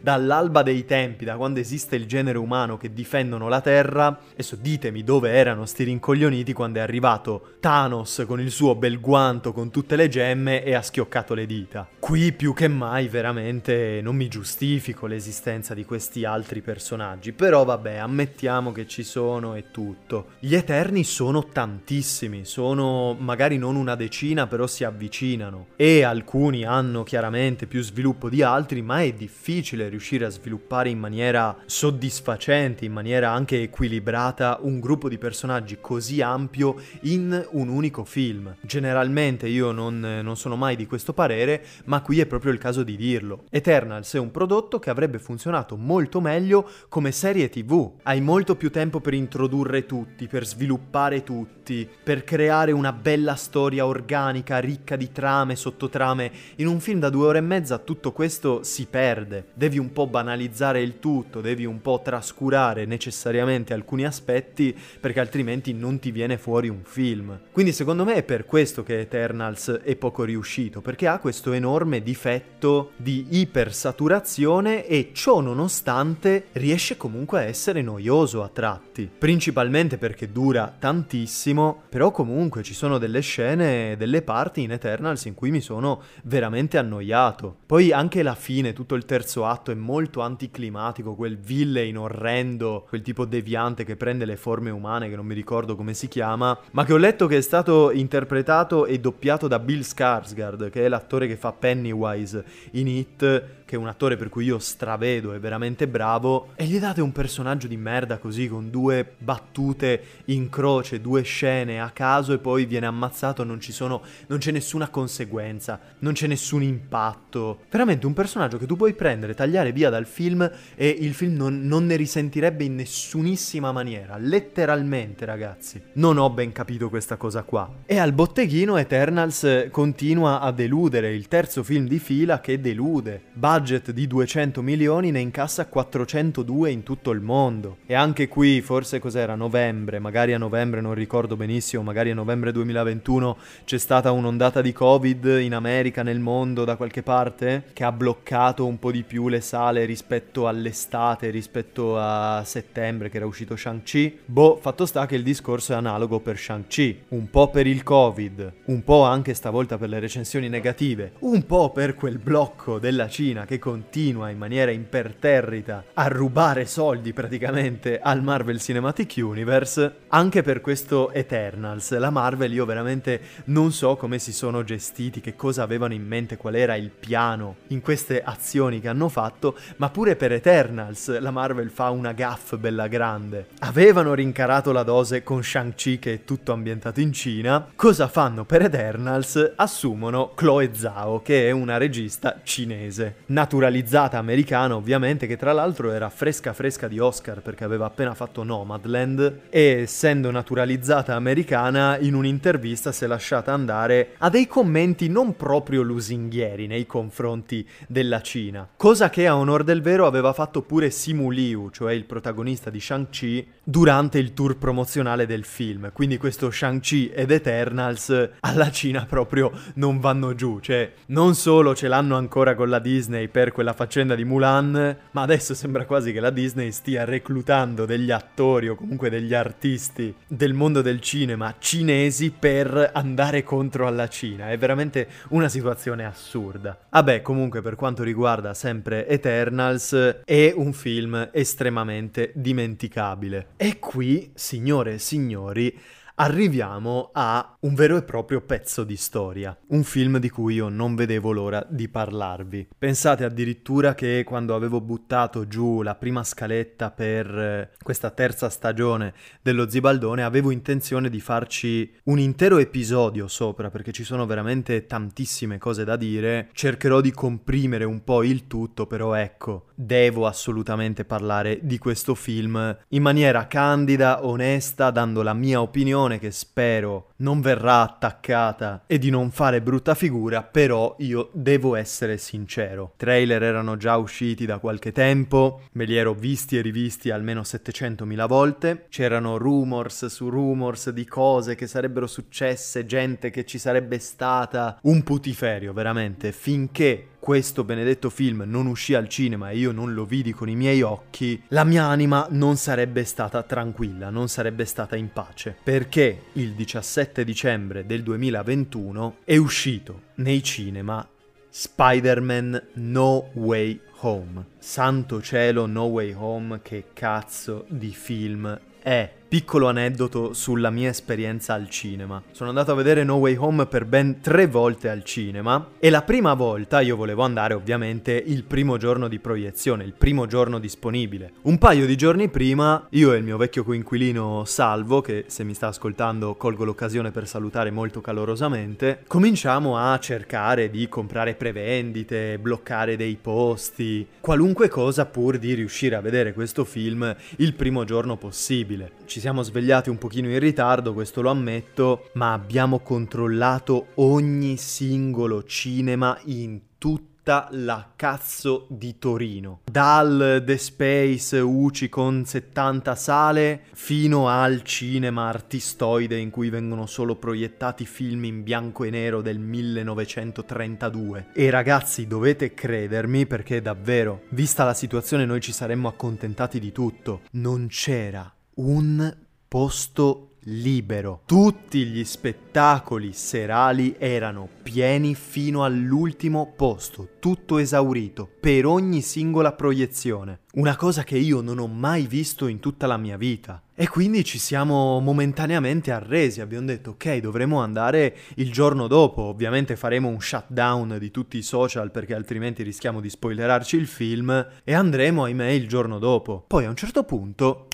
dall'alba 0.00 0.62
dei 0.62 0.86
tempi, 0.86 1.24
da 1.26 1.36
quando 1.36 1.60
esiste 1.60 1.96
il 1.96 2.06
genere 2.06 2.38
umano 2.38 2.78
che 2.78 2.92
difendono 2.92 3.48
la 3.48 3.60
Terra. 3.60 4.18
Adesso 4.32 4.56
ditemi 4.56 5.04
dove 5.04 5.30
erano 5.30 5.66
sti 5.66 5.84
rincoglioniti 5.84 6.52
quando 6.54 6.78
è 6.78 6.82
arrivato 6.82 7.56
Thanos 7.60 8.24
con 8.26 8.40
il 8.40 8.50
suo 8.50 8.74
bel 8.74 9.00
guanto 9.00 9.52
con 9.52 9.70
tutte 9.70 9.96
le 9.96 10.08
gemme 10.08 10.64
e 10.64 10.74
ha 10.74 10.80
schioccato 10.80 11.34
le 11.34 11.44
dita. 11.44 11.86
Qui 11.98 12.32
più 12.32 12.54
che 12.54 12.68
mai 12.68 13.08
veramente 13.08 14.00
non 14.02 14.16
mi 14.16 14.28
giustifico 14.28 15.06
l'esistenza 15.06 15.74
di 15.74 15.84
questi 15.84 16.24
altri 16.24 16.62
personaggi, 16.62 17.32
però 17.32 17.64
vabbè, 17.64 17.96
ammettiamo 17.96 18.72
che 18.72 18.86
ci 18.86 19.02
sono 19.02 19.54
e 19.54 19.70
tutto. 19.70 20.28
Gli 20.38 20.54
Eterni 20.54 21.04
sono 21.04 21.48
tantissimi, 21.48 22.44
sono 22.44 23.14
magari 23.18 23.58
non 23.58 23.76
una 23.76 23.94
decina, 23.94 24.46
però 24.46 24.66
si 24.66 24.84
avvicinano 24.84 25.68
e 25.76 26.02
alcuni 26.02 26.64
hanno 26.64 27.02
chiaramente 27.02 27.66
più 27.66 27.82
sviluppo 27.82 28.28
di 28.28 28.42
altri, 28.42 28.80
ma 28.82 29.02
è 29.02 29.12
difficile 29.18 29.90
riuscire 29.90 30.24
a 30.24 30.30
sviluppare 30.30 30.88
in 30.88 30.98
maniera 30.98 31.54
soddisfacente, 31.66 32.86
in 32.86 32.92
maniera 32.92 33.30
anche 33.30 33.60
equilibrata 33.60 34.60
un 34.62 34.80
gruppo 34.80 35.10
di 35.10 35.18
personaggi 35.18 35.76
così 35.80 36.22
ampio 36.22 36.76
in 37.02 37.46
un 37.50 37.68
unico 37.68 38.04
film. 38.04 38.54
Generalmente 38.62 39.48
io 39.48 39.72
non, 39.72 40.00
non 40.00 40.36
sono 40.36 40.56
mai 40.56 40.76
di 40.76 40.86
questo 40.86 41.12
parere, 41.12 41.62
ma 41.84 42.00
qui 42.00 42.20
è 42.20 42.26
proprio 42.26 42.52
il 42.52 42.58
caso 42.58 42.82
di 42.82 42.96
dirlo. 42.96 43.44
Eternals 43.50 44.14
è 44.14 44.18
un 44.18 44.30
prodotto 44.30 44.78
che 44.78 44.88
avrebbe 44.88 45.18
funzionato 45.18 45.76
molto 45.76 46.20
meglio 46.20 46.66
come 46.88 47.12
serie 47.12 47.50
TV. 47.50 47.90
Hai 48.04 48.20
molto 48.20 48.56
più 48.56 48.70
tempo 48.70 49.00
per 49.00 49.14
introdurre 49.14 49.84
tutti, 49.84 50.28
per 50.28 50.46
sviluppare 50.46 51.24
tutti, 51.24 51.86
per 52.02 52.22
creare 52.22 52.70
una 52.72 52.92
bella 52.92 53.34
storia 53.34 53.84
organica, 53.84 54.58
ricca 54.58 54.94
di 54.94 55.10
trame, 55.10 55.56
sottotrame. 55.56 56.30
In 56.56 56.68
un 56.68 56.78
film 56.78 57.00
da 57.00 57.10
due 57.10 57.26
ore 57.26 57.38
e 57.38 57.42
mezza 57.42 57.78
tutto 57.78 58.12
questo 58.12 58.62
si 58.62 58.86
perde 58.86 59.06
perde, 59.08 59.46
devi 59.54 59.78
un 59.78 59.90
po' 59.90 60.06
banalizzare 60.06 60.82
il 60.82 60.98
tutto, 60.98 61.40
devi 61.40 61.64
un 61.64 61.80
po' 61.80 62.02
trascurare 62.04 62.84
necessariamente 62.84 63.72
alcuni 63.72 64.04
aspetti 64.04 64.76
perché 65.00 65.18
altrimenti 65.18 65.72
non 65.72 65.98
ti 65.98 66.10
viene 66.10 66.36
fuori 66.36 66.68
un 66.68 66.82
film. 66.82 67.40
Quindi 67.50 67.72
secondo 67.72 68.04
me 68.04 68.16
è 68.16 68.22
per 68.22 68.44
questo 68.44 68.82
che 68.82 69.00
Eternals 69.00 69.80
è 69.82 69.96
poco 69.96 70.24
riuscito, 70.24 70.82
perché 70.82 71.06
ha 71.06 71.20
questo 71.20 71.52
enorme 71.52 72.02
difetto 72.02 72.90
di 72.96 73.26
ipersaturazione 73.30 74.86
e 74.86 75.10
ciò 75.14 75.40
nonostante 75.40 76.48
riesce 76.52 76.98
comunque 76.98 77.38
a 77.38 77.44
essere 77.44 77.80
noioso 77.80 78.42
a 78.42 78.48
tratti, 78.48 79.08
principalmente 79.16 79.96
perché 79.96 80.30
dura 80.30 80.74
tantissimo, 80.78 81.84
però 81.88 82.10
comunque 82.10 82.62
ci 82.62 82.74
sono 82.74 82.98
delle 82.98 83.20
scene, 83.20 83.96
delle 83.96 84.20
parti 84.20 84.60
in 84.62 84.72
Eternals 84.72 85.24
in 85.24 85.34
cui 85.34 85.50
mi 85.50 85.62
sono 85.62 86.02
veramente 86.24 86.76
annoiato. 86.76 87.56
Poi 87.64 87.90
anche 87.90 88.22
la 88.22 88.34
fine, 88.34 88.74
tutto 88.74 88.94
il 88.94 88.97
terzo 89.04 89.44
atto 89.44 89.70
è 89.70 89.74
molto 89.74 90.20
anticlimatico, 90.20 91.14
quel 91.14 91.38
villain 91.38 91.96
orrendo, 91.98 92.86
quel 92.88 93.02
tipo 93.02 93.24
deviante 93.24 93.84
che 93.84 93.96
prende 93.96 94.24
le 94.24 94.36
forme 94.36 94.70
umane, 94.70 95.08
che 95.08 95.16
non 95.16 95.26
mi 95.26 95.34
ricordo 95.34 95.76
come 95.76 95.94
si 95.94 96.08
chiama, 96.08 96.58
ma 96.72 96.84
che 96.84 96.92
ho 96.92 96.96
letto 96.96 97.26
che 97.26 97.36
è 97.36 97.40
stato 97.40 97.90
interpretato 97.90 98.86
e 98.86 98.98
doppiato 98.98 99.48
da 99.48 99.58
Bill 99.58 99.80
Skarsgård, 99.80 100.70
che 100.70 100.84
è 100.84 100.88
l'attore 100.88 101.26
che 101.26 101.36
fa 101.36 101.52
Pennywise 101.52 102.44
in 102.72 102.88
It 102.88 103.56
che 103.68 103.76
è 103.76 103.78
un 103.78 103.86
attore 103.86 104.16
per 104.16 104.30
cui 104.30 104.46
io 104.46 104.58
stravedo, 104.58 105.34
è 105.34 105.38
veramente 105.38 105.86
bravo, 105.86 106.52
e 106.54 106.64
gli 106.64 106.78
date 106.78 107.02
un 107.02 107.12
personaggio 107.12 107.66
di 107.66 107.76
merda 107.76 108.16
così, 108.16 108.48
con 108.48 108.70
due 108.70 109.06
battute 109.18 110.02
in 110.26 110.48
croce, 110.48 111.02
due 111.02 111.20
scene 111.20 111.78
a 111.78 111.90
caso 111.90 112.32
e 112.32 112.38
poi 112.38 112.64
viene 112.64 112.86
ammazzato, 112.86 113.44
non 113.44 113.60
sono, 113.60 114.00
non 114.28 114.38
c'è 114.38 114.52
nessuna 114.52 114.88
conseguenza, 114.88 115.78
non 115.98 116.14
c'è 116.14 116.26
nessun 116.26 116.62
impatto. 116.62 117.64
Veramente 117.68 118.06
un 118.06 118.14
personaggio 118.14 118.56
che 118.56 118.64
tu 118.64 118.74
puoi 118.74 118.94
prendere, 118.94 119.34
tagliare 119.34 119.70
via 119.70 119.90
dal 119.90 120.06
film 120.06 120.50
e 120.74 120.88
il 120.88 121.12
film 121.12 121.36
non, 121.36 121.66
non 121.66 121.84
ne 121.84 121.96
risentirebbe 121.96 122.64
in 122.64 122.74
nessunissima 122.74 123.70
maniera, 123.70 124.16
letteralmente 124.16 125.26
ragazzi. 125.26 125.78
Non 125.94 126.16
ho 126.16 126.30
ben 126.30 126.52
capito 126.52 126.88
questa 126.88 127.18
cosa 127.18 127.42
qua. 127.42 127.70
E 127.84 127.98
al 127.98 128.14
botteghino 128.14 128.78
Eternals 128.78 129.68
continua 129.70 130.40
a 130.40 130.52
deludere, 130.52 131.14
il 131.14 131.28
terzo 131.28 131.62
film 131.62 131.86
di 131.86 131.98
fila 131.98 132.40
che 132.40 132.58
delude. 132.62 133.24
Basta 133.34 133.56
budget 133.58 133.90
di 133.90 134.06
200 134.06 134.62
milioni 134.62 135.10
ne 135.10 135.18
incassa 135.18 135.66
402 135.66 136.70
in 136.70 136.84
tutto 136.84 137.10
il 137.10 137.20
mondo. 137.20 137.78
E 137.86 137.94
anche 137.94 138.28
qui, 138.28 138.60
forse 138.60 139.00
cos'era, 139.00 139.34
novembre, 139.34 139.98
magari 139.98 140.32
a 140.32 140.38
novembre 140.38 140.80
non 140.80 140.94
ricordo 140.94 141.34
benissimo, 141.34 141.82
magari 141.82 142.12
a 142.12 142.14
novembre 142.14 142.52
2021 142.52 143.36
c'è 143.64 143.78
stata 143.78 144.12
un'ondata 144.12 144.62
di 144.62 144.72
Covid 144.72 145.40
in 145.40 145.54
America, 145.54 146.04
nel 146.04 146.20
mondo, 146.20 146.64
da 146.64 146.76
qualche 146.76 147.02
parte, 147.02 147.64
che 147.72 147.82
ha 147.82 147.90
bloccato 147.90 148.64
un 148.64 148.78
po' 148.78 148.92
di 148.92 149.02
più 149.02 149.26
le 149.26 149.40
sale 149.40 149.84
rispetto 149.86 150.46
all'estate, 150.46 151.30
rispetto 151.30 151.98
a 151.98 152.44
settembre 152.44 153.08
che 153.08 153.16
era 153.16 153.26
uscito 153.26 153.56
Shang-Chi. 153.56 154.20
Boh, 154.24 154.56
fatto 154.60 154.86
sta 154.86 155.06
che 155.06 155.16
il 155.16 155.24
discorso 155.24 155.72
è 155.72 155.74
analogo 155.74 156.20
per 156.20 156.38
Shang-Chi, 156.38 157.00
un 157.08 157.28
po' 157.28 157.50
per 157.50 157.66
il 157.66 157.82
Covid, 157.82 158.52
un 158.66 158.84
po' 158.84 159.02
anche 159.02 159.34
stavolta 159.34 159.78
per 159.78 159.88
le 159.88 159.98
recensioni 159.98 160.48
negative, 160.48 161.14
un 161.20 161.44
po' 161.44 161.70
per 161.70 161.96
quel 161.96 162.18
blocco 162.18 162.78
della 162.78 163.08
Cina 163.08 163.46
che 163.48 163.58
continua 163.58 164.28
in 164.28 164.36
maniera 164.36 164.70
imperterrita 164.70 165.84
a 165.94 166.06
rubare 166.06 166.66
soldi 166.66 167.14
praticamente 167.14 167.98
al 167.98 168.22
Marvel 168.22 168.60
Cinematic 168.60 169.14
Universe, 169.16 170.00
anche 170.08 170.42
per 170.42 170.60
questo 170.60 171.10
Eternals. 171.12 171.96
La 171.96 172.10
Marvel 172.10 172.52
io 172.52 172.66
veramente 172.66 173.20
non 173.44 173.72
so 173.72 173.96
come 173.96 174.18
si 174.18 174.34
sono 174.34 174.64
gestiti, 174.64 175.22
che 175.22 175.34
cosa 175.34 175.62
avevano 175.62 175.94
in 175.94 176.06
mente, 176.06 176.36
qual 176.36 176.56
era 176.56 176.74
il 176.74 176.90
piano 176.90 177.56
in 177.68 177.80
queste 177.80 178.22
azioni 178.22 178.82
che 178.82 178.88
hanno 178.88 179.08
fatto, 179.08 179.56
ma 179.76 179.88
pure 179.88 180.14
per 180.14 180.32
Eternals 180.32 181.18
la 181.18 181.30
Marvel 181.30 181.70
fa 181.70 181.88
una 181.88 182.12
gaff 182.12 182.54
bella 182.56 182.86
grande. 182.86 183.46
Avevano 183.60 184.12
rincarato 184.12 184.72
la 184.72 184.82
dose 184.82 185.22
con 185.22 185.42
Shang-Chi 185.42 185.98
che 185.98 186.12
è 186.12 186.24
tutto 186.24 186.52
ambientato 186.52 187.00
in 187.00 187.14
Cina, 187.14 187.66
cosa 187.74 188.08
fanno 188.08 188.44
per 188.44 188.60
Eternals? 188.60 189.52
Assumono 189.56 190.32
Chloe 190.34 190.74
Zhao 190.74 191.22
che 191.22 191.48
è 191.48 191.50
una 191.50 191.78
regista 191.78 192.40
cinese 192.42 193.24
naturalizzata 193.38 194.18
americana 194.18 194.74
ovviamente, 194.74 195.28
che 195.28 195.36
tra 195.36 195.52
l'altro 195.52 195.92
era 195.92 196.10
fresca 196.10 196.52
fresca 196.52 196.88
di 196.88 196.98
Oscar 196.98 197.40
perché 197.40 197.62
aveva 197.62 197.86
appena 197.86 198.12
fatto 198.14 198.42
Nomadland 198.42 199.42
e 199.48 199.82
essendo 199.82 200.32
naturalizzata 200.32 201.14
americana 201.14 201.98
in 201.98 202.14
un'intervista 202.14 202.90
si 202.90 203.04
è 203.04 203.06
lasciata 203.06 203.52
andare 203.52 204.14
a 204.18 204.28
dei 204.28 204.48
commenti 204.48 205.08
non 205.08 205.36
proprio 205.36 205.82
lusinghieri 205.82 206.66
nei 206.66 206.84
confronti 206.84 207.64
della 207.86 208.20
Cina, 208.22 208.66
cosa 208.74 209.08
che 209.08 209.28
a 209.28 209.36
onor 209.36 209.62
del 209.62 209.82
vero 209.82 210.06
aveva 210.06 210.32
fatto 210.32 210.62
pure 210.62 210.90
Simu 210.90 211.30
Liu, 211.30 211.70
cioè 211.70 211.92
il 211.92 212.06
protagonista 212.06 212.70
di 212.70 212.80
Shang-Chi, 212.80 213.46
durante 213.62 214.18
il 214.18 214.34
tour 214.34 214.56
promozionale 214.56 215.26
del 215.26 215.44
film, 215.44 215.92
quindi 215.92 216.16
questo 216.16 216.50
Shang-Chi 216.50 217.10
ed 217.10 217.30
Eternals 217.30 218.30
alla 218.40 218.70
Cina 218.72 219.06
proprio 219.06 219.52
non 219.74 220.00
vanno 220.00 220.34
giù, 220.34 220.58
cioè 220.58 220.90
non 221.06 221.36
solo 221.36 221.76
ce 221.76 221.86
l'hanno 221.86 222.16
ancora 222.16 222.56
con 222.56 222.68
la 222.68 222.80
Disney 222.80 223.27
per 223.28 223.52
quella 223.52 223.72
faccenda 223.72 224.14
di 224.14 224.24
Mulan, 224.24 224.96
ma 225.10 225.22
adesso 225.22 225.54
sembra 225.54 225.84
quasi 225.84 226.12
che 226.12 226.20
la 226.20 226.30
Disney 226.30 226.72
stia 226.72 227.04
reclutando 227.04 227.86
degli 227.86 228.10
attori 228.10 228.68
o 228.68 228.74
comunque 228.74 229.10
degli 229.10 229.34
artisti 229.34 230.14
del 230.26 230.54
mondo 230.54 230.82
del 230.82 231.00
cinema 231.00 231.54
cinesi 231.58 232.30
per 232.30 232.90
andare 232.92 233.44
contro 233.44 233.86
alla 233.86 234.08
Cina. 234.08 234.50
È 234.50 234.58
veramente 234.58 235.08
una 235.28 235.48
situazione 235.48 236.04
assurda. 236.04 236.78
Vabbè, 236.90 237.22
comunque 237.22 237.62
per 237.62 237.74
quanto 237.74 238.02
riguarda 238.02 238.54
sempre 238.54 239.06
Eternals, 239.06 240.22
è 240.24 240.52
un 240.54 240.72
film 240.72 241.28
estremamente 241.32 242.32
dimenticabile. 242.34 243.48
E 243.56 243.78
qui, 243.78 244.32
signore 244.34 244.94
e 244.94 244.98
signori, 244.98 245.78
arriviamo 246.20 247.10
a 247.12 247.56
un 247.60 247.74
vero 247.74 247.96
e 247.96 248.02
proprio 248.02 248.40
pezzo 248.40 248.82
di 248.82 248.96
storia, 248.96 249.56
un 249.68 249.84
film 249.84 250.18
di 250.18 250.28
cui 250.28 250.54
io 250.54 250.68
non 250.68 250.94
vedevo 250.96 251.30
l'ora 251.32 251.64
di 251.68 251.88
parlarvi. 251.88 252.68
Pensate 252.76 253.24
addirittura 253.24 253.94
che 253.94 254.24
quando 254.24 254.54
avevo 254.54 254.80
buttato 254.80 255.46
giù 255.46 255.82
la 255.82 255.94
prima 255.94 256.24
scaletta 256.24 256.90
per 256.90 257.38
eh, 257.38 257.70
questa 257.82 258.10
terza 258.10 258.48
stagione 258.48 259.14
dello 259.42 259.68
Zibaldone 259.68 260.24
avevo 260.24 260.50
intenzione 260.50 261.08
di 261.08 261.20
farci 261.20 261.92
un 262.04 262.18
intero 262.18 262.58
episodio 262.58 263.28
sopra 263.28 263.70
perché 263.70 263.92
ci 263.92 264.02
sono 264.02 264.26
veramente 264.26 264.86
tantissime 264.86 265.58
cose 265.58 265.84
da 265.84 265.96
dire, 265.96 266.48
cercherò 266.52 267.00
di 267.00 267.12
comprimere 267.12 267.84
un 267.84 268.02
po' 268.02 268.24
il 268.24 268.48
tutto, 268.48 268.86
però 268.86 269.14
ecco, 269.14 269.66
devo 269.74 270.26
assolutamente 270.26 271.04
parlare 271.04 271.60
di 271.62 271.78
questo 271.78 272.16
film 272.16 272.76
in 272.88 273.02
maniera 273.02 273.46
candida, 273.46 274.26
onesta, 274.26 274.90
dando 274.90 275.22
la 275.22 275.34
mia 275.34 275.60
opinione 275.60 276.07
che 276.16 276.30
spero 276.30 277.10
non 277.16 277.42
verrà 277.42 277.82
attaccata 277.82 278.84
e 278.86 278.98
di 278.98 279.10
non 279.10 279.30
fare 279.30 279.60
brutta 279.60 279.94
figura, 279.94 280.42
però 280.42 280.94
io 281.00 281.28
devo 281.32 281.74
essere 281.74 282.16
sincero. 282.16 282.92
I 282.94 282.96
trailer 282.96 283.42
erano 283.42 283.76
già 283.76 283.96
usciti 283.96 284.46
da 284.46 284.58
qualche 284.58 284.92
tempo, 284.92 285.62
me 285.72 285.84
li 285.84 285.96
ero 285.96 286.14
visti 286.14 286.56
e 286.56 286.62
rivisti 286.62 287.10
almeno 287.10 287.42
700.000 287.42 288.26
volte, 288.26 288.86
c'erano 288.88 289.36
rumors 289.36 290.06
su 290.06 290.30
rumors 290.30 290.90
di 290.90 291.04
cose 291.04 291.56
che 291.56 291.66
sarebbero 291.66 292.06
successe, 292.06 292.86
gente 292.86 293.30
che 293.30 293.44
ci 293.44 293.58
sarebbe 293.58 293.98
stata, 293.98 294.78
un 294.84 295.02
putiferio 295.02 295.72
veramente, 295.72 296.32
finché 296.32 297.08
questo 297.18 297.64
benedetto 297.64 298.10
film 298.10 298.44
non 298.46 298.66
uscì 298.66 298.94
al 298.94 299.08
cinema 299.08 299.50
e 299.50 299.58
io 299.58 299.72
non 299.72 299.92
lo 299.92 300.04
vidi 300.04 300.32
con 300.32 300.48
i 300.48 300.54
miei 300.54 300.82
occhi, 300.82 301.42
la 301.48 301.64
mia 301.64 301.84
anima 301.84 302.26
non 302.30 302.56
sarebbe 302.56 303.04
stata 303.04 303.42
tranquilla, 303.42 304.10
non 304.10 304.28
sarebbe 304.28 304.64
stata 304.64 304.96
in 304.96 305.12
pace, 305.12 305.56
perché 305.62 306.24
il 306.34 306.52
17 306.52 307.24
dicembre 307.24 307.86
del 307.86 308.02
2021 308.02 309.16
è 309.24 309.36
uscito 309.36 310.02
nei 310.16 310.42
cinema 310.42 311.06
Spider-Man 311.50 312.68
No 312.74 313.30
Way 313.34 313.80
Home. 314.00 314.46
Santo 314.58 315.20
cielo, 315.20 315.66
No 315.66 315.84
Way 315.84 316.12
Home, 316.16 316.60
che 316.62 316.86
cazzo 316.92 317.64
di 317.68 317.90
film 317.90 318.58
è? 318.80 319.17
Piccolo 319.28 319.68
aneddoto 319.68 320.32
sulla 320.32 320.70
mia 320.70 320.88
esperienza 320.88 321.52
al 321.52 321.68
cinema. 321.68 322.22
Sono 322.30 322.48
andato 322.48 322.72
a 322.72 322.74
vedere 322.74 323.04
No 323.04 323.16
Way 323.16 323.36
Home 323.36 323.66
per 323.66 323.84
ben 323.84 324.22
tre 324.22 324.46
volte 324.46 324.88
al 324.88 325.04
cinema 325.04 325.72
e 325.78 325.90
la 325.90 326.00
prima 326.00 326.32
volta 326.32 326.80
io 326.80 326.96
volevo 326.96 327.24
andare 327.24 327.52
ovviamente 327.52 328.12
il 328.12 328.44
primo 328.44 328.78
giorno 328.78 329.06
di 329.06 329.18
proiezione, 329.18 329.84
il 329.84 329.92
primo 329.92 330.24
giorno 330.24 330.58
disponibile. 330.58 331.32
Un 331.42 331.58
paio 331.58 331.84
di 331.84 331.94
giorni 331.94 332.30
prima 332.30 332.86
io 332.92 333.12
e 333.12 333.18
il 333.18 333.22
mio 333.22 333.36
vecchio 333.36 333.64
coinquilino 333.64 334.46
Salvo, 334.46 335.02
che 335.02 335.26
se 335.26 335.44
mi 335.44 335.52
sta 335.52 335.66
ascoltando 335.66 336.34
colgo 336.34 336.64
l'occasione 336.64 337.10
per 337.10 337.28
salutare 337.28 337.70
molto 337.70 338.00
calorosamente, 338.00 339.02
cominciamo 339.06 339.76
a 339.76 339.98
cercare 339.98 340.70
di 340.70 340.88
comprare 340.88 341.34
prevendite, 341.34 342.38
bloccare 342.38 342.96
dei 342.96 343.18
posti, 343.20 344.06
qualunque 344.20 344.68
cosa 344.68 345.04
pur 345.04 345.36
di 345.36 345.52
riuscire 345.52 345.96
a 345.96 346.00
vedere 346.00 346.32
questo 346.32 346.64
film 346.64 347.14
il 347.36 347.52
primo 347.52 347.84
giorno 347.84 348.16
possibile. 348.16 348.92
Ci 349.04 349.16
ci 349.18 349.24
siamo 349.24 349.42
svegliati 349.42 349.90
un 349.90 349.98
pochino 349.98 350.28
in 350.28 350.38
ritardo, 350.38 350.92
questo 350.92 351.22
lo 351.22 351.30
ammetto, 351.30 352.10
ma 352.12 352.32
abbiamo 352.34 352.78
controllato 352.78 353.88
ogni 353.94 354.56
singolo 354.56 355.42
cinema 355.42 356.16
in 356.26 356.60
tutta 356.78 357.48
la 357.50 357.94
cazzo 357.96 358.68
di 358.70 358.96
Torino. 359.00 359.62
Dal 359.64 360.40
The 360.46 360.56
Space 360.56 361.36
UCI 361.40 361.88
con 361.88 362.24
70 362.24 362.94
sale 362.94 363.62
fino 363.72 364.28
al 364.28 364.62
cinema 364.62 365.26
artistoide 365.26 366.16
in 366.16 366.30
cui 366.30 366.48
vengono 366.48 366.86
solo 366.86 367.16
proiettati 367.16 367.86
film 367.86 368.22
in 368.22 368.44
bianco 368.44 368.84
e 368.84 368.90
nero 368.90 369.20
del 369.20 369.40
1932. 369.40 371.30
E 371.32 371.50
ragazzi, 371.50 372.06
dovete 372.06 372.54
credermi 372.54 373.26
perché 373.26 373.60
davvero, 373.60 374.22
vista 374.28 374.62
la 374.62 374.74
situazione, 374.74 375.24
noi 375.24 375.40
ci 375.40 375.50
saremmo 375.50 375.88
accontentati 375.88 376.60
di 376.60 376.70
tutto. 376.70 377.22
Non 377.32 377.66
c'era 377.66 378.32
un 378.58 379.16
posto 379.46 380.28
libero. 380.42 381.22
Tutti 381.26 381.84
gli 381.84 382.04
spettacoli 382.04 383.12
serali 383.12 383.96
erano 383.98 384.48
pieni 384.62 385.14
fino 385.14 385.64
all'ultimo 385.64 386.52
posto, 386.56 387.08
tutto 387.18 387.58
esaurito, 387.58 388.28
per 388.40 388.66
ogni 388.66 389.00
singola 389.02 389.52
proiezione. 389.52 390.40
Una 390.54 390.76
cosa 390.76 391.04
che 391.04 391.18
io 391.18 391.40
non 391.40 391.58
ho 391.58 391.66
mai 391.66 392.06
visto 392.06 392.46
in 392.46 392.60
tutta 392.60 392.86
la 392.86 392.96
mia 392.96 393.16
vita. 393.16 393.62
E 393.74 393.86
quindi 393.86 394.24
ci 394.24 394.38
siamo 394.38 394.98
momentaneamente 394.98 395.92
arresi, 395.92 396.40
abbiamo 396.40 396.66
detto 396.66 396.90
ok, 396.90 397.18
dovremo 397.18 397.60
andare 397.60 398.16
il 398.34 398.50
giorno 398.50 398.88
dopo, 398.88 399.22
ovviamente 399.22 399.76
faremo 399.76 400.08
un 400.08 400.20
shutdown 400.20 400.96
di 400.98 401.12
tutti 401.12 401.38
i 401.38 401.42
social 401.42 401.92
perché 401.92 402.12
altrimenti 402.12 402.64
rischiamo 402.64 403.00
di 403.00 403.08
spoilerarci 403.08 403.76
il 403.76 403.86
film 403.86 404.46
e 404.64 404.74
andremo 404.74 405.22
ahimè 405.22 405.46
il 405.50 405.68
giorno 405.68 406.00
dopo. 406.00 406.42
Poi 406.48 406.64
a 406.64 406.70
un 406.70 406.74
certo 406.74 407.04
punto 407.04 407.67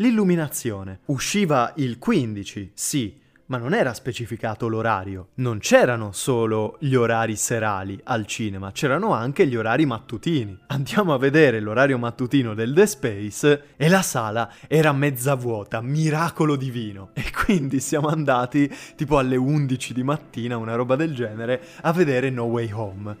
L'illuminazione. 0.00 1.00
Usciva 1.06 1.74
il 1.76 1.98
15, 1.98 2.70
sì, 2.72 3.20
ma 3.46 3.58
non 3.58 3.74
era 3.74 3.92
specificato 3.92 4.66
l'orario. 4.66 5.28
Non 5.34 5.58
c'erano 5.58 6.12
solo 6.12 6.78
gli 6.80 6.94
orari 6.94 7.36
serali 7.36 8.00
al 8.04 8.24
cinema, 8.24 8.72
c'erano 8.72 9.12
anche 9.12 9.46
gli 9.46 9.56
orari 9.56 9.84
mattutini. 9.84 10.58
Andiamo 10.68 11.12
a 11.12 11.18
vedere 11.18 11.60
l'orario 11.60 11.98
mattutino 11.98 12.54
del 12.54 12.72
The 12.72 12.86
Space 12.86 13.62
e 13.76 13.88
la 13.90 14.00
sala 14.00 14.50
era 14.68 14.90
mezza 14.92 15.34
vuota, 15.34 15.82
miracolo 15.82 16.56
divino. 16.56 17.10
E 17.12 17.30
quindi 17.30 17.78
siamo 17.80 18.08
andati 18.08 18.72
tipo 18.96 19.18
alle 19.18 19.36
11 19.36 19.92
di 19.92 20.02
mattina, 20.02 20.56
una 20.56 20.76
roba 20.76 20.96
del 20.96 21.14
genere, 21.14 21.60
a 21.82 21.92
vedere 21.92 22.30
No 22.30 22.44
Way 22.44 22.70
Home. 22.72 23.16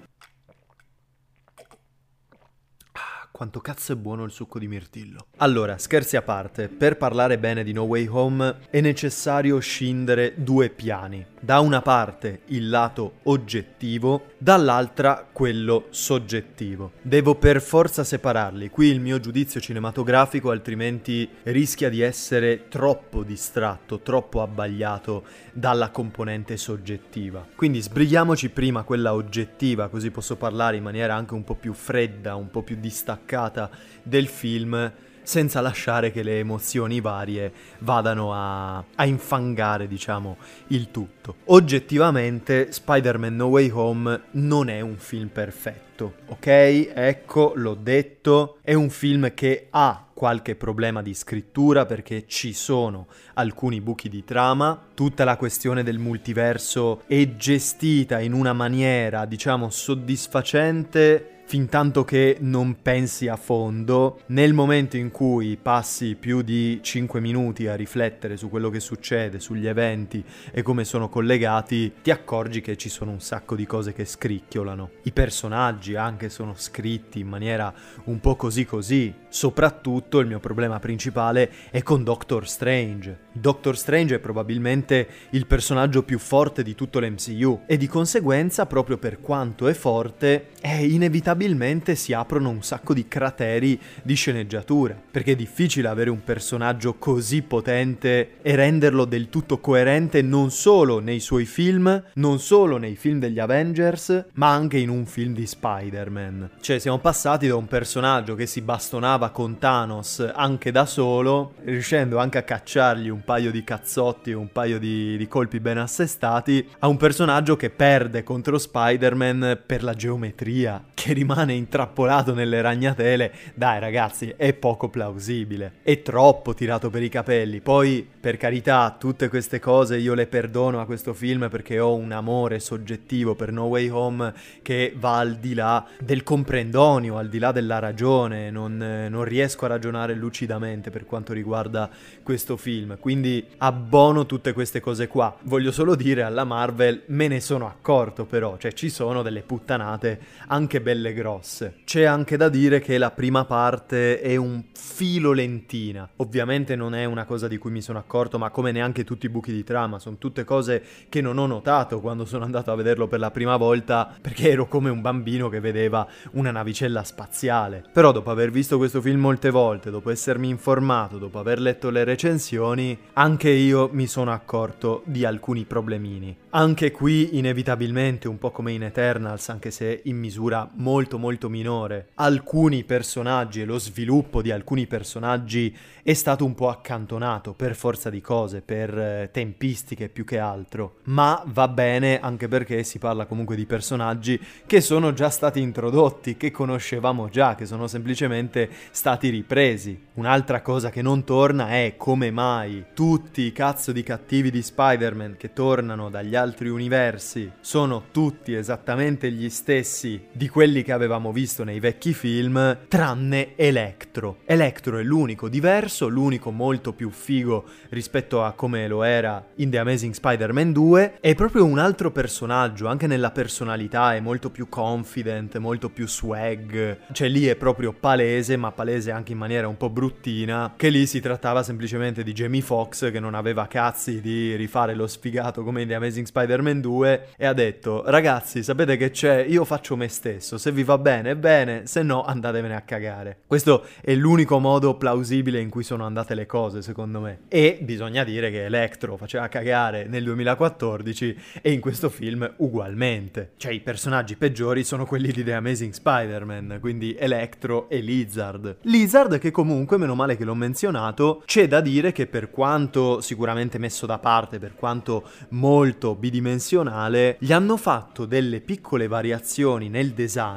Quanto 3.40 3.60
cazzo 3.60 3.94
è 3.94 3.96
buono 3.96 4.24
il 4.24 4.32
succo 4.32 4.58
di 4.58 4.68
mirtillo. 4.68 5.28
Allora, 5.38 5.78
scherzi 5.78 6.14
a 6.18 6.20
parte, 6.20 6.68
per 6.68 6.98
parlare 6.98 7.38
bene 7.38 7.64
di 7.64 7.72
No 7.72 7.84
Way 7.84 8.06
Home 8.06 8.56
è 8.68 8.82
necessario 8.82 9.58
scindere 9.60 10.34
due 10.36 10.68
piani. 10.68 11.24
Da 11.40 11.60
una 11.60 11.80
parte 11.80 12.40
il 12.48 12.68
lato 12.68 13.20
oggettivo, 13.22 14.32
dall'altra 14.36 15.26
quello 15.32 15.86
soggettivo. 15.88 16.92
Devo 17.00 17.34
per 17.36 17.62
forza 17.62 18.04
separarli. 18.04 18.68
Qui 18.68 18.88
il 18.88 19.00
mio 19.00 19.18
giudizio 19.20 19.58
cinematografico 19.58 20.50
altrimenti 20.50 21.26
rischia 21.44 21.88
di 21.88 22.02
essere 22.02 22.68
troppo 22.68 23.22
distratto, 23.22 24.00
troppo 24.00 24.42
abbagliato 24.42 25.24
dalla 25.54 25.88
componente 25.88 26.58
soggettiva. 26.58 27.46
Quindi 27.56 27.80
sbrighiamoci 27.80 28.50
prima 28.50 28.82
quella 28.82 29.14
oggettiva, 29.14 29.88
così 29.88 30.10
posso 30.10 30.36
parlare 30.36 30.76
in 30.76 30.82
maniera 30.82 31.14
anche 31.14 31.32
un 31.32 31.42
po' 31.42 31.54
più 31.54 31.72
fredda, 31.72 32.34
un 32.34 32.50
po' 32.50 32.60
più 32.60 32.76
distaccata 32.78 33.28
staccata 33.30 33.70
del 34.02 34.26
film 34.26 34.92
senza 35.22 35.60
lasciare 35.60 36.10
che 36.10 36.24
le 36.24 36.40
emozioni 36.40 37.00
varie 37.00 37.52
vadano 37.80 38.34
a, 38.34 38.78
a, 38.78 39.04
infangare, 39.04 39.86
diciamo, 39.86 40.38
il 40.68 40.90
tutto. 40.90 41.36
Oggettivamente, 41.44 42.72
Spider-Man 42.72 43.36
No 43.36 43.46
Way 43.46 43.70
Home 43.70 44.20
non 44.32 44.68
è 44.68 44.80
un 44.80 44.96
film 44.96 45.28
perfetto, 45.28 46.14
ok? 46.26 46.46
Ecco, 46.92 47.52
l'ho 47.54 47.74
detto, 47.74 48.58
è 48.62 48.74
un 48.74 48.90
film 48.90 49.32
che 49.32 49.68
ha 49.70 50.04
qualche 50.12 50.56
problema 50.56 51.00
di 51.00 51.14
scrittura 51.14 51.86
perché 51.86 52.26
ci 52.26 52.52
sono 52.52 53.06
alcuni 53.34 53.80
buchi 53.80 54.08
di 54.08 54.24
trama, 54.24 54.86
tutta 54.94 55.22
la 55.22 55.36
questione 55.36 55.84
del 55.84 55.98
multiverso 55.98 57.02
è 57.06 57.36
gestita 57.36 58.18
in 58.18 58.32
una 58.32 58.52
maniera, 58.52 59.26
diciamo, 59.26 59.70
soddisfacente 59.70 61.39
fin 61.50 61.68
tanto 61.68 62.04
che 62.04 62.36
non 62.38 62.80
pensi 62.80 63.26
a 63.26 63.34
fondo, 63.34 64.20
nel 64.26 64.52
momento 64.52 64.96
in 64.96 65.10
cui 65.10 65.58
passi 65.60 66.14
più 66.14 66.42
di 66.42 66.78
5 66.80 67.18
minuti 67.18 67.66
a 67.66 67.74
riflettere 67.74 68.36
su 68.36 68.48
quello 68.48 68.70
che 68.70 68.78
succede, 68.78 69.40
sugli 69.40 69.66
eventi 69.66 70.24
e 70.52 70.62
come 70.62 70.84
sono 70.84 71.08
collegati, 71.08 71.94
ti 72.02 72.12
accorgi 72.12 72.60
che 72.60 72.76
ci 72.76 72.88
sono 72.88 73.10
un 73.10 73.18
sacco 73.20 73.56
di 73.56 73.66
cose 73.66 73.92
che 73.92 74.04
scricchiolano. 74.04 74.90
I 75.02 75.10
personaggi 75.10 75.96
anche 75.96 76.28
sono 76.28 76.54
scritti 76.54 77.18
in 77.18 77.26
maniera 77.26 77.74
un 78.04 78.20
po' 78.20 78.36
così 78.36 78.64
così. 78.64 79.12
Soprattutto 79.28 80.20
il 80.20 80.28
mio 80.28 80.38
problema 80.38 80.78
principale 80.78 81.50
è 81.72 81.82
con 81.82 82.04
Doctor 82.04 82.46
Strange. 82.46 83.18
Doctor 83.32 83.76
Strange 83.76 84.16
è 84.16 84.18
probabilmente 84.18 85.08
il 85.30 85.46
personaggio 85.46 86.02
più 86.02 86.18
forte 86.18 86.62
di 86.62 86.74
tutto 86.74 86.98
l'MCU 86.98 87.62
e 87.66 87.76
di 87.76 87.86
conseguenza 87.86 88.66
proprio 88.66 88.98
per 88.98 89.20
quanto 89.20 89.68
è 89.68 89.74
forte 89.74 90.48
inevitabile 90.62 91.08
inevitabilmente 91.20 91.94
si 91.94 92.12
aprono 92.12 92.48
un 92.48 92.62
sacco 92.62 92.94
di 92.94 93.06
crateri 93.06 93.78
di 94.02 94.14
sceneggiatura, 94.14 94.96
perché 95.10 95.32
è 95.32 95.36
difficile 95.36 95.88
avere 95.88 96.10
un 96.10 96.24
personaggio 96.24 96.94
così 96.94 97.42
potente 97.42 98.36
e 98.42 98.54
renderlo 98.54 99.04
del 99.04 99.28
tutto 99.28 99.58
coerente 99.58 100.22
non 100.22 100.50
solo 100.50 100.98
nei 100.98 101.20
suoi 101.20 101.44
film, 101.44 102.02
non 102.14 102.38
solo 102.38 102.78
nei 102.78 102.96
film 102.96 103.18
degli 103.18 103.38
Avengers, 103.38 104.26
ma 104.34 104.50
anche 104.50 104.78
in 104.78 104.88
un 104.88 105.04
film 105.06 105.34
di 105.34 105.46
Spider-Man. 105.46 106.50
Cioè 106.60 106.78
siamo 106.78 106.98
passati 106.98 107.46
da 107.46 107.56
un 107.56 107.66
personaggio 107.66 108.34
che 108.34 108.46
si 108.46 108.60
bastonava 108.60 109.30
con 109.30 109.58
Thanos 109.58 110.30
anche 110.34 110.70
da 110.70 110.86
solo, 110.86 111.54
riuscendo 111.64 112.18
anche 112.18 112.38
a 112.38 112.42
cacciargli 112.42 113.08
un 113.08 113.19
paio 113.22 113.50
di 113.50 113.64
cazzotti 113.64 114.32
un 114.32 114.50
paio 114.52 114.78
di, 114.78 115.16
di 115.16 115.28
colpi 115.28 115.60
ben 115.60 115.78
assestati, 115.78 116.66
a 116.80 116.88
un 116.88 116.96
personaggio 116.96 117.56
che 117.56 117.70
perde 117.70 118.22
contro 118.22 118.58
Spider-Man 118.58 119.62
per 119.66 119.82
la 119.82 119.94
geometria, 119.94 120.82
che 121.00 121.14
rimane 121.14 121.54
intrappolato 121.54 122.34
nelle 122.34 122.60
ragnatele, 122.60 123.32
dai 123.54 123.80
ragazzi, 123.80 124.34
è 124.36 124.52
poco 124.52 124.90
plausibile. 124.90 125.76
È 125.82 126.02
troppo 126.02 126.52
tirato 126.52 126.90
per 126.90 127.02
i 127.02 127.08
capelli. 127.08 127.60
Poi, 127.60 128.06
per 128.20 128.36
carità, 128.36 128.94
tutte 128.98 129.28
queste 129.28 129.60
cose 129.60 129.96
io 129.96 130.12
le 130.12 130.26
perdono 130.26 130.78
a 130.78 130.84
questo 130.84 131.14
film 131.14 131.48
perché 131.48 131.78
ho 131.78 131.94
un 131.94 132.12
amore 132.12 132.60
soggettivo 132.60 133.34
per 133.34 133.50
No 133.50 133.64
Way 133.64 133.88
Home 133.88 134.34
che 134.60 134.92
va 134.94 135.16
al 135.16 135.36
di 135.36 135.54
là 135.54 135.86
del 135.98 136.22
comprendonio, 136.22 137.16
al 137.16 137.30
di 137.30 137.38
là 137.38 137.50
della 137.50 137.78
ragione. 137.78 138.50
Non, 138.50 138.76
non 139.08 139.24
riesco 139.24 139.64
a 139.64 139.68
ragionare 139.68 140.12
lucidamente 140.12 140.90
per 140.90 141.06
quanto 141.06 141.32
riguarda 141.32 141.88
questo 142.22 142.58
film. 142.58 142.98
Quindi 143.00 143.42
abbono 143.56 144.26
tutte 144.26 144.52
queste 144.52 144.80
cose 144.80 145.08
qua. 145.08 145.34
Voglio 145.44 145.72
solo 145.72 145.94
dire 145.94 146.24
alla 146.24 146.44
Marvel, 146.44 147.04
me 147.06 147.26
ne 147.26 147.40
sono 147.40 147.66
accorto 147.66 148.26
però, 148.26 148.58
cioè 148.58 148.74
ci 148.74 148.90
sono 148.90 149.22
delle 149.22 149.40
puttanate 149.40 150.20
anche 150.48 150.82
belle 150.90 151.12
grosse. 151.12 151.76
C'è 151.84 152.02
anche 152.02 152.36
da 152.36 152.48
dire 152.48 152.80
che 152.80 152.98
la 152.98 153.12
prima 153.12 153.44
parte 153.44 154.20
è 154.20 154.34
un 154.34 154.64
filo 154.72 155.30
lentina. 155.32 156.08
Ovviamente 156.16 156.74
non 156.74 156.94
è 156.94 157.04
una 157.04 157.24
cosa 157.24 157.46
di 157.46 157.58
cui 157.58 157.70
mi 157.70 157.80
sono 157.80 157.98
accorto, 157.98 158.38
ma 158.38 158.50
come 158.50 158.72
neanche 158.72 159.04
tutti 159.04 159.26
i 159.26 159.28
buchi 159.28 159.52
di 159.52 159.62
trama, 159.62 160.00
sono 160.00 160.16
tutte 160.18 160.42
cose 160.42 160.82
che 161.08 161.20
non 161.20 161.38
ho 161.38 161.46
notato 161.46 162.00
quando 162.00 162.24
sono 162.24 162.44
andato 162.44 162.72
a 162.72 162.74
vederlo 162.74 163.06
per 163.06 163.20
la 163.20 163.30
prima 163.30 163.56
volta, 163.56 164.12
perché 164.20 164.50
ero 164.50 164.66
come 164.66 164.90
un 164.90 165.00
bambino 165.00 165.48
che 165.48 165.60
vedeva 165.60 166.06
una 166.32 166.50
navicella 166.50 167.04
spaziale. 167.04 167.84
Però 167.92 168.10
dopo 168.10 168.30
aver 168.30 168.50
visto 168.50 168.76
questo 168.76 169.00
film 169.00 169.20
molte 169.20 169.50
volte, 169.50 169.90
dopo 169.90 170.10
essermi 170.10 170.48
informato, 170.48 171.18
dopo 171.18 171.38
aver 171.38 171.60
letto 171.60 171.90
le 171.90 172.02
recensioni, 172.02 172.98
anche 173.12 173.50
io 173.50 173.90
mi 173.92 174.08
sono 174.08 174.32
accorto 174.32 175.02
di 175.04 175.24
alcuni 175.24 175.64
problemini. 175.64 176.36
Anche 176.50 176.90
qui 176.90 177.38
inevitabilmente, 177.38 178.26
un 178.26 178.38
po' 178.38 178.50
come 178.50 178.72
in 178.72 178.82
Eternals, 178.82 179.50
anche 179.50 179.70
se 179.70 180.00
in 180.04 180.16
misura 180.16 180.68
molto 180.80 181.18
molto 181.18 181.48
minore. 181.48 182.08
Alcuni 182.14 182.84
personaggi 182.84 183.60
e 183.60 183.64
lo 183.64 183.78
sviluppo 183.78 184.42
di 184.42 184.50
alcuni 184.50 184.86
personaggi 184.86 185.74
è 186.02 186.14
stato 186.14 186.44
un 186.44 186.54
po' 186.54 186.68
accantonato 186.68 187.52
per 187.52 187.76
forza 187.76 188.10
di 188.10 188.20
cose, 188.20 188.62
per 188.62 188.98
eh, 188.98 189.28
tempistiche 189.32 190.08
più 190.08 190.24
che 190.24 190.38
altro. 190.38 190.96
Ma 191.04 191.42
va 191.46 191.68
bene 191.68 192.18
anche 192.18 192.48
perché 192.48 192.82
si 192.82 192.98
parla 192.98 193.26
comunque 193.26 193.56
di 193.56 193.66
personaggi 193.66 194.40
che 194.66 194.80
sono 194.80 195.12
già 195.12 195.30
stati 195.30 195.60
introdotti, 195.60 196.36
che 196.36 196.50
conoscevamo 196.50 197.28
già, 197.28 197.54
che 197.54 197.66
sono 197.66 197.86
semplicemente 197.86 198.68
stati 198.90 199.28
ripresi. 199.28 200.08
Un'altra 200.14 200.62
cosa 200.62 200.90
che 200.90 201.02
non 201.02 201.24
torna 201.24 201.70
è 201.70 201.94
come 201.96 202.30
mai 202.30 202.86
tutti 202.94 203.42
i 203.42 203.52
cazzo 203.52 203.92
di 203.92 204.02
cattivi 204.02 204.50
di 204.50 204.62
Spider-Man 204.62 205.36
che 205.36 205.52
tornano 205.52 206.10
dagli 206.10 206.34
altri 206.34 206.68
universi 206.68 207.50
sono 207.60 208.04
tutti 208.10 208.54
esattamente 208.54 209.30
gli 209.30 209.48
stessi 209.48 210.26
di 210.32 210.48
quelli 210.48 210.69
quelli 210.70 210.84
che 210.84 210.92
avevamo 210.92 211.32
visto 211.32 211.64
nei 211.64 211.80
vecchi 211.80 212.14
film, 212.14 212.78
tranne 212.86 213.56
Electro. 213.56 214.36
Electro 214.44 214.98
è 214.98 215.02
l'unico 215.02 215.48
diverso, 215.48 216.06
l'unico 216.06 216.52
molto 216.52 216.92
più 216.92 217.10
figo 217.10 217.64
rispetto 217.88 218.44
a 218.44 218.52
come 218.52 218.86
lo 218.86 219.02
era 219.02 219.44
in 219.56 219.68
The 219.68 219.78
Amazing 219.78 220.14
Spider-Man 220.14 220.72
2, 220.72 221.18
è 221.18 221.34
proprio 221.34 221.64
un 221.64 221.80
altro 221.80 222.12
personaggio, 222.12 222.86
anche 222.86 223.08
nella 223.08 223.32
personalità 223.32 224.14
è 224.14 224.20
molto 224.20 224.50
più 224.50 224.68
confident, 224.68 225.56
molto 225.56 225.90
più 225.90 226.06
swag, 226.06 226.98
cioè 227.10 227.26
lì 227.26 227.46
è 227.46 227.56
proprio 227.56 227.92
palese, 227.92 228.56
ma 228.56 228.70
palese 228.70 229.10
anche 229.10 229.32
in 229.32 229.38
maniera 229.38 229.66
un 229.66 229.76
po' 229.76 229.90
bruttina, 229.90 230.74
che 230.76 230.88
lì 230.88 231.04
si 231.04 231.18
trattava 231.18 231.64
semplicemente 231.64 232.22
di 232.22 232.32
Jamie 232.32 232.62
Foxx 232.62 233.10
che 233.10 233.18
non 233.18 233.34
aveva 233.34 233.66
cazzi 233.66 234.20
di 234.20 234.54
rifare 234.54 234.94
lo 234.94 235.08
sfigato 235.08 235.64
come 235.64 235.82
in 235.82 235.88
The 235.88 235.94
Amazing 235.94 236.26
Spider-Man 236.26 236.80
2 236.80 237.26
e 237.36 237.46
ha 237.46 237.52
detto 237.52 238.04
ragazzi 238.06 238.62
sapete 238.62 238.96
che 238.96 239.10
c'è, 239.10 239.44
io 239.48 239.64
faccio 239.64 239.96
me 239.96 240.06
stesso, 240.06 240.58
se 240.60 240.70
vi 240.70 240.84
va 240.84 240.98
bene 240.98 241.34
bene, 241.40 241.86
se 241.86 242.02
no 242.02 242.22
andatevene 242.22 242.76
a 242.76 242.82
cagare. 242.82 243.38
Questo 243.46 243.84
è 244.00 244.14
l'unico 244.14 244.60
modo 244.60 244.94
plausibile 244.94 245.58
in 245.58 245.70
cui 245.70 245.82
sono 245.82 246.04
andate 246.04 246.34
le 246.34 246.46
cose 246.46 246.82
secondo 246.82 247.18
me. 247.20 247.40
E 247.48 247.78
bisogna 247.80 248.22
dire 248.22 248.50
che 248.50 248.66
Electro 248.66 249.16
faceva 249.16 249.48
cagare 249.48 250.06
nel 250.06 250.22
2014 250.22 251.36
e 251.62 251.72
in 251.72 251.80
questo 251.80 252.08
film 252.10 252.48
ugualmente. 252.58 253.52
Cioè 253.56 253.72
i 253.72 253.80
personaggi 253.80 254.36
peggiori 254.36 254.84
sono 254.84 255.06
quelli 255.06 255.32
di 255.32 255.42
The 255.42 255.54
Amazing 255.54 255.92
Spider-Man, 255.92 256.78
quindi 256.80 257.16
Electro 257.18 257.88
e 257.88 258.00
Lizard. 258.00 258.76
Lizard 258.82 259.38
che 259.38 259.50
comunque, 259.50 259.96
meno 259.96 260.14
male 260.14 260.36
che 260.36 260.44
l'ho 260.44 260.54
menzionato, 260.54 261.42
c'è 261.46 261.66
da 261.66 261.80
dire 261.80 262.12
che 262.12 262.26
per 262.26 262.50
quanto 262.50 263.20
sicuramente 263.22 263.78
messo 263.78 264.04
da 264.04 264.18
parte, 264.18 264.58
per 264.58 264.74
quanto 264.74 265.24
molto 265.50 266.14
bidimensionale, 266.14 267.36
gli 267.40 267.52
hanno 267.52 267.78
fatto 267.78 268.26
delle 268.26 268.60
piccole 268.60 269.08
variazioni 269.08 269.88
nel 269.88 270.10
design 270.10 270.49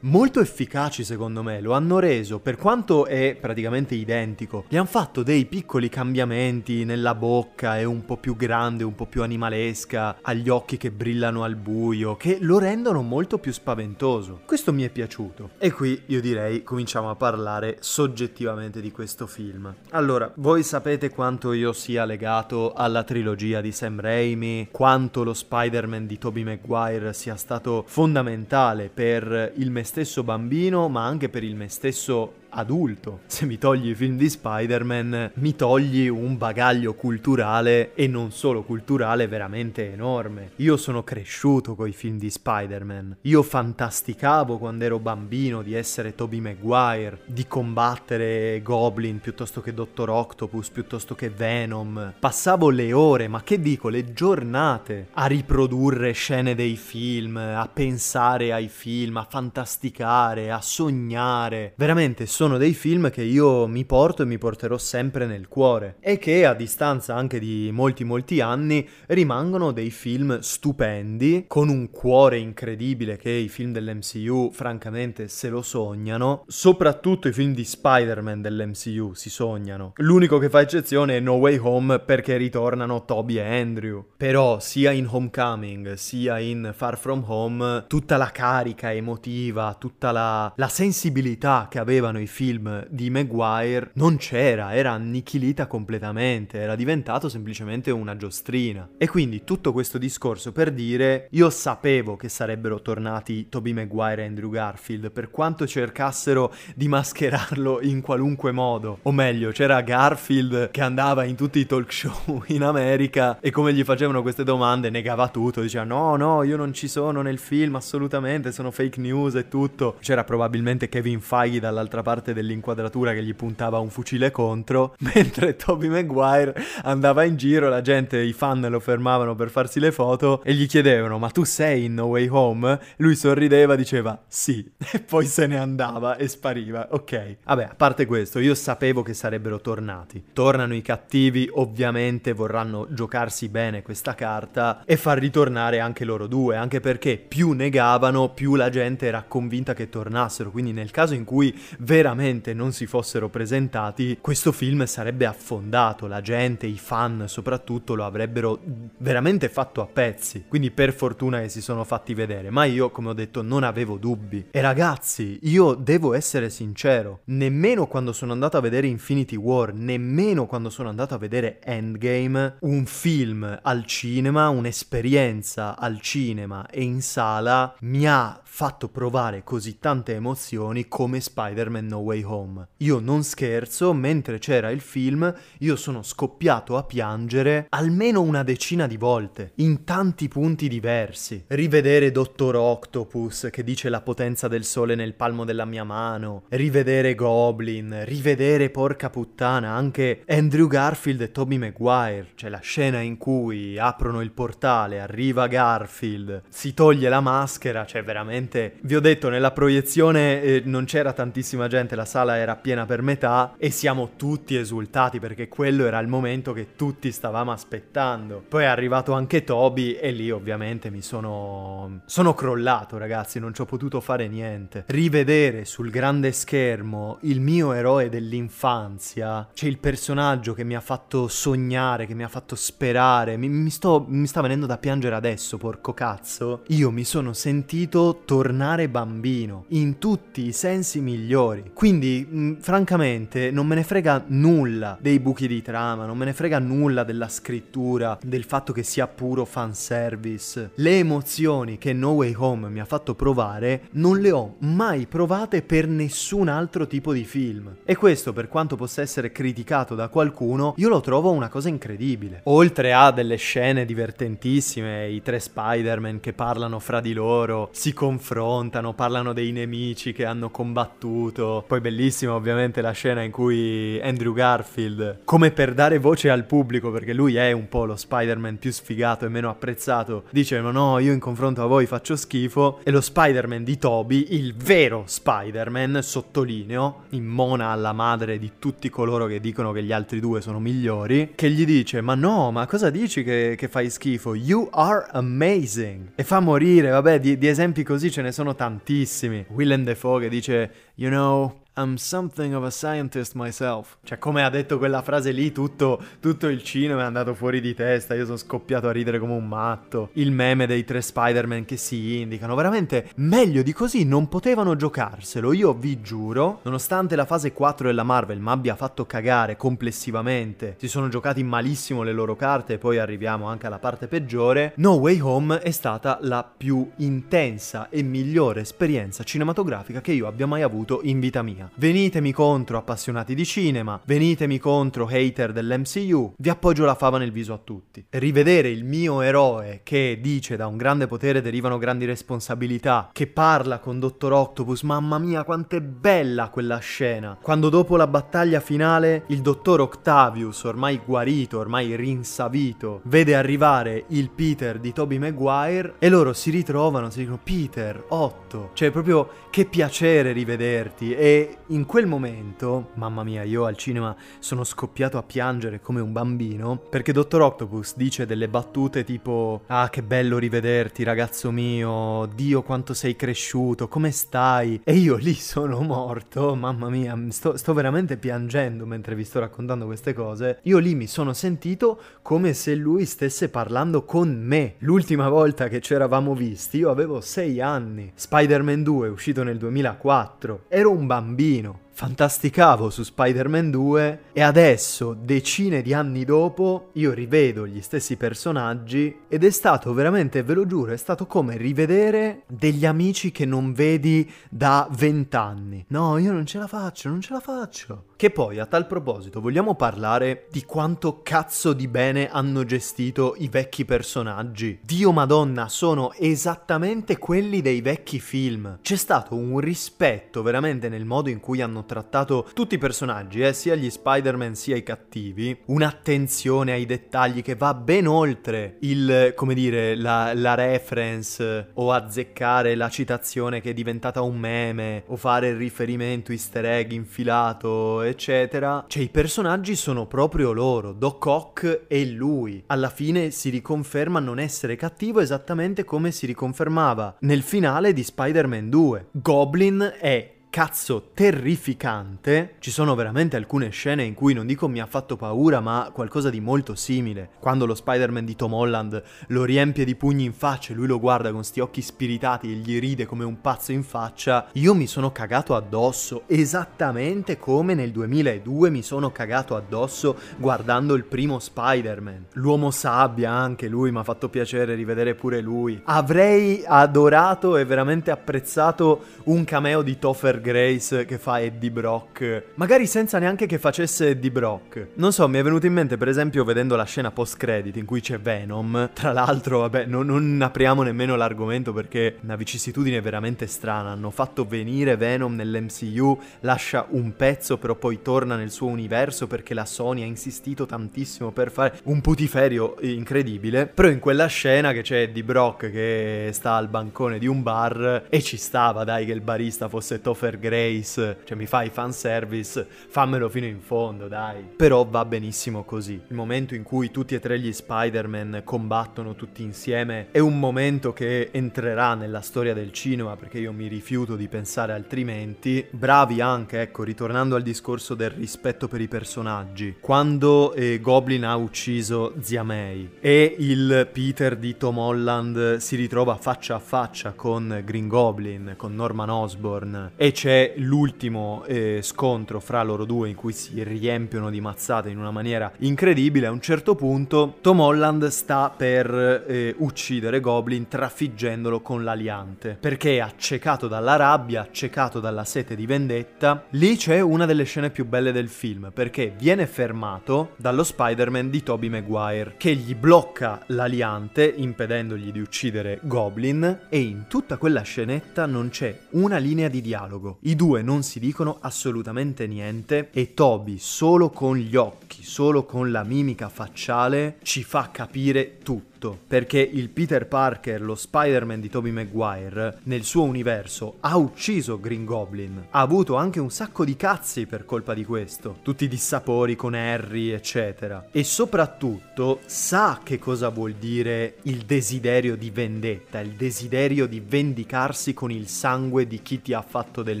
molto 0.00 0.40
efficaci 0.40 1.04
secondo 1.04 1.42
me, 1.42 1.60
lo 1.60 1.72
hanno 1.72 1.98
reso, 1.98 2.40
per 2.40 2.56
quanto 2.56 3.06
è 3.06 3.36
praticamente 3.40 3.94
identico, 3.94 4.64
gli 4.68 4.76
hanno 4.76 4.86
fatto 4.86 5.22
dei 5.22 5.46
piccoli 5.46 5.88
cambiamenti 5.88 6.84
nella 6.84 7.14
bocca, 7.14 7.78
è 7.78 7.84
un 7.84 8.04
po' 8.04 8.16
più 8.16 8.36
grande, 8.36 8.84
un 8.84 8.94
po' 8.94 9.06
più 9.06 9.22
animalesca, 9.22 10.18
ha 10.20 10.32
gli 10.32 10.48
occhi 10.48 10.76
che 10.76 10.90
brillano 10.90 11.42
al 11.44 11.56
buio, 11.56 12.16
che 12.16 12.38
lo 12.40 12.58
rendono 12.58 13.02
molto 13.02 13.38
più 13.38 13.52
spaventoso. 13.52 14.40
Questo 14.44 14.72
mi 14.72 14.82
è 14.82 14.90
piaciuto. 14.90 15.50
E 15.58 15.70
qui 15.70 16.02
io 16.06 16.20
direi 16.20 16.62
cominciamo 16.62 17.10
a 17.10 17.16
parlare 17.16 17.76
soggettivamente 17.80 18.80
di 18.80 18.90
questo 18.90 19.26
film. 19.26 19.74
Allora, 19.90 20.30
voi 20.36 20.62
sapete 20.62 21.10
quanto 21.10 21.52
io 21.52 21.72
sia 21.72 22.04
legato 22.04 22.72
alla 22.72 23.04
trilogia 23.04 23.60
di 23.60 23.72
Sam 23.72 24.00
Raimi, 24.00 24.68
quanto 24.70 25.22
lo 25.24 25.34
Spider-Man 25.34 26.06
di 26.06 26.18
Tobey 26.18 26.44
Maguire 26.44 27.12
sia 27.12 27.36
stato 27.36 27.84
fondamentale 27.86 28.90
per 28.92 29.29
il 29.32 29.70
me 29.70 29.84
stesso 29.84 30.22
bambino, 30.22 30.88
ma 30.88 31.04
anche 31.06 31.28
per 31.28 31.44
il 31.44 31.56
me 31.56 31.68
stesso 31.68 32.34
adulto. 32.50 33.20
Se 33.26 33.46
mi 33.46 33.58
togli 33.58 33.90
i 33.90 33.94
film 33.94 34.16
di 34.16 34.28
Spider-Man, 34.28 35.32
mi 35.34 35.56
togli 35.56 36.08
un 36.08 36.36
bagaglio 36.36 36.94
culturale 36.94 37.94
e 37.94 38.06
non 38.06 38.32
solo 38.32 38.62
culturale 38.62 39.26
veramente 39.26 39.92
enorme. 39.92 40.50
Io 40.56 40.76
sono 40.76 41.02
cresciuto 41.02 41.74
con 41.74 41.88
i 41.88 41.92
film 41.92 42.18
di 42.18 42.30
Spider-Man. 42.30 43.16
Io 43.22 43.42
fantasticavo 43.42 44.58
quando 44.58 44.84
ero 44.84 44.98
bambino 44.98 45.62
di 45.62 45.74
essere 45.74 46.14
Tobey 46.14 46.40
Maguire, 46.40 47.20
di 47.26 47.46
combattere 47.46 48.60
Goblin 48.62 49.20
piuttosto 49.20 49.60
che 49.60 49.72
Dottor 49.72 50.10
Octopus, 50.10 50.70
piuttosto 50.70 51.14
che 51.14 51.30
Venom. 51.30 52.14
Passavo 52.18 52.70
le 52.70 52.92
ore, 52.92 53.28
ma 53.28 53.42
che 53.42 53.60
dico, 53.60 53.88
le 53.88 54.12
giornate 54.12 55.08
a 55.12 55.26
riprodurre 55.26 56.12
scene 56.12 56.54
dei 56.54 56.76
film, 56.76 57.36
a 57.36 57.68
pensare 57.72 58.52
ai 58.52 58.68
film, 58.68 59.16
a 59.16 59.26
fantasticare, 59.28 60.50
a 60.50 60.60
sognare. 60.60 61.74
Veramente 61.76 62.26
sono 62.26 62.39
dei 62.40 62.74
film 62.74 63.10
che 63.10 63.22
io 63.22 63.66
mi 63.66 63.84
porto 63.84 64.22
e 64.22 64.26
mi 64.26 64.38
porterò 64.38 64.78
sempre 64.78 65.26
nel 65.26 65.48
cuore 65.48 65.96
e 66.00 66.18
che 66.18 66.46
a 66.46 66.54
distanza 66.54 67.14
anche 67.14 67.38
di 67.38 67.70
molti 67.72 68.04
molti 68.04 68.40
anni 68.40 68.88
rimangono 69.08 69.72
dei 69.72 69.90
film 69.90 70.38
stupendi 70.38 71.44
con 71.46 71.68
un 71.68 71.90
cuore 71.90 72.38
incredibile 72.38 73.16
che 73.16 73.30
i 73.30 73.48
film 73.48 73.72
dell'MCU 73.72 74.50
francamente 74.52 75.28
se 75.28 75.48
lo 75.48 75.62
sognano. 75.62 76.44
Soprattutto 76.46 77.28
i 77.28 77.32
film 77.32 77.52
di 77.52 77.64
Spider-Man 77.64 78.40
dell'MCU 78.40 79.14
si 79.14 79.28
sognano. 79.28 79.92
L'unico 79.96 80.38
che 80.38 80.48
fa 80.48 80.60
eccezione 80.60 81.16
è 81.16 81.20
No 81.20 81.34
Way 81.34 81.58
Home 81.58 81.98
perché 81.98 82.36
ritornano 82.36 83.04
Toby 83.04 83.36
e 83.38 83.58
Andrew. 83.58 84.04
Però 84.16 84.60
sia 84.60 84.92
in 84.92 85.06
Homecoming 85.10 85.94
sia 85.94 86.38
in 86.38 86.72
Far 86.74 86.96
From 86.96 87.24
Home 87.26 87.84
tutta 87.86 88.16
la 88.16 88.30
carica 88.30 88.92
emotiva 88.92 89.76
tutta 89.78 90.12
la, 90.12 90.52
la 90.56 90.68
sensibilità 90.68 91.66
che 91.70 91.78
avevano 91.78 92.20
i 92.20 92.26
film 92.30 92.86
di 92.88 93.10
Maguire 93.10 93.90
non 93.94 94.16
c'era, 94.16 94.74
era 94.74 94.92
annichilita 94.92 95.66
completamente, 95.66 96.58
era 96.58 96.76
diventato 96.76 97.28
semplicemente 97.28 97.90
una 97.90 98.16
giostrina. 98.16 98.88
E 98.96 99.08
quindi 99.08 99.44
tutto 99.44 99.72
questo 99.72 99.98
discorso 99.98 100.52
per 100.52 100.72
dire, 100.72 101.26
io 101.32 101.50
sapevo 101.50 102.16
che 102.16 102.28
sarebbero 102.28 102.80
tornati 102.80 103.48
Tobey 103.48 103.72
Maguire 103.72 104.22
e 104.22 104.26
Andrew 104.26 104.48
Garfield, 104.48 105.10
per 105.10 105.30
quanto 105.30 105.66
cercassero 105.66 106.54
di 106.74 106.88
mascherarlo 106.88 107.82
in 107.82 108.00
qualunque 108.00 108.52
modo. 108.52 109.00
O 109.02 109.12
meglio, 109.12 109.50
c'era 109.50 109.80
Garfield 109.82 110.70
che 110.70 110.80
andava 110.80 111.24
in 111.24 111.34
tutti 111.34 111.58
i 111.58 111.66
talk 111.66 111.92
show 111.92 112.44
in 112.48 112.62
America 112.62 113.38
e 113.40 113.50
come 113.50 113.74
gli 113.74 113.82
facevano 113.82 114.22
queste 114.22 114.44
domande 114.44 114.88
negava 114.90 115.28
tutto, 115.28 115.60
diceva 115.60 115.84
no, 115.84 116.16
no, 116.16 116.42
io 116.44 116.56
non 116.56 116.72
ci 116.72 116.86
sono 116.86 117.22
nel 117.22 117.38
film 117.38 117.74
assolutamente, 117.74 118.52
sono 118.52 118.70
fake 118.70 119.00
news 119.00 119.34
e 119.34 119.48
tutto. 119.48 119.96
C'era 120.00 120.24
probabilmente 120.24 120.88
Kevin 120.88 121.20
Feige 121.20 121.58
dall'altra 121.60 122.02
parte 122.02 122.19
parte 122.20 122.34
dell'inquadratura 122.34 123.14
che 123.14 123.22
gli 123.22 123.34
puntava 123.34 123.78
un 123.78 123.88
fucile 123.88 124.30
contro, 124.30 124.94
mentre 125.14 125.56
Toby 125.56 125.88
Maguire 125.88 126.54
andava 126.82 127.24
in 127.24 127.36
giro, 127.36 127.68
la 127.68 127.80
gente, 127.80 128.18
i 128.18 128.34
fan 128.34 128.66
lo 128.68 128.78
fermavano 128.78 129.34
per 129.34 129.48
farsi 129.48 129.80
le 129.80 129.90
foto 129.90 130.42
e 130.44 130.52
gli 130.52 130.66
chiedevano 130.66 131.18
ma 131.18 131.30
tu 131.30 131.44
sei 131.44 131.86
in 131.86 131.94
No 131.94 132.04
Way 132.04 132.28
Home? 132.28 132.78
Lui 132.96 133.16
sorrideva, 133.16 133.74
diceva 133.74 134.22
sì, 134.28 134.70
e 134.92 135.00
poi 135.00 135.24
se 135.24 135.46
ne 135.46 135.58
andava 135.58 136.16
e 136.16 136.28
spariva, 136.28 136.88
ok. 136.90 137.36
Vabbè, 137.44 137.64
a 137.64 137.74
parte 137.74 138.04
questo, 138.04 138.38
io 138.38 138.54
sapevo 138.54 139.02
che 139.02 139.14
sarebbero 139.14 139.60
tornati. 139.60 140.22
Tornano 140.32 140.74
i 140.74 140.82
cattivi, 140.82 141.48
ovviamente 141.54 142.32
vorranno 142.32 142.86
giocarsi 142.90 143.48
bene 143.48 143.82
questa 143.82 144.14
carta 144.14 144.82
e 144.84 144.96
far 144.96 145.18
ritornare 145.18 145.80
anche 145.80 146.04
loro 146.04 146.26
due, 146.26 146.56
anche 146.56 146.80
perché 146.80 147.16
più 147.16 147.52
negavano, 147.52 148.28
più 148.30 148.56
la 148.56 148.68
gente 148.68 149.06
era 149.06 149.24
convinta 149.26 149.72
che 149.72 149.88
tornassero, 149.88 150.50
quindi 150.50 150.72
nel 150.72 150.90
caso 150.90 151.14
in 151.14 151.24
cui 151.24 151.58
veramente 151.78 152.09
veramente 152.10 152.54
non 152.54 152.72
si 152.72 152.86
fossero 152.86 153.28
presentati, 153.28 154.18
questo 154.20 154.50
film 154.50 154.84
sarebbe 154.84 155.26
affondato, 155.26 156.08
la 156.08 156.20
gente, 156.20 156.66
i 156.66 156.76
fan 156.76 157.24
soprattutto 157.28 157.94
lo 157.94 158.04
avrebbero 158.04 158.58
veramente 158.98 159.48
fatto 159.48 159.80
a 159.80 159.86
pezzi. 159.86 160.46
Quindi 160.48 160.72
per 160.72 160.92
fortuna 160.92 161.40
che 161.40 161.48
si 161.48 161.62
sono 161.62 161.84
fatti 161.84 162.12
vedere, 162.14 162.50
ma 162.50 162.64
io 162.64 162.90
come 162.90 163.10
ho 163.10 163.12
detto 163.12 163.42
non 163.42 163.62
avevo 163.62 163.96
dubbi. 163.96 164.46
E 164.50 164.60
ragazzi, 164.60 165.38
io 165.42 165.74
devo 165.74 166.14
essere 166.14 166.50
sincero, 166.50 167.20
nemmeno 167.26 167.86
quando 167.86 168.12
sono 168.12 168.32
andato 168.32 168.56
a 168.56 168.60
vedere 168.60 168.88
Infinity 168.88 169.36
War, 169.36 169.72
nemmeno 169.72 170.46
quando 170.46 170.68
sono 170.68 170.88
andato 170.88 171.14
a 171.14 171.18
vedere 171.18 171.60
Endgame, 171.62 172.56
un 172.60 172.86
film 172.86 173.60
al 173.62 173.84
cinema, 173.86 174.48
un'esperienza 174.48 175.78
al 175.78 176.00
cinema 176.00 176.68
e 176.68 176.82
in 176.82 177.02
sala 177.02 177.72
mi 177.80 178.08
ha 178.08 178.40
fatto 178.52 178.88
provare 178.88 179.42
così 179.44 179.78
tante 179.78 180.12
emozioni 180.12 180.86
come 180.88 181.20
Spider-Man 181.20 181.86
No 181.86 181.98
Way 181.98 182.22
Home. 182.24 182.68
Io 182.78 182.98
non 182.98 183.22
scherzo, 183.22 183.94
mentre 183.94 184.38
c'era 184.38 184.70
il 184.70 184.80
film, 184.80 185.32
io 185.60 185.76
sono 185.76 186.02
scoppiato 186.02 186.76
a 186.76 186.82
piangere 186.82 187.66
almeno 187.70 188.20
una 188.20 188.42
decina 188.42 188.86
di 188.88 188.98
volte, 188.98 189.52
in 189.56 189.84
tanti 189.84 190.28
punti 190.28 190.68
diversi. 190.68 191.44
Rivedere 191.46 192.10
Dottor 192.10 192.56
Octopus 192.56 193.48
che 193.50 193.64
dice 193.64 193.88
la 193.88 194.02
potenza 194.02 194.48
del 194.48 194.64
sole 194.64 194.94
nel 194.94 195.14
palmo 195.14 195.44
della 195.44 195.64
mia 195.64 195.84
mano, 195.84 196.42
rivedere 196.48 197.14
Goblin, 197.14 198.02
rivedere 198.04 198.68
porca 198.68 199.08
puttana 199.08 199.70
anche 199.70 200.22
Andrew 200.26 200.66
Garfield 200.66 201.20
e 201.22 201.30
Tobey 201.30 201.56
Maguire, 201.56 202.32
c'è 202.34 202.48
la 202.48 202.58
scena 202.58 203.00
in 203.00 203.16
cui 203.16 203.78
aprono 203.78 204.20
il 204.20 204.32
portale, 204.32 205.00
arriva 205.00 205.46
Garfield, 205.46 206.42
si 206.48 206.74
toglie 206.74 207.08
la 207.08 207.20
maschera, 207.20 207.86
cioè 207.86 208.02
veramente 208.02 208.38
vi 208.80 208.96
ho 208.96 209.00
detto 209.00 209.28
nella 209.28 209.50
proiezione 209.52 210.42
eh, 210.42 210.62
non 210.64 210.84
c'era 210.84 211.12
tantissima 211.12 211.68
gente 211.68 211.94
la 211.94 212.04
sala 212.04 212.36
era 212.36 212.56
piena 212.56 212.86
per 212.86 213.02
metà 213.02 213.54
e 213.56 213.70
siamo 213.70 214.10
tutti 214.16 214.56
esultati 214.56 215.18
perché 215.18 215.48
quello 215.48 215.86
era 215.86 215.98
il 215.98 216.08
momento 216.08 216.52
che 216.52 216.74
tutti 216.76 217.12
stavamo 217.12 217.52
aspettando. 217.52 218.42
Poi 218.46 218.64
è 218.64 218.66
arrivato 218.66 219.12
anche 219.12 219.44
Toby 219.44 219.92
e 219.92 220.10
lì 220.10 220.30
ovviamente 220.30 220.90
mi 220.90 221.02
sono... 221.02 222.00
sono 222.06 222.34
crollato 222.34 222.98
ragazzi, 222.98 223.38
non 223.38 223.54
ci 223.54 223.60
ho 223.60 223.66
potuto 223.66 224.00
fare 224.00 224.28
niente. 224.28 224.84
Rivedere 224.86 225.64
sul 225.64 225.90
grande 225.90 226.32
schermo 226.32 227.18
il 227.22 227.40
mio 227.40 227.72
eroe 227.72 228.08
dell'infanzia, 228.08 229.48
c'è 229.52 229.66
il 229.66 229.78
personaggio 229.78 230.54
che 230.54 230.64
mi 230.64 230.76
ha 230.76 230.80
fatto 230.80 231.28
sognare, 231.28 232.06
che 232.06 232.14
mi 232.14 232.24
ha 232.24 232.28
fatto 232.28 232.54
sperare, 232.54 233.36
mi, 233.36 233.48
mi, 233.48 233.70
sto, 233.70 234.04
mi 234.08 234.26
sta 234.26 234.40
venendo 234.40 234.66
da 234.66 234.78
piangere 234.78 235.14
adesso, 235.14 235.58
porco 235.58 235.92
cazzo. 235.92 236.62
Io 236.68 236.90
mi 236.90 237.04
sono 237.04 237.32
sentito 237.32 238.22
tornare 238.30 238.88
bambino 238.88 239.64
in 239.70 239.98
tutti 239.98 240.46
i 240.46 240.52
sensi 240.52 241.00
migliori. 241.00 241.72
Quindi, 241.74 242.24
mh, 242.24 242.60
francamente, 242.60 243.50
non 243.50 243.66
me 243.66 243.74
ne 243.74 243.82
frega 243.82 244.22
nulla 244.28 244.96
dei 245.00 245.18
buchi 245.18 245.48
di 245.48 245.60
trama, 245.62 246.06
non 246.06 246.16
me 246.16 246.26
ne 246.26 246.32
frega 246.32 246.60
nulla 246.60 247.02
della 247.02 247.28
scrittura, 247.28 248.16
del 248.22 248.44
fatto 248.44 248.72
che 248.72 248.84
sia 248.84 249.08
puro 249.08 249.44
fanservice. 249.44 250.70
Le 250.74 250.98
emozioni 250.98 251.76
che 251.76 251.92
No 251.92 252.10
Way 252.10 252.34
Home 252.36 252.68
mi 252.68 252.78
ha 252.78 252.84
fatto 252.84 253.16
provare 253.16 253.88
non 253.94 254.20
le 254.20 254.30
ho 254.30 254.54
mai 254.60 255.06
provate 255.06 255.62
per 255.62 255.88
nessun 255.88 256.46
altro 256.46 256.86
tipo 256.86 257.12
di 257.12 257.24
film. 257.24 257.78
E 257.84 257.96
questo, 257.96 258.32
per 258.32 258.46
quanto 258.46 258.76
possa 258.76 259.02
essere 259.02 259.32
criticato 259.32 259.96
da 259.96 260.06
qualcuno, 260.06 260.74
io 260.76 260.88
lo 260.88 261.00
trovo 261.00 261.32
una 261.32 261.48
cosa 261.48 261.68
incredibile. 261.68 262.42
Oltre 262.44 262.92
a 262.92 263.10
delle 263.10 263.34
scene 263.34 263.84
divertentissime, 263.84 265.08
i 265.08 265.20
tre 265.20 265.40
Spider-Man 265.40 266.20
che 266.20 266.32
parlano 266.32 266.78
fra 266.78 267.00
di 267.00 267.12
loro, 267.12 267.70
si 267.72 267.92
confrontano, 268.20 268.92
parlano 268.92 269.32
dei 269.32 269.50
nemici 269.50 270.12
che 270.12 270.26
hanno 270.26 270.50
combattuto. 270.50 271.64
Poi 271.66 271.80
bellissima 271.80 272.34
ovviamente 272.34 272.82
la 272.82 272.90
scena 272.90 273.22
in 273.22 273.30
cui 273.30 273.98
Andrew 274.02 274.34
Garfield, 274.34 275.20
come 275.24 275.50
per 275.50 275.72
dare 275.72 275.98
voce 275.98 276.28
al 276.28 276.44
pubblico, 276.44 276.90
perché 276.90 277.14
lui 277.14 277.36
è 277.36 277.50
un 277.52 277.68
po' 277.68 277.86
lo 277.86 277.96
Spider-Man 277.96 278.58
più 278.58 278.70
sfigato 278.70 279.24
e 279.24 279.30
meno 279.30 279.48
apprezzato, 279.48 280.24
dice 280.30 280.60
no 280.60 280.70
no, 280.70 280.98
io 280.98 281.12
in 281.12 281.18
confronto 281.18 281.62
a 281.62 281.66
voi 281.66 281.86
faccio 281.86 282.14
schifo, 282.14 282.80
e 282.82 282.90
lo 282.90 283.00
Spider-Man 283.00 283.64
di 283.64 283.78
Toby, 283.78 284.26
il 284.30 284.54
vero 284.54 285.04
Spider-Man, 285.06 286.00
sottolineo, 286.02 287.04
immona 287.10 287.68
alla 287.68 287.94
madre 287.94 288.38
di 288.38 288.52
tutti 288.58 288.90
coloro 288.90 289.26
che 289.26 289.40
dicono 289.40 289.72
che 289.72 289.82
gli 289.82 289.92
altri 289.92 290.20
due 290.20 290.42
sono 290.42 290.60
migliori, 290.60 291.32
che 291.34 291.50
gli 291.50 291.64
dice 291.64 292.02
ma 292.02 292.14
no, 292.14 292.50
ma 292.50 292.66
cosa 292.66 292.90
dici 292.90 293.24
che, 293.24 293.54
che 293.56 293.68
fai 293.68 293.88
schifo? 293.88 294.34
You 294.34 294.68
are 294.70 295.06
amazing! 295.10 296.10
E 296.14 296.22
fa 296.22 296.40
morire, 296.40 296.90
vabbè, 296.90 297.18
di, 297.18 297.38
di 297.38 297.48
esempi 297.48 297.82
così 297.82 298.09
ce 298.10 298.22
ne 298.22 298.32
sono 298.32 298.54
tantissimi. 298.54 299.44
Willem 299.50 299.84
Dafoe 299.84 300.22
che 300.22 300.28
dice, 300.28 300.72
you 300.96 301.08
know, 301.08 301.59
I'm 301.80 301.94
something 301.94 302.54
of 302.54 302.62
a 302.64 302.70
scientist 302.70 303.32
myself. 303.34 303.96
Cioè, 304.04 304.18
come 304.18 304.44
ha 304.44 304.50
detto 304.50 304.76
quella 304.76 305.00
frase 305.00 305.32
lì, 305.32 305.50
tutto, 305.50 305.98
tutto, 306.20 306.46
il 306.48 306.62
cinema 306.62 307.00
è 307.00 307.04
andato 307.04 307.32
fuori 307.32 307.62
di 307.62 307.74
testa. 307.74 308.14
Io 308.14 308.26
sono 308.26 308.36
scoppiato 308.36 308.86
a 308.86 308.92
ridere 308.92 309.18
come 309.18 309.32
un 309.32 309.48
matto. 309.48 310.10
Il 310.14 310.30
meme 310.30 310.66
dei 310.66 310.84
tre 310.84 311.00
Spider-Man 311.00 311.64
che 311.64 311.78
si 311.78 312.20
indicano. 312.20 312.54
Veramente, 312.54 313.08
meglio 313.16 313.62
di 313.62 313.72
così 313.72 314.04
non 314.04 314.28
potevano 314.28 314.76
giocarselo. 314.76 315.54
Io 315.54 315.72
vi 315.72 316.02
giuro, 316.02 316.60
nonostante 316.64 317.16
la 317.16 317.24
fase 317.24 317.54
4 317.54 317.86
della 317.86 318.02
Marvel 318.02 318.40
mi 318.40 318.50
abbia 318.50 318.76
fatto 318.76 319.06
cagare 319.06 319.56
complessivamente, 319.56 320.76
si 320.78 320.88
sono 320.88 321.08
giocati 321.08 321.42
malissimo 321.42 322.02
le 322.02 322.12
loro 322.12 322.36
carte 322.36 322.74
e 322.74 322.78
poi 322.78 322.98
arriviamo 322.98 323.46
anche 323.46 323.66
alla 323.66 323.78
parte 323.78 324.06
peggiore. 324.06 324.74
No 324.76 324.92
Way 324.96 325.20
Home 325.20 325.60
è 325.60 325.70
stata 325.70 326.18
la 326.20 326.44
più 326.44 326.90
intensa 326.96 327.88
e 327.88 328.02
migliore 328.02 328.60
esperienza 328.60 329.24
cinematografica 329.24 330.02
che 330.02 330.12
io 330.12 330.26
abbia 330.26 330.46
mai 330.46 330.60
avuto 330.60 331.00
in 331.04 331.20
vita 331.20 331.40
mia. 331.40 331.69
Venitemi 331.74 332.32
contro 332.32 332.78
appassionati 332.78 333.34
di 333.34 333.44
cinema, 333.44 334.00
venitemi 334.04 334.58
contro 334.58 335.06
hater 335.10 335.52
dell'MCU, 335.52 336.34
vi 336.36 336.48
appoggio 336.50 336.84
la 336.84 336.94
fava 336.94 337.16
nel 337.16 337.32
viso 337.32 337.54
a 337.54 337.60
tutti. 337.62 338.04
Rivedere 338.10 338.68
il 338.68 338.84
mio 338.84 339.20
eroe 339.20 339.80
che 339.82 340.18
dice 340.20 340.56
da 340.56 340.66
un 340.66 340.76
grande 340.76 341.06
potere 341.06 341.40
derivano 341.40 341.78
grandi 341.78 342.04
responsabilità, 342.04 343.10
che 343.12 343.26
parla 343.28 343.78
con 343.78 343.98
Dottor 343.98 344.32
Octopus, 344.32 344.82
mamma 344.82 345.18
mia 345.18 345.44
quanto 345.44 345.76
è 345.76 345.80
bella 345.80 346.48
quella 346.50 346.78
scena. 346.78 347.38
Quando 347.40 347.68
dopo 347.68 347.96
la 347.96 348.06
battaglia 348.06 348.60
finale 348.60 349.24
il 349.28 349.40
Dottor 349.40 349.80
Octavius, 349.80 350.64
ormai 350.64 351.00
guarito, 351.04 351.58
ormai 351.58 351.96
rinsavito, 351.96 353.00
vede 353.04 353.34
arrivare 353.34 354.04
il 354.08 354.30
Peter 354.30 354.78
di 354.78 354.92
Tobey 354.92 355.18
Maguire 355.18 355.94
e 355.98 356.08
loro 356.08 356.32
si 356.32 356.50
ritrovano, 356.50 357.10
si 357.10 357.20
dicono 357.20 357.40
Peter, 357.42 358.04
Otto, 358.08 358.49
cioè 358.72 358.90
proprio 358.90 359.28
che 359.50 359.64
piacere 359.64 360.32
rivederti 360.32 361.14
e 361.14 361.58
in 361.68 361.86
quel 361.86 362.06
momento, 362.06 362.90
mamma 362.94 363.22
mia, 363.22 363.42
io 363.42 363.64
al 363.64 363.76
cinema 363.76 364.14
sono 364.38 364.64
scoppiato 364.64 365.18
a 365.18 365.22
piangere 365.22 365.80
come 365.80 366.00
un 366.00 366.12
bambino 366.12 366.76
perché 366.76 367.12
Dottor 367.12 367.42
Octopus 367.42 367.96
dice 367.96 368.26
delle 368.26 368.48
battute 368.48 369.04
tipo 369.04 369.62
Ah, 369.66 369.88
che 369.88 370.02
bello 370.02 370.38
rivederti, 370.38 371.02
ragazzo 371.02 371.50
mio, 371.50 372.26
Dio 372.34 372.62
quanto 372.62 372.94
sei 372.94 373.16
cresciuto, 373.16 373.88
come 373.88 374.10
stai? 374.10 374.80
E 374.84 374.94
io 374.94 375.16
lì 375.16 375.34
sono 375.34 375.80
morto, 375.82 376.54
mamma 376.54 376.88
mia, 376.88 377.16
sto, 377.28 377.56
sto 377.56 377.72
veramente 377.72 378.16
piangendo 378.16 378.86
mentre 378.86 379.14
vi 379.14 379.24
sto 379.24 379.40
raccontando 379.40 379.86
queste 379.86 380.12
cose. 380.12 380.58
Io 380.62 380.78
lì 380.78 380.94
mi 380.94 381.06
sono 381.06 381.32
sentito 381.32 382.00
come 382.22 382.52
se 382.52 382.74
lui 382.74 383.04
stesse 383.06 383.48
parlando 383.48 384.04
con 384.04 384.28
me. 384.42 384.74
L'ultima 384.78 385.28
volta 385.28 385.68
che 385.68 385.80
ci 385.80 385.94
eravamo 385.94 386.34
visti, 386.34 386.78
io 386.78 386.90
avevo 386.90 387.20
6 387.20 387.60
anni. 387.60 388.12
Spider-Man 388.40 388.82
2 388.82 389.06
è 389.06 389.10
uscito 389.10 389.42
nel 389.42 389.58
2004. 389.58 390.64
Ero 390.68 390.90
un 390.90 391.06
bambino 391.06 391.80
fantasticavo 391.92 392.88
su 392.88 393.02
Spider-Man 393.02 393.70
2 393.70 394.20
e 394.32 394.40
adesso, 394.40 395.12
decine 395.12 395.82
di 395.82 395.92
anni 395.92 396.24
dopo, 396.24 396.88
io 396.94 397.12
rivedo 397.12 397.66
gli 397.66 397.82
stessi 397.82 398.16
personaggi 398.16 399.14
ed 399.28 399.44
è 399.44 399.50
stato 399.50 399.92
veramente, 399.92 400.42
ve 400.42 400.54
lo 400.54 400.64
giuro, 400.64 400.92
è 400.92 400.96
stato 400.96 401.26
come 401.26 401.58
rivedere 401.58 402.44
degli 402.48 402.86
amici 402.86 403.30
che 403.30 403.44
non 403.44 403.74
vedi 403.74 404.26
da 404.48 404.88
vent'anni. 404.90 405.84
No, 405.88 406.16
io 406.16 406.32
non 406.32 406.46
ce 406.46 406.56
la 406.56 406.66
faccio, 406.66 407.10
non 407.10 407.20
ce 407.20 407.34
la 407.34 407.40
faccio. 407.40 408.04
Che 408.20 408.28
poi, 408.28 408.58
a 408.58 408.66
tal 408.66 408.86
proposito, 408.86 409.40
vogliamo 409.40 409.76
parlare 409.76 410.44
di 410.50 410.66
quanto 410.66 411.22
cazzo 411.22 411.72
di 411.72 411.88
bene 411.88 412.28
hanno 412.28 412.66
gestito 412.66 413.34
i 413.38 413.48
vecchi 413.48 413.86
personaggi. 413.86 414.78
Dio 414.82 415.10
madonna, 415.10 415.70
sono 415.70 416.12
esattamente 416.12 417.16
quelli 417.16 417.62
dei 417.62 417.80
vecchi 417.80 418.20
film. 418.20 418.80
C'è 418.82 418.96
stato 418.96 419.34
un 419.34 419.58
rispetto 419.58 420.42
veramente 420.42 420.90
nel 420.90 421.06
modo 421.06 421.30
in 421.30 421.40
cui 421.40 421.62
hanno 421.62 421.86
trattato 421.86 422.46
tutti 422.52 422.74
i 422.74 422.78
personaggi, 422.78 423.40
eh, 423.40 423.54
sia 423.54 423.74
gli 423.74 423.88
Spider-Man 423.88 424.54
sia 424.54 424.76
i 424.76 424.82
cattivi, 424.82 425.58
un'attenzione 425.68 426.72
ai 426.72 426.84
dettagli 426.84 427.40
che 427.40 427.54
va 427.54 427.72
ben 427.72 428.06
oltre 428.06 428.76
il, 428.80 429.32
come 429.34 429.54
dire, 429.54 429.96
la, 429.96 430.34
la 430.34 430.54
reference 430.54 431.70
o 431.72 431.90
azzeccare 431.90 432.74
la 432.74 432.90
citazione 432.90 433.62
che 433.62 433.70
è 433.70 433.72
diventata 433.72 434.20
un 434.20 434.36
meme 434.36 435.04
o 435.06 435.16
fare 435.16 435.48
il 435.48 435.56
riferimento 435.56 436.32
easter 436.32 436.66
egg 436.66 436.92
infilato, 436.92 438.08
eccetera. 438.10 438.84
Cioè 438.86 439.02
i 439.02 439.08
personaggi 439.08 439.74
sono 439.74 440.06
proprio 440.06 440.52
loro, 440.52 440.92
Doc 440.92 441.24
Ock 441.26 441.84
e 441.88 442.06
lui. 442.06 442.62
Alla 442.66 442.90
fine 442.90 443.30
si 443.30 443.48
riconferma 443.48 444.20
non 444.20 444.38
essere 444.38 444.76
cattivo 444.76 445.20
esattamente 445.20 445.84
come 445.84 446.10
si 446.10 446.26
riconfermava 446.26 447.16
nel 447.20 447.42
finale 447.42 447.92
di 447.92 448.02
Spider-Man 448.02 448.68
2. 448.68 449.06
Goblin 449.12 449.94
è 449.98 450.38
cazzo 450.50 451.10
terrificante. 451.14 452.56
Ci 452.58 452.72
sono 452.72 452.96
veramente 452.96 453.36
alcune 453.36 453.70
scene 453.70 454.02
in 454.02 454.14
cui 454.14 454.34
non 454.34 454.48
dico 454.48 454.66
mi 454.66 454.80
ha 454.80 454.86
fatto 454.86 455.16
paura, 455.16 455.60
ma 455.60 455.90
qualcosa 455.92 456.28
di 456.28 456.40
molto 456.40 456.74
simile. 456.74 457.30
Quando 457.38 457.66
lo 457.66 457.76
Spider-Man 457.76 458.24
di 458.24 458.34
Tom 458.34 458.52
Holland 458.54 459.00
lo 459.28 459.44
riempie 459.44 459.84
di 459.84 459.94
pugni 459.94 460.24
in 460.24 460.32
faccia 460.32 460.72
e 460.72 460.74
lui 460.74 460.88
lo 460.88 460.98
guarda 460.98 461.30
con 461.30 461.44
sti 461.44 461.60
occhi 461.60 461.82
spiritati 461.82 462.50
e 462.50 462.56
gli 462.56 462.80
ride 462.80 463.06
come 463.06 463.22
un 463.22 463.40
pazzo 463.40 463.70
in 463.70 463.84
faccia, 463.84 464.48
io 464.54 464.74
mi 464.74 464.88
sono 464.88 465.12
cagato 465.12 465.54
addosso, 465.54 466.24
esattamente 466.26 467.38
come 467.38 467.74
nel 467.74 467.92
2002 467.92 468.70
mi 468.70 468.82
sono 468.82 469.12
cagato 469.12 469.54
addosso 469.54 470.18
guardando 470.36 470.94
il 470.94 471.04
primo 471.04 471.38
Spider-Man. 471.38 472.26
L'uomo 472.32 472.72
sabbia 472.72 473.30
anche 473.30 473.68
lui, 473.68 473.92
mi 473.92 473.98
ha 473.98 474.04
fatto 474.04 474.28
piacere 474.28 474.74
rivedere 474.74 475.14
pure 475.14 475.40
lui. 475.40 475.80
Avrei 475.84 476.64
adorato 476.66 477.56
e 477.56 477.64
veramente 477.64 478.10
apprezzato 478.10 479.04
un 479.24 479.44
cameo 479.44 479.82
di 479.82 479.96
Topher 479.96 480.38
Grace 480.40 481.04
che 481.04 481.18
fa 481.18 481.40
Eddie 481.40 481.70
Brock, 481.70 482.44
magari 482.54 482.86
senza 482.86 483.18
neanche 483.18 483.46
che 483.46 483.58
facesse 483.58 484.08
Eddie 484.10 484.30
Brock. 484.30 484.88
Non 484.94 485.12
so, 485.12 485.28
mi 485.28 485.38
è 485.38 485.42
venuto 485.42 485.66
in 485.66 485.72
mente 485.72 485.96
per 485.96 486.08
esempio 486.08 486.44
vedendo 486.44 486.76
la 486.76 486.84
scena 486.84 487.10
post 487.10 487.36
credit 487.36 487.76
in 487.76 487.84
cui 487.84 488.00
c'è 488.00 488.18
Venom. 488.18 488.90
Tra 488.92 489.12
l'altro, 489.12 489.60
vabbè, 489.60 489.84
non, 489.84 490.06
non 490.06 490.40
apriamo 490.42 490.82
nemmeno 490.82 491.16
l'argomento 491.16 491.72
perché 491.72 492.16
una 492.22 492.36
vicissitudine 492.36 493.00
veramente 493.00 493.46
strana. 493.46 493.90
Hanno 493.90 494.10
fatto 494.10 494.44
venire 494.44 494.96
Venom 494.96 495.34
nell'MCU, 495.34 496.18
lascia 496.40 496.86
un 496.90 497.14
pezzo 497.16 497.58
però 497.58 497.74
poi 497.74 498.02
torna 498.02 498.36
nel 498.36 498.50
suo 498.50 498.68
universo 498.68 499.26
perché 499.26 499.54
la 499.54 499.64
Sony 499.64 500.02
ha 500.02 500.06
insistito 500.06 500.66
tantissimo 500.66 501.30
per 501.30 501.50
fare 501.50 501.78
un 501.84 502.00
putiferio 502.00 502.76
incredibile. 502.80 503.66
Però 503.66 503.88
in 503.88 503.98
quella 503.98 504.26
scena 504.26 504.72
che 504.72 504.82
c'è 504.82 505.02
Eddie 505.02 505.24
Brock 505.24 505.70
che 505.70 506.30
sta 506.32 506.54
al 506.54 506.68
bancone 506.68 507.18
di 507.18 507.26
un 507.26 507.42
bar 507.42 508.06
e 508.08 508.22
ci 508.22 508.36
stava, 508.36 508.84
dai, 508.84 509.06
che 509.06 509.12
il 509.12 509.20
barista 509.20 509.68
fosse 509.68 510.00
Topher 510.00 510.29
Topher 510.30 510.38
Grace, 510.38 511.18
cioè 511.24 511.36
mi 511.36 511.46
fai 511.46 511.70
fanservice, 511.70 512.66
fammelo 512.88 513.28
fino 513.28 513.46
in 513.46 513.60
fondo, 513.60 514.06
dai. 514.06 514.44
Però 514.56 514.86
va 514.88 515.04
benissimo 515.04 515.64
così. 515.64 516.00
Il 516.08 516.14
momento 516.14 516.54
in 516.54 516.62
cui 516.62 516.90
tutti 516.90 517.14
e 517.14 517.20
tre 517.20 517.38
gli 517.40 517.52
Spider-Man 517.52 518.42
combattono 518.44 519.14
tutti 519.14 519.42
insieme 519.42 520.08
è 520.10 520.18
un 520.18 520.38
momento 520.38 520.92
che 520.92 521.30
entrerà 521.32 521.94
nella 521.94 522.20
storia 522.20 522.54
del 522.54 522.72
cinema 522.72 523.16
perché 523.16 523.38
io 523.38 523.52
mi 523.52 523.66
rifiuto 523.66 524.16
di 524.16 524.28
pensare 524.28 524.72
altrimenti. 524.72 525.66
Bravi 525.70 526.20
anche, 526.20 526.60
ecco, 526.60 526.84
ritornando 526.84 527.34
al 527.34 527.42
discorso 527.42 527.94
del 527.94 528.10
rispetto 528.10 528.68
per 528.68 528.80
i 528.80 528.88
personaggi. 528.88 529.76
Quando 529.80 530.52
eh, 530.52 530.78
Goblin 530.80 531.24
ha 531.24 531.36
ucciso 531.36 532.14
Zia 532.20 532.42
May 532.42 532.90
e 533.00 533.34
il 533.38 533.88
Peter 533.92 534.36
di 534.36 534.56
Tom 534.56 534.78
Holland 534.78 535.56
si 535.56 535.76
ritrova 535.76 536.16
faccia 536.16 536.56
a 536.56 536.58
faccia 536.58 537.12
con 537.12 537.62
Green 537.64 537.88
Goblin, 537.88 538.54
con 538.56 538.74
Norman 538.74 539.10
Osborn 539.10 539.92
e 539.96 540.12
c'è 540.20 540.52
l'ultimo 540.58 541.44
eh, 541.46 541.78
scontro 541.80 542.40
fra 542.40 542.62
loro 542.62 542.84
due 542.84 543.08
in 543.08 543.14
cui 543.14 543.32
si 543.32 543.62
riempiono 543.62 544.28
di 544.28 544.38
mazzate 544.38 544.90
in 544.90 544.98
una 544.98 545.10
maniera 545.10 545.50
incredibile, 545.60 546.26
a 546.26 546.30
un 546.30 546.42
certo 546.42 546.74
punto 546.74 547.38
Tom 547.40 547.60
Holland 547.60 548.06
sta 548.08 548.52
per 548.54 549.24
eh, 549.26 549.54
uccidere 549.56 550.20
Goblin 550.20 550.68
trafiggendolo 550.68 551.62
con 551.62 551.84
l'aliante 551.84 552.58
perché 552.60 553.00
accecato 553.00 553.66
dalla 553.66 553.96
rabbia, 553.96 554.42
accecato 554.42 555.00
dalla 555.00 555.24
sete 555.24 555.56
di 555.56 555.64
vendetta. 555.64 556.44
Lì 556.50 556.76
c'è 556.76 557.00
una 557.00 557.24
delle 557.24 557.44
scene 557.44 557.70
più 557.70 557.86
belle 557.86 558.12
del 558.12 558.28
film 558.28 558.72
perché 558.74 559.14
viene 559.16 559.46
fermato 559.46 560.32
dallo 560.36 560.64
Spider-Man 560.64 561.30
di 561.30 561.42
Tobey 561.42 561.70
Maguire 561.70 562.34
che 562.36 562.54
gli 562.54 562.74
blocca 562.74 563.40
l'aliante 563.46 564.30
impedendogli 564.36 565.12
di 565.12 565.20
uccidere 565.20 565.78
Goblin 565.80 566.66
e 566.68 566.78
in 566.78 567.06
tutta 567.08 567.38
quella 567.38 567.62
scenetta 567.62 568.26
non 568.26 568.50
c'è 568.50 568.80
una 568.90 569.16
linea 569.16 569.48
di 569.48 569.62
dialogo. 569.62 570.09
I 570.20 570.36
due 570.36 570.62
non 570.62 570.82
si 570.82 570.98
dicono 570.98 571.38
assolutamente 571.40 572.26
niente 572.26 572.90
e 572.92 573.14
Toby 573.14 573.58
solo 573.58 574.10
con 574.10 574.36
gli 574.36 574.56
occhi, 574.56 575.02
solo 575.02 575.44
con 575.44 575.70
la 575.70 575.84
mimica 575.84 576.28
facciale 576.28 577.18
ci 577.22 577.42
fa 577.42 577.70
capire 577.70 578.38
tutto 578.38 578.69
tutto, 578.80 578.98
perché 579.06 579.38
il 579.38 579.68
Peter 579.68 580.06
Parker, 580.06 580.62
lo 580.62 580.74
Spider-Man 580.74 581.40
di 581.40 581.50
Tobey 581.50 581.70
Maguire, 581.70 582.58
nel 582.64 582.82
suo 582.82 583.02
universo 583.02 583.76
ha 583.80 583.96
ucciso 583.96 584.58
Green 584.58 584.86
Goblin, 584.86 585.46
ha 585.50 585.60
avuto 585.60 585.96
anche 585.96 586.18
un 586.18 586.30
sacco 586.30 586.64
di 586.64 586.74
cazzi 586.74 587.26
per 587.26 587.44
colpa 587.44 587.74
di 587.74 587.84
questo, 587.84 588.38
tutti 588.42 588.64
i 588.64 588.68
dissapori 588.68 589.36
con 589.36 589.52
Harry, 589.54 590.08
eccetera. 590.08 590.88
E 590.90 591.04
soprattutto 591.04 592.20
sa 592.24 592.80
che 592.82 592.98
cosa 592.98 593.28
vuol 593.28 593.52
dire 593.52 594.16
il 594.22 594.38
desiderio 594.46 595.16
di 595.16 595.30
vendetta, 595.30 596.00
il 596.00 596.12
desiderio 596.12 596.86
di 596.86 597.02
vendicarsi 597.06 597.92
con 597.92 598.10
il 598.10 598.28
sangue 598.28 598.86
di 598.86 599.02
chi 599.02 599.20
ti 599.20 599.34
ha 599.34 599.42
fatto 599.42 599.82
del 599.82 600.00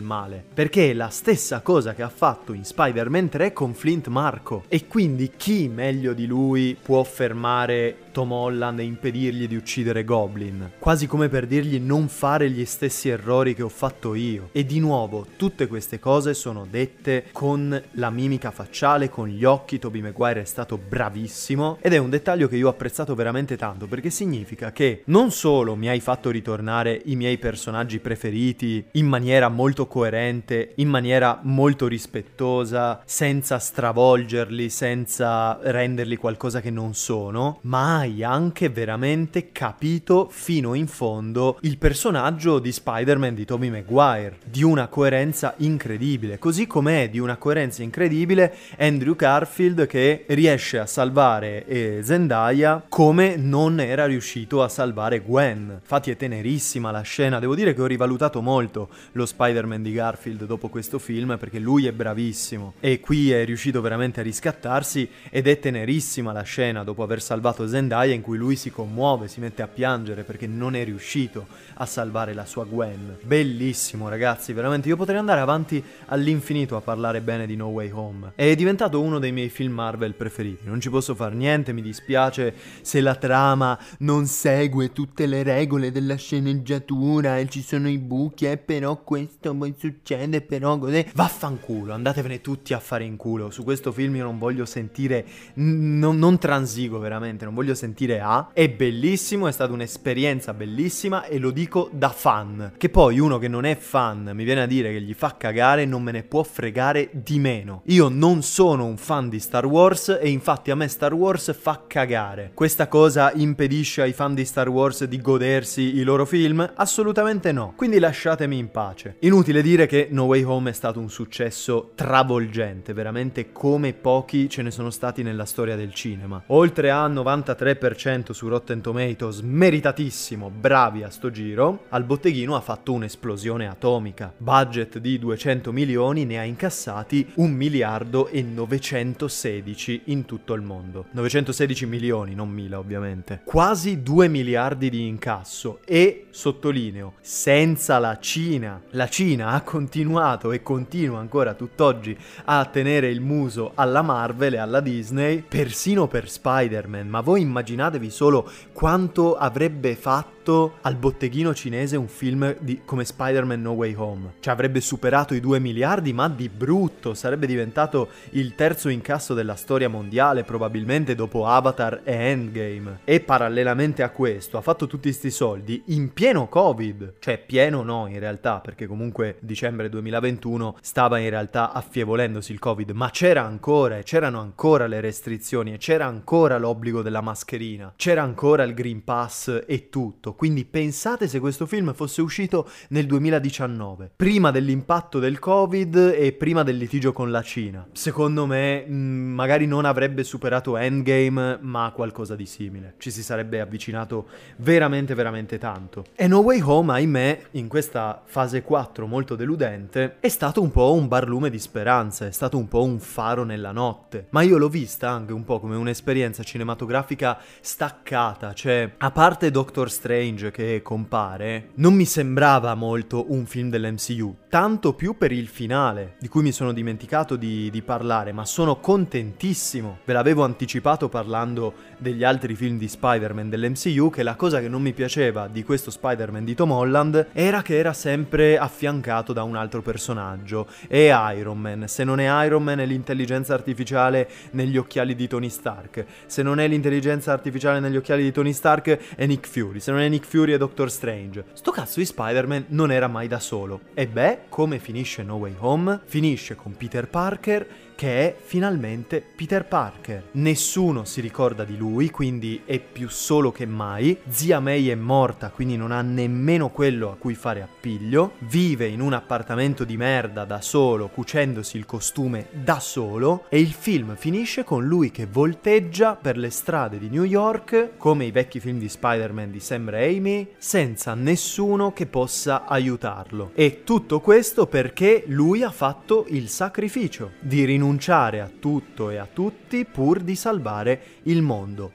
male, 0.00 0.42
perché 0.52 0.90
è 0.90 0.94
la 0.94 1.10
stessa 1.10 1.60
cosa 1.60 1.92
che 1.92 2.02
ha 2.02 2.08
fatto 2.08 2.54
in 2.54 2.64
Spider-Man 2.64 3.28
3 3.28 3.52
con 3.52 3.74
Flint 3.74 4.06
Marco. 4.06 4.64
E 4.68 4.86
quindi 4.86 5.32
chi 5.36 5.68
meglio 5.68 6.14
di 6.14 6.26
lui 6.26 6.76
può 6.80 7.02
fermare 7.02 7.99
Tom 8.10 8.32
Holland 8.32 8.78
e 8.80 8.84
impedirgli 8.84 9.46
di 9.46 9.56
uccidere 9.56 10.04
Goblin, 10.04 10.72
quasi 10.78 11.06
come 11.06 11.28
per 11.28 11.46
dirgli 11.46 11.78
non 11.78 12.08
fare 12.08 12.50
gli 12.50 12.64
stessi 12.64 13.08
errori 13.08 13.54
che 13.54 13.62
ho 13.62 13.68
fatto 13.68 14.14
io. 14.14 14.48
E 14.52 14.64
di 14.64 14.80
nuovo, 14.80 15.26
tutte 15.36 15.66
queste 15.66 15.98
cose 15.98 16.34
sono 16.34 16.66
dette 16.68 17.26
con 17.32 17.80
la 17.92 18.10
mimica 18.10 18.50
facciale, 18.50 19.08
con 19.08 19.28
gli 19.28 19.44
occhi, 19.44 19.78
Toby 19.78 20.00
Maguire 20.00 20.42
è 20.42 20.44
stato 20.44 20.78
bravissimo. 20.78 21.78
Ed 21.80 21.92
è 21.92 21.98
un 21.98 22.10
dettaglio 22.10 22.48
che 22.48 22.56
io 22.56 22.66
ho 22.66 22.70
apprezzato 22.70 23.14
veramente 23.14 23.56
tanto 23.56 23.86
perché 23.86 24.10
significa 24.10 24.72
che 24.72 25.02
non 25.06 25.30
solo 25.30 25.76
mi 25.76 25.88
hai 25.88 26.00
fatto 26.00 26.30
ritornare 26.30 27.00
i 27.04 27.16
miei 27.16 27.38
personaggi 27.38 27.98
preferiti 27.98 28.84
in 28.92 29.06
maniera 29.06 29.48
molto 29.48 29.86
coerente, 29.86 30.72
in 30.76 30.88
maniera 30.88 31.40
molto 31.42 31.86
rispettosa, 31.86 33.02
senza 33.04 33.58
stravolgerli, 33.58 34.68
senza 34.68 35.58
renderli 35.62 36.16
qualcosa 36.16 36.60
che 36.60 36.70
non 36.70 36.94
sono, 36.94 37.58
ma 37.62 37.99
hai 38.00 38.24
anche 38.24 38.70
veramente 38.70 39.52
capito 39.52 40.28
fino 40.30 40.72
in 40.72 40.86
fondo 40.86 41.58
il 41.62 41.76
personaggio 41.76 42.58
di 42.58 42.72
Spider-Man 42.72 43.34
di 43.34 43.44
Tobey 43.44 43.68
Maguire, 43.68 44.38
di 44.42 44.62
una 44.62 44.88
coerenza 44.88 45.52
incredibile, 45.58 46.38
così 46.38 46.66
come 46.66 47.10
di 47.10 47.18
una 47.18 47.36
coerenza 47.36 47.82
incredibile 47.82 48.56
Andrew 48.78 49.14
Garfield 49.14 49.86
che 49.86 50.24
riesce 50.28 50.78
a 50.78 50.86
salvare 50.86 51.66
eh, 51.66 52.00
Zendaya 52.02 52.86
come 52.88 53.36
non 53.36 53.80
era 53.80 54.06
riuscito 54.06 54.62
a 54.62 54.70
salvare 54.70 55.20
Gwen. 55.20 55.80
Infatti 55.82 56.10
è 56.10 56.16
tenerissima 56.16 56.90
la 56.90 57.02
scena, 57.02 57.38
devo 57.38 57.54
dire 57.54 57.74
che 57.74 57.82
ho 57.82 57.86
rivalutato 57.86 58.40
molto 58.40 58.88
lo 59.12 59.26
Spider-Man 59.26 59.82
di 59.82 59.92
Garfield 59.92 60.46
dopo 60.46 60.68
questo 60.68 60.98
film 60.98 61.36
perché 61.38 61.58
lui 61.58 61.86
è 61.86 61.92
bravissimo 61.92 62.74
e 62.80 62.98
qui 62.98 63.30
è 63.30 63.44
riuscito 63.44 63.82
veramente 63.82 64.20
a 64.20 64.22
riscattarsi 64.22 65.06
ed 65.28 65.46
è 65.46 65.58
tenerissima 65.58 66.32
la 66.32 66.42
scena 66.42 66.82
dopo 66.82 67.02
aver 67.02 67.20
salvato 67.20 67.68
Zendaya 67.68 67.88
Zendaya 67.90 68.14
in 68.14 68.20
cui 68.20 68.38
lui 68.38 68.54
si 68.54 68.70
commuove, 68.70 69.26
si 69.26 69.40
mette 69.40 69.62
a 69.62 69.66
piangere 69.66 70.22
perché 70.22 70.46
non 70.46 70.76
è 70.76 70.84
riuscito 70.84 71.48
a 71.74 71.86
salvare 71.86 72.34
la 72.34 72.44
sua 72.44 72.64
Gwen. 72.64 73.16
Bellissimo 73.22 74.08
ragazzi, 74.08 74.52
veramente 74.52 74.86
io 74.86 74.94
potrei 74.94 75.18
andare 75.18 75.40
avanti 75.40 75.82
all'infinito 76.06 76.76
a 76.76 76.80
parlare 76.80 77.20
bene 77.20 77.46
di 77.46 77.56
No 77.56 77.66
Way 77.66 77.90
Home. 77.90 78.32
È 78.36 78.54
diventato 78.54 79.00
uno 79.00 79.18
dei 79.18 79.32
miei 79.32 79.48
film 79.48 79.72
Marvel 79.72 80.14
preferiti, 80.14 80.68
non 80.68 80.80
ci 80.80 80.88
posso 80.88 81.16
fare 81.16 81.34
niente, 81.34 81.72
mi 81.72 81.82
dispiace 81.82 82.54
se 82.80 83.00
la 83.00 83.16
trama 83.16 83.76
non 83.98 84.26
segue 84.26 84.92
tutte 84.92 85.26
le 85.26 85.42
regole 85.42 85.90
della 85.90 86.14
sceneggiatura 86.14 87.38
e 87.38 87.48
ci 87.48 87.60
sono 87.62 87.88
i 87.88 87.98
buchi 87.98 88.46
e 88.46 88.52
eh, 88.52 88.56
però 88.56 89.02
questo 89.02 89.52
poi 89.52 89.74
succede, 89.76 90.42
però 90.42 90.78
così. 90.78 91.04
Vaffanculo, 91.12 91.92
andatevene 91.92 92.40
tutti 92.40 92.72
a 92.72 92.78
fare 92.78 93.02
in 93.02 93.16
culo, 93.16 93.50
su 93.50 93.64
questo 93.64 93.90
film 93.90 94.14
io 94.14 94.24
non 94.24 94.38
voglio 94.38 94.64
sentire, 94.64 95.26
n- 95.54 95.98
non, 95.98 96.18
non 96.18 96.38
transigo 96.38 97.00
veramente, 97.00 97.44
non 97.44 97.54
voglio 97.54 97.70
sentire 97.70 97.78
A. 98.20 98.50
È 98.52 98.68
bellissimo, 98.68 99.48
è 99.48 99.52
stata 99.52 99.72
un'esperienza 99.72 100.52
bellissima 100.52 101.24
e 101.24 101.38
lo 101.38 101.50
dico 101.50 101.88
da 101.92 102.10
fan. 102.10 102.72
Che 102.76 102.88
poi 102.88 103.18
uno 103.18 103.38
che 103.38 103.48
non 103.48 103.64
è 103.64 103.76
fan 103.76 104.30
mi 104.34 104.44
viene 104.44 104.62
a 104.62 104.66
dire 104.66 104.92
che 104.92 105.00
gli 105.00 105.14
fa 105.14 105.36
cagare 105.36 105.84
non 105.84 106.02
me 106.02 106.12
ne 106.12 106.22
può 106.22 106.42
fregare 106.42 107.10
di 107.12 107.38
meno. 107.38 107.82
Io 107.86 108.08
non 108.08 108.42
sono 108.42 108.84
un 108.84 108.96
fan 108.96 109.28
di 109.28 109.40
Star 109.40 109.66
Wars 109.66 110.18
e 110.20 110.28
infatti 110.28 110.70
a 110.70 110.74
me 110.74 110.88
Star 110.88 111.14
Wars 111.14 111.54
fa 111.56 111.84
cagare. 111.86 112.52
Questa 112.54 112.88
cosa 112.88 113.32
impedisce 113.34 114.02
ai 114.02 114.12
fan 114.12 114.34
di 114.34 114.44
Star 114.44 114.68
Wars 114.68 115.04
di 115.04 115.20
godersi 115.20 115.96
i 115.96 116.02
loro 116.02 116.24
film? 116.24 116.72
Assolutamente 116.74 117.52
no. 117.52 117.74
Quindi 117.76 117.98
lasciatemi 117.98 118.58
in 118.58 118.70
pace. 118.70 119.16
Inutile 119.20 119.62
dire 119.62 119.86
che 119.86 120.08
No 120.10 120.24
Way 120.24 120.42
Home 120.42 120.70
è 120.70 120.72
stato 120.72 121.00
un 121.00 121.10
successo 121.10 121.92
travolgente, 121.94 122.92
veramente 122.92 123.52
come 123.52 123.92
pochi 123.92 124.48
ce 124.48 124.62
ne 124.62 124.70
sono 124.70 124.90
stati 124.90 125.22
nella 125.22 125.44
storia 125.44 125.76
del 125.76 125.94
cinema. 125.94 126.42
Oltre 126.48 126.90
a 126.90 127.06
93 127.06 127.69
3% 127.70 128.32
su 128.32 128.48
Rotten 128.48 128.80
Tomatoes, 128.80 129.40
meritatissimo, 129.40 130.50
bravi 130.50 131.02
a 131.02 131.10
sto 131.10 131.30
giro, 131.30 131.84
al 131.90 132.04
botteghino 132.04 132.56
ha 132.56 132.60
fatto 132.60 132.92
un'esplosione 132.92 133.68
atomica. 133.68 134.32
Budget 134.36 134.98
di 134.98 135.18
200 135.18 135.70
milioni 135.70 136.24
ne 136.24 136.38
ha 136.38 136.42
incassati 136.42 137.30
1 137.34 137.54
miliardo 137.54 138.26
e 138.28 138.42
916 138.42 140.02
in 140.06 140.24
tutto 140.24 140.54
il 140.54 140.62
mondo. 140.62 141.06
916 141.12 141.86
milioni, 141.86 142.34
non 142.34 142.48
mila 142.48 142.78
ovviamente. 142.78 143.42
Quasi 143.44 144.02
2 144.02 144.28
miliardi 144.28 144.90
di 144.90 145.06
incasso 145.06 145.80
e, 145.84 146.26
sottolineo, 146.30 147.14
senza 147.20 147.98
la 147.98 148.18
Cina. 148.18 148.82
La 148.90 149.08
Cina 149.08 149.50
ha 149.50 149.62
continuato 149.62 150.52
e 150.52 150.62
continua 150.62 151.20
ancora 151.20 151.54
tutt'oggi 151.54 152.16
a 152.46 152.64
tenere 152.64 153.08
il 153.10 153.20
muso 153.20 153.72
alla 153.74 154.02
Marvel 154.02 154.54
e 154.54 154.58
alla 154.58 154.80
Disney, 154.80 155.42
persino 155.46 156.08
per 156.08 156.28
Spider-Man, 156.28 157.08
ma 157.08 157.20
voi 157.20 157.40
immaginate 157.40 157.58
immaginatevi 157.60 158.10
solo 158.10 158.50
quanto 158.72 159.36
avrebbe 159.36 159.94
fatto 159.94 160.39
fatto 160.40 160.78
al 160.80 160.96
botteghino 160.96 161.52
cinese 161.54 161.96
un 161.96 162.08
film 162.08 162.56
di, 162.60 162.80
come 162.86 163.04
Spider-Man 163.04 163.60
No 163.60 163.72
Way 163.72 163.94
Home. 163.94 164.32
Cioè 164.40 164.54
avrebbe 164.54 164.80
superato 164.80 165.34
i 165.34 165.40
2 165.40 165.58
miliardi, 165.60 166.14
ma 166.14 166.28
di 166.30 166.48
brutto. 166.48 167.12
Sarebbe 167.12 167.46
diventato 167.46 168.08
il 168.30 168.54
terzo 168.54 168.88
incasso 168.88 169.34
della 169.34 169.54
storia 169.54 169.90
mondiale, 169.90 170.44
probabilmente 170.44 171.14
dopo 171.14 171.46
Avatar 171.46 172.00
e 172.04 172.12
Endgame. 172.12 173.00
E 173.04 173.20
parallelamente 173.20 174.02
a 174.02 174.08
questo 174.08 174.56
ha 174.56 174.62
fatto 174.62 174.86
tutti 174.86 175.08
questi 175.08 175.30
soldi 175.30 175.82
in 175.86 176.12
pieno 176.14 176.48
Covid. 176.48 177.14
Cioè 177.18 177.38
pieno 177.38 177.82
no 177.82 178.06
in 178.06 178.18
realtà, 178.18 178.60
perché 178.60 178.86
comunque 178.86 179.36
dicembre 179.40 179.90
2021 179.90 180.78
stava 180.80 181.18
in 181.18 181.28
realtà 181.28 181.72
affievolendosi 181.72 182.52
il 182.52 182.58
Covid, 182.58 182.90
ma 182.90 183.10
c'era 183.10 183.44
ancora 183.44 183.98
e 183.98 184.04
c'erano 184.04 184.40
ancora 184.40 184.86
le 184.86 185.00
restrizioni 185.00 185.74
e 185.74 185.78
c'era 185.78 186.06
ancora 186.06 186.56
l'obbligo 186.56 187.02
della 187.02 187.20
mascherina. 187.20 187.92
C'era 187.94 188.22
ancora 188.22 188.62
il 188.62 188.72
Green 188.72 189.04
Pass 189.04 189.64
e 189.66 189.90
tutto 189.90 190.29
2018, 190.30 190.34
quindi 190.34 190.64
pensate 190.64 191.28
se 191.28 191.40
questo 191.40 191.66
film 191.66 191.92
fosse 191.94 192.22
uscito 192.22 192.68
nel 192.88 193.06
2019, 193.06 194.10
prima 194.16 194.50
dell'impatto 194.50 195.18
del 195.18 195.38
Covid 195.38 196.14
e 196.16 196.32
prima 196.32 196.62
del 196.62 196.76
litigio 196.76 197.12
con 197.12 197.30
la 197.30 197.42
Cina. 197.42 197.86
Secondo 197.92 198.46
me 198.46 198.84
mm, 198.88 199.32
magari 199.34 199.66
non 199.66 199.84
avrebbe 199.84 200.24
superato 200.24 200.76
Endgame, 200.76 201.58
ma 201.60 201.92
qualcosa 201.94 202.36
di 202.36 202.46
simile. 202.46 202.94
Ci 202.98 203.10
si 203.10 203.22
sarebbe 203.22 203.60
avvicinato 203.60 204.26
veramente 204.56 205.14
veramente 205.14 205.58
tanto. 205.58 206.04
E 206.14 206.26
No 206.26 206.40
Way 206.40 206.60
Home, 206.62 206.92
ahimè, 206.92 207.42
in 207.52 207.68
questa 207.68 208.22
fase 208.24 208.62
4 208.62 209.06
molto 209.06 209.34
deludente, 209.34 210.16
è 210.20 210.28
stato 210.28 210.62
un 210.62 210.70
po' 210.70 210.92
un 210.92 211.08
barlume 211.08 211.50
di 211.50 211.58
speranza, 211.58 212.26
è 212.26 212.32
stato 212.32 212.56
un 212.56 212.68
po' 212.68 212.82
un 212.82 212.98
faro 212.98 213.44
nella 213.44 213.72
notte. 213.72 214.26
Ma 214.30 214.42
io 214.42 214.58
l'ho 214.58 214.68
vista 214.68 215.10
anche 215.10 215.32
un 215.32 215.44
po' 215.44 215.60
come 215.60 215.76
un'esperienza 215.76 216.42
cinematografica 216.42 217.38
staccata, 217.60 218.52
cioè 218.52 218.94
a 218.98 219.10
parte 219.10 219.50
Doctor 219.50 219.90
Strange 219.90 220.19
che 220.50 220.82
compare, 220.82 221.70
non 221.76 221.94
mi 221.94 222.04
sembrava 222.04 222.74
molto 222.74 223.32
un 223.32 223.46
film 223.46 223.70
dell'MCU, 223.70 224.36
tanto 224.48 224.94
più 224.94 225.16
per 225.16 225.32
il 225.32 225.48
finale, 225.48 226.16
di 226.18 226.28
cui 226.28 226.42
mi 226.42 226.52
sono 226.52 226.72
dimenticato 226.72 227.36
di, 227.36 227.70
di 227.70 227.82
parlare, 227.82 228.32
ma 228.32 228.44
sono 228.44 228.80
contentissimo. 228.80 229.98
Ve 230.04 230.12
l'avevo 230.12 230.44
anticipato 230.44 231.08
parlando 231.08 231.74
degli 232.00 232.24
altri 232.24 232.54
film 232.54 232.78
di 232.78 232.88
Spider-Man 232.88 233.50
dell'MCU, 233.50 234.10
che 234.10 234.22
la 234.22 234.34
cosa 234.34 234.60
che 234.60 234.68
non 234.68 234.82
mi 234.82 234.92
piaceva 234.92 235.48
di 235.48 235.62
questo 235.62 235.90
Spider-Man 235.90 236.44
di 236.44 236.54
Tom 236.54 236.70
Holland 236.72 237.28
era 237.32 237.62
che 237.62 237.78
era 237.78 237.92
sempre 237.92 238.58
affiancato 238.58 239.32
da 239.32 239.42
un 239.42 239.54
altro 239.54 239.82
personaggio. 239.82 240.66
E 240.88 241.12
Iron 241.36 241.58
Man, 241.58 241.86
se 241.86 242.04
non 242.04 242.18
è 242.18 242.44
Iron 242.44 242.62
Man 242.62 242.80
è 242.80 242.86
l'intelligenza 242.86 243.54
artificiale 243.54 244.28
negli 244.52 244.76
occhiali 244.76 245.14
di 245.14 245.28
Tony 245.28 245.50
Stark, 245.50 246.04
se 246.26 246.42
non 246.42 246.58
è 246.58 246.66
l'intelligenza 246.66 247.32
artificiale 247.32 247.80
negli 247.80 247.96
occhiali 247.96 248.22
di 248.22 248.32
Tony 248.32 248.52
Stark 248.52 249.14
è 249.14 249.26
Nick 249.26 249.46
Fury, 249.46 249.80
se 249.80 249.92
non 249.92 250.00
è 250.00 250.08
Nick 250.08 250.26
Fury 250.26 250.52
è 250.52 250.58
Doctor 250.58 250.90
Strange. 250.90 251.44
Sto 251.52 251.70
cazzo 251.70 252.00
di 252.00 252.06
Spider-Man 252.06 252.66
non 252.68 252.90
era 252.90 253.08
mai 253.08 253.28
da 253.28 253.38
solo. 253.38 253.80
E 253.94 254.06
beh, 254.06 254.38
come 254.48 254.78
finisce 254.78 255.22
No 255.22 255.36
Way 255.36 255.54
Home? 255.58 256.00
Finisce 256.04 256.54
con 256.54 256.76
Peter 256.76 257.06
Parker 257.08 257.66
che 258.00 258.28
è 258.28 258.36
finalmente 258.42 259.22
Peter 259.22 259.66
Parker. 259.66 260.28
Nessuno 260.32 261.04
si 261.04 261.20
ricorda 261.20 261.64
di 261.64 261.76
lui, 261.76 262.08
quindi 262.08 262.62
è 262.64 262.78
più 262.78 263.10
solo 263.10 263.52
che 263.52 263.66
mai. 263.66 264.16
Zia 264.26 264.58
May 264.58 264.88
è 264.88 264.94
morta, 264.94 265.50
quindi 265.50 265.76
non 265.76 265.92
ha 265.92 266.00
nemmeno 266.00 266.70
quello 266.70 267.10
a 267.10 267.16
cui 267.16 267.34
fare 267.34 267.60
appiglio. 267.60 268.36
Vive 268.38 268.86
in 268.86 269.02
un 269.02 269.12
appartamento 269.12 269.84
di 269.84 269.98
merda 269.98 270.46
da 270.46 270.62
solo, 270.62 271.08
cucendosi 271.08 271.76
il 271.76 271.84
costume 271.84 272.46
da 272.52 272.80
solo. 272.80 273.44
E 273.50 273.60
il 273.60 273.74
film 273.74 274.16
finisce 274.16 274.64
con 274.64 274.86
lui 274.86 275.10
che 275.10 275.26
volteggia 275.30 276.16
per 276.16 276.38
le 276.38 276.48
strade 276.48 276.98
di 276.98 277.10
New 277.10 277.24
York, 277.24 277.98
come 277.98 278.24
i 278.24 278.30
vecchi 278.30 278.60
film 278.60 278.78
di 278.78 278.88
Spider-Man 278.88 279.50
di 279.50 279.60
Sam 279.60 279.90
Raimi, 279.90 280.48
senza 280.56 281.12
nessuno 281.12 281.92
che 281.92 282.06
possa 282.06 282.64
aiutarlo. 282.64 283.50
E 283.52 283.84
tutto 283.84 284.20
questo 284.20 284.66
perché 284.66 285.24
lui 285.26 285.62
ha 285.62 285.70
fatto 285.70 286.24
il 286.30 286.48
sacrificio 286.48 287.32
di 287.40 287.62
rinunciare 287.66 287.88
rinunciare 287.90 288.40
a 288.40 288.48
tutto 288.48 289.10
e 289.10 289.16
a 289.16 289.26
tutti 289.26 289.84
pur 289.84 290.20
di 290.20 290.36
salvare 290.36 291.02
il 291.24 291.42
mondo. 291.42 291.92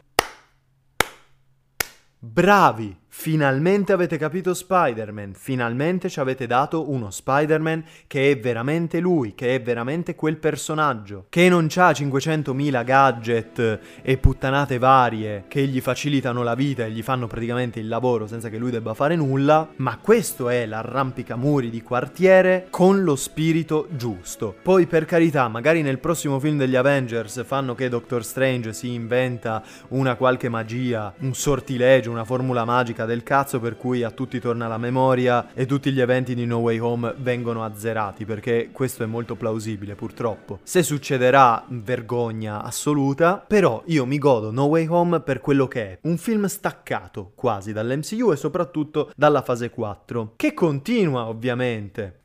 Bravi! 2.20 3.05
Finalmente 3.18 3.92
avete 3.92 4.18
capito 4.18 4.54
Spider-Man, 4.54 5.34
finalmente 5.34 6.10
ci 6.10 6.20
avete 6.20 6.46
dato 6.46 6.92
uno 6.92 7.10
Spider-Man 7.10 7.84
che 8.06 8.30
è 8.30 8.38
veramente 8.38 9.00
lui, 9.00 9.34
che 9.34 9.56
è 9.56 9.62
veramente 9.64 10.14
quel 10.14 10.36
personaggio, 10.36 11.26
che 11.30 11.50
non 11.50 11.70
ha 11.76 11.90
500.000 11.90 12.84
gadget 12.84 13.80
e 14.04 14.18
puttanate 14.18 14.78
varie 14.78 15.46
che 15.48 15.66
gli 15.66 15.82
facilitano 15.82 16.44
la 16.44 16.54
vita 16.54 16.86
e 16.86 16.92
gli 16.92 17.02
fanno 17.02 17.26
praticamente 17.26 17.80
il 17.80 17.88
lavoro 17.88 18.28
senza 18.28 18.50
che 18.50 18.60
lui 18.60 18.70
debba 18.70 18.94
fare 18.94 19.16
nulla, 19.16 19.70
ma 19.78 19.98
questo 19.98 20.50
è 20.50 20.68
l'arrampicamuri 20.68 21.72
di 21.72 21.82
quartiere 21.82 22.68
con 22.70 23.02
lo 23.04 23.16
spirito 23.16 23.88
giusto. 23.96 24.54
Poi 24.62 24.86
per 24.86 25.06
carità, 25.06 25.48
magari 25.48 25.82
nel 25.82 26.00
prossimo 26.00 26.40
film 26.40 26.58
degli 26.58 26.76
Avengers 26.76 27.44
fanno 27.44 27.74
che 27.74 27.90
Doctor 27.90 28.24
Strange 28.24 28.74
si 28.74 28.94
inventa 28.94 29.64
una 29.88 30.16
qualche 30.16 30.50
magia, 30.50 31.12
un 31.22 31.34
sortilegio, 31.34 32.12
una 32.12 32.26
formula 32.26 32.66
magica 32.66 33.05
del 33.06 33.24
cazzo 33.24 33.60
per 33.60 33.78
cui 33.78 34.04
a 34.04 34.12
tutti 34.12 34.40
torna 34.40 34.68
la 34.68 34.78
memoria 34.78 35.54
e 35.54 35.66
tutti 35.66 35.92
gli 35.92 36.02
eventi 36.02 36.36
di 36.36 36.46
No 36.46 36.58
Way 36.58 36.80
Home 36.80 37.14
vengono 37.18 37.64
azzerati 37.64 38.26
perché 38.26 38.70
questo 38.72 39.04
è 39.04 39.06
molto 39.06 39.36
plausibile 39.36 39.96
purtroppo. 39.96 40.60
Se 40.64 40.84
succederà 40.84 41.64
vergogna 41.68 42.62
assoluta, 42.62 43.44
però 43.46 43.82
io 43.86 44.06
mi 44.06 44.18
godo 44.18 44.52
No 44.52 44.66
Way 44.66 44.88
Home 44.88 45.20
per 45.22 45.40
quello 45.40 45.68
che 45.68 45.82
è, 45.84 46.00
un 46.04 46.18
film 46.18 46.46
staccato 46.46 47.32
quasi 47.36 47.74
dall'MCU 47.74 48.32
e 48.32 48.36
soprattutto 48.36 49.12
dalla 49.16 49.42
fase 49.42 49.70
4, 49.70 50.34
che 50.36 50.54
continua 50.54 51.28
ovviamente. 51.28 52.22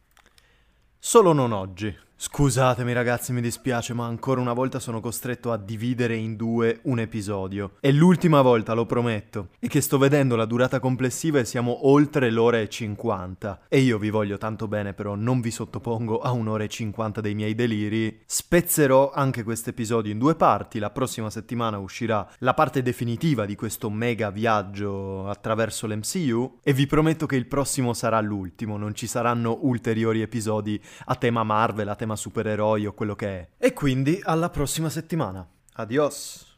Solo 0.98 1.32
non 1.32 1.52
oggi. 1.52 2.08
Scusatemi 2.22 2.92
ragazzi, 2.92 3.32
mi 3.32 3.40
dispiace, 3.40 3.94
ma 3.94 4.04
ancora 4.04 4.42
una 4.42 4.52
volta 4.52 4.78
sono 4.78 5.00
costretto 5.00 5.52
a 5.52 5.56
dividere 5.56 6.16
in 6.16 6.36
due 6.36 6.80
un 6.82 6.98
episodio. 6.98 7.76
È 7.80 7.90
l'ultima 7.90 8.42
volta, 8.42 8.74
lo 8.74 8.84
prometto. 8.84 9.48
E 9.58 9.68
che 9.68 9.80
sto 9.80 9.96
vedendo 9.96 10.36
la 10.36 10.44
durata 10.44 10.80
complessiva 10.80 11.38
e 11.38 11.46
siamo 11.46 11.88
oltre 11.88 12.30
l'ora 12.30 12.60
e 12.60 12.68
50. 12.68 13.60
E 13.68 13.78
io 13.78 13.96
vi 13.96 14.10
voglio 14.10 14.36
tanto 14.36 14.68
bene, 14.68 14.92
però 14.92 15.14
non 15.14 15.40
vi 15.40 15.50
sottopongo 15.50 16.20
a 16.20 16.32
un'ora 16.32 16.64
e 16.64 16.68
50 16.68 17.22
dei 17.22 17.34
miei 17.34 17.54
deliri. 17.54 18.20
Spezzerò 18.26 19.12
anche 19.14 19.42
questo 19.42 19.70
episodio 19.70 20.12
in 20.12 20.18
due 20.18 20.34
parti. 20.34 20.78
La 20.78 20.90
prossima 20.90 21.30
settimana 21.30 21.78
uscirà 21.78 22.28
la 22.40 22.52
parte 22.52 22.82
definitiva 22.82 23.46
di 23.46 23.56
questo 23.56 23.88
mega 23.88 24.28
viaggio 24.28 25.26
attraverso 25.26 25.86
l'MCU. 25.86 26.58
E 26.62 26.74
vi 26.74 26.86
prometto 26.86 27.24
che 27.24 27.36
il 27.36 27.46
prossimo 27.46 27.94
sarà 27.94 28.20
l'ultimo, 28.20 28.76
non 28.76 28.94
ci 28.94 29.06
saranno 29.06 29.60
ulteriori 29.62 30.20
episodi 30.20 30.78
a 31.06 31.14
tema 31.14 31.44
Marvel, 31.44 31.88
a 31.88 31.94
tema 31.94 32.08
tema 32.10 32.16
supereroi 32.16 32.86
o 32.86 32.92
quello 32.92 33.14
che 33.14 33.28
è. 33.28 33.48
E 33.58 33.72
quindi 33.72 34.20
alla 34.22 34.50
prossima 34.50 34.88
settimana. 34.88 35.46
Adios! 35.74 36.49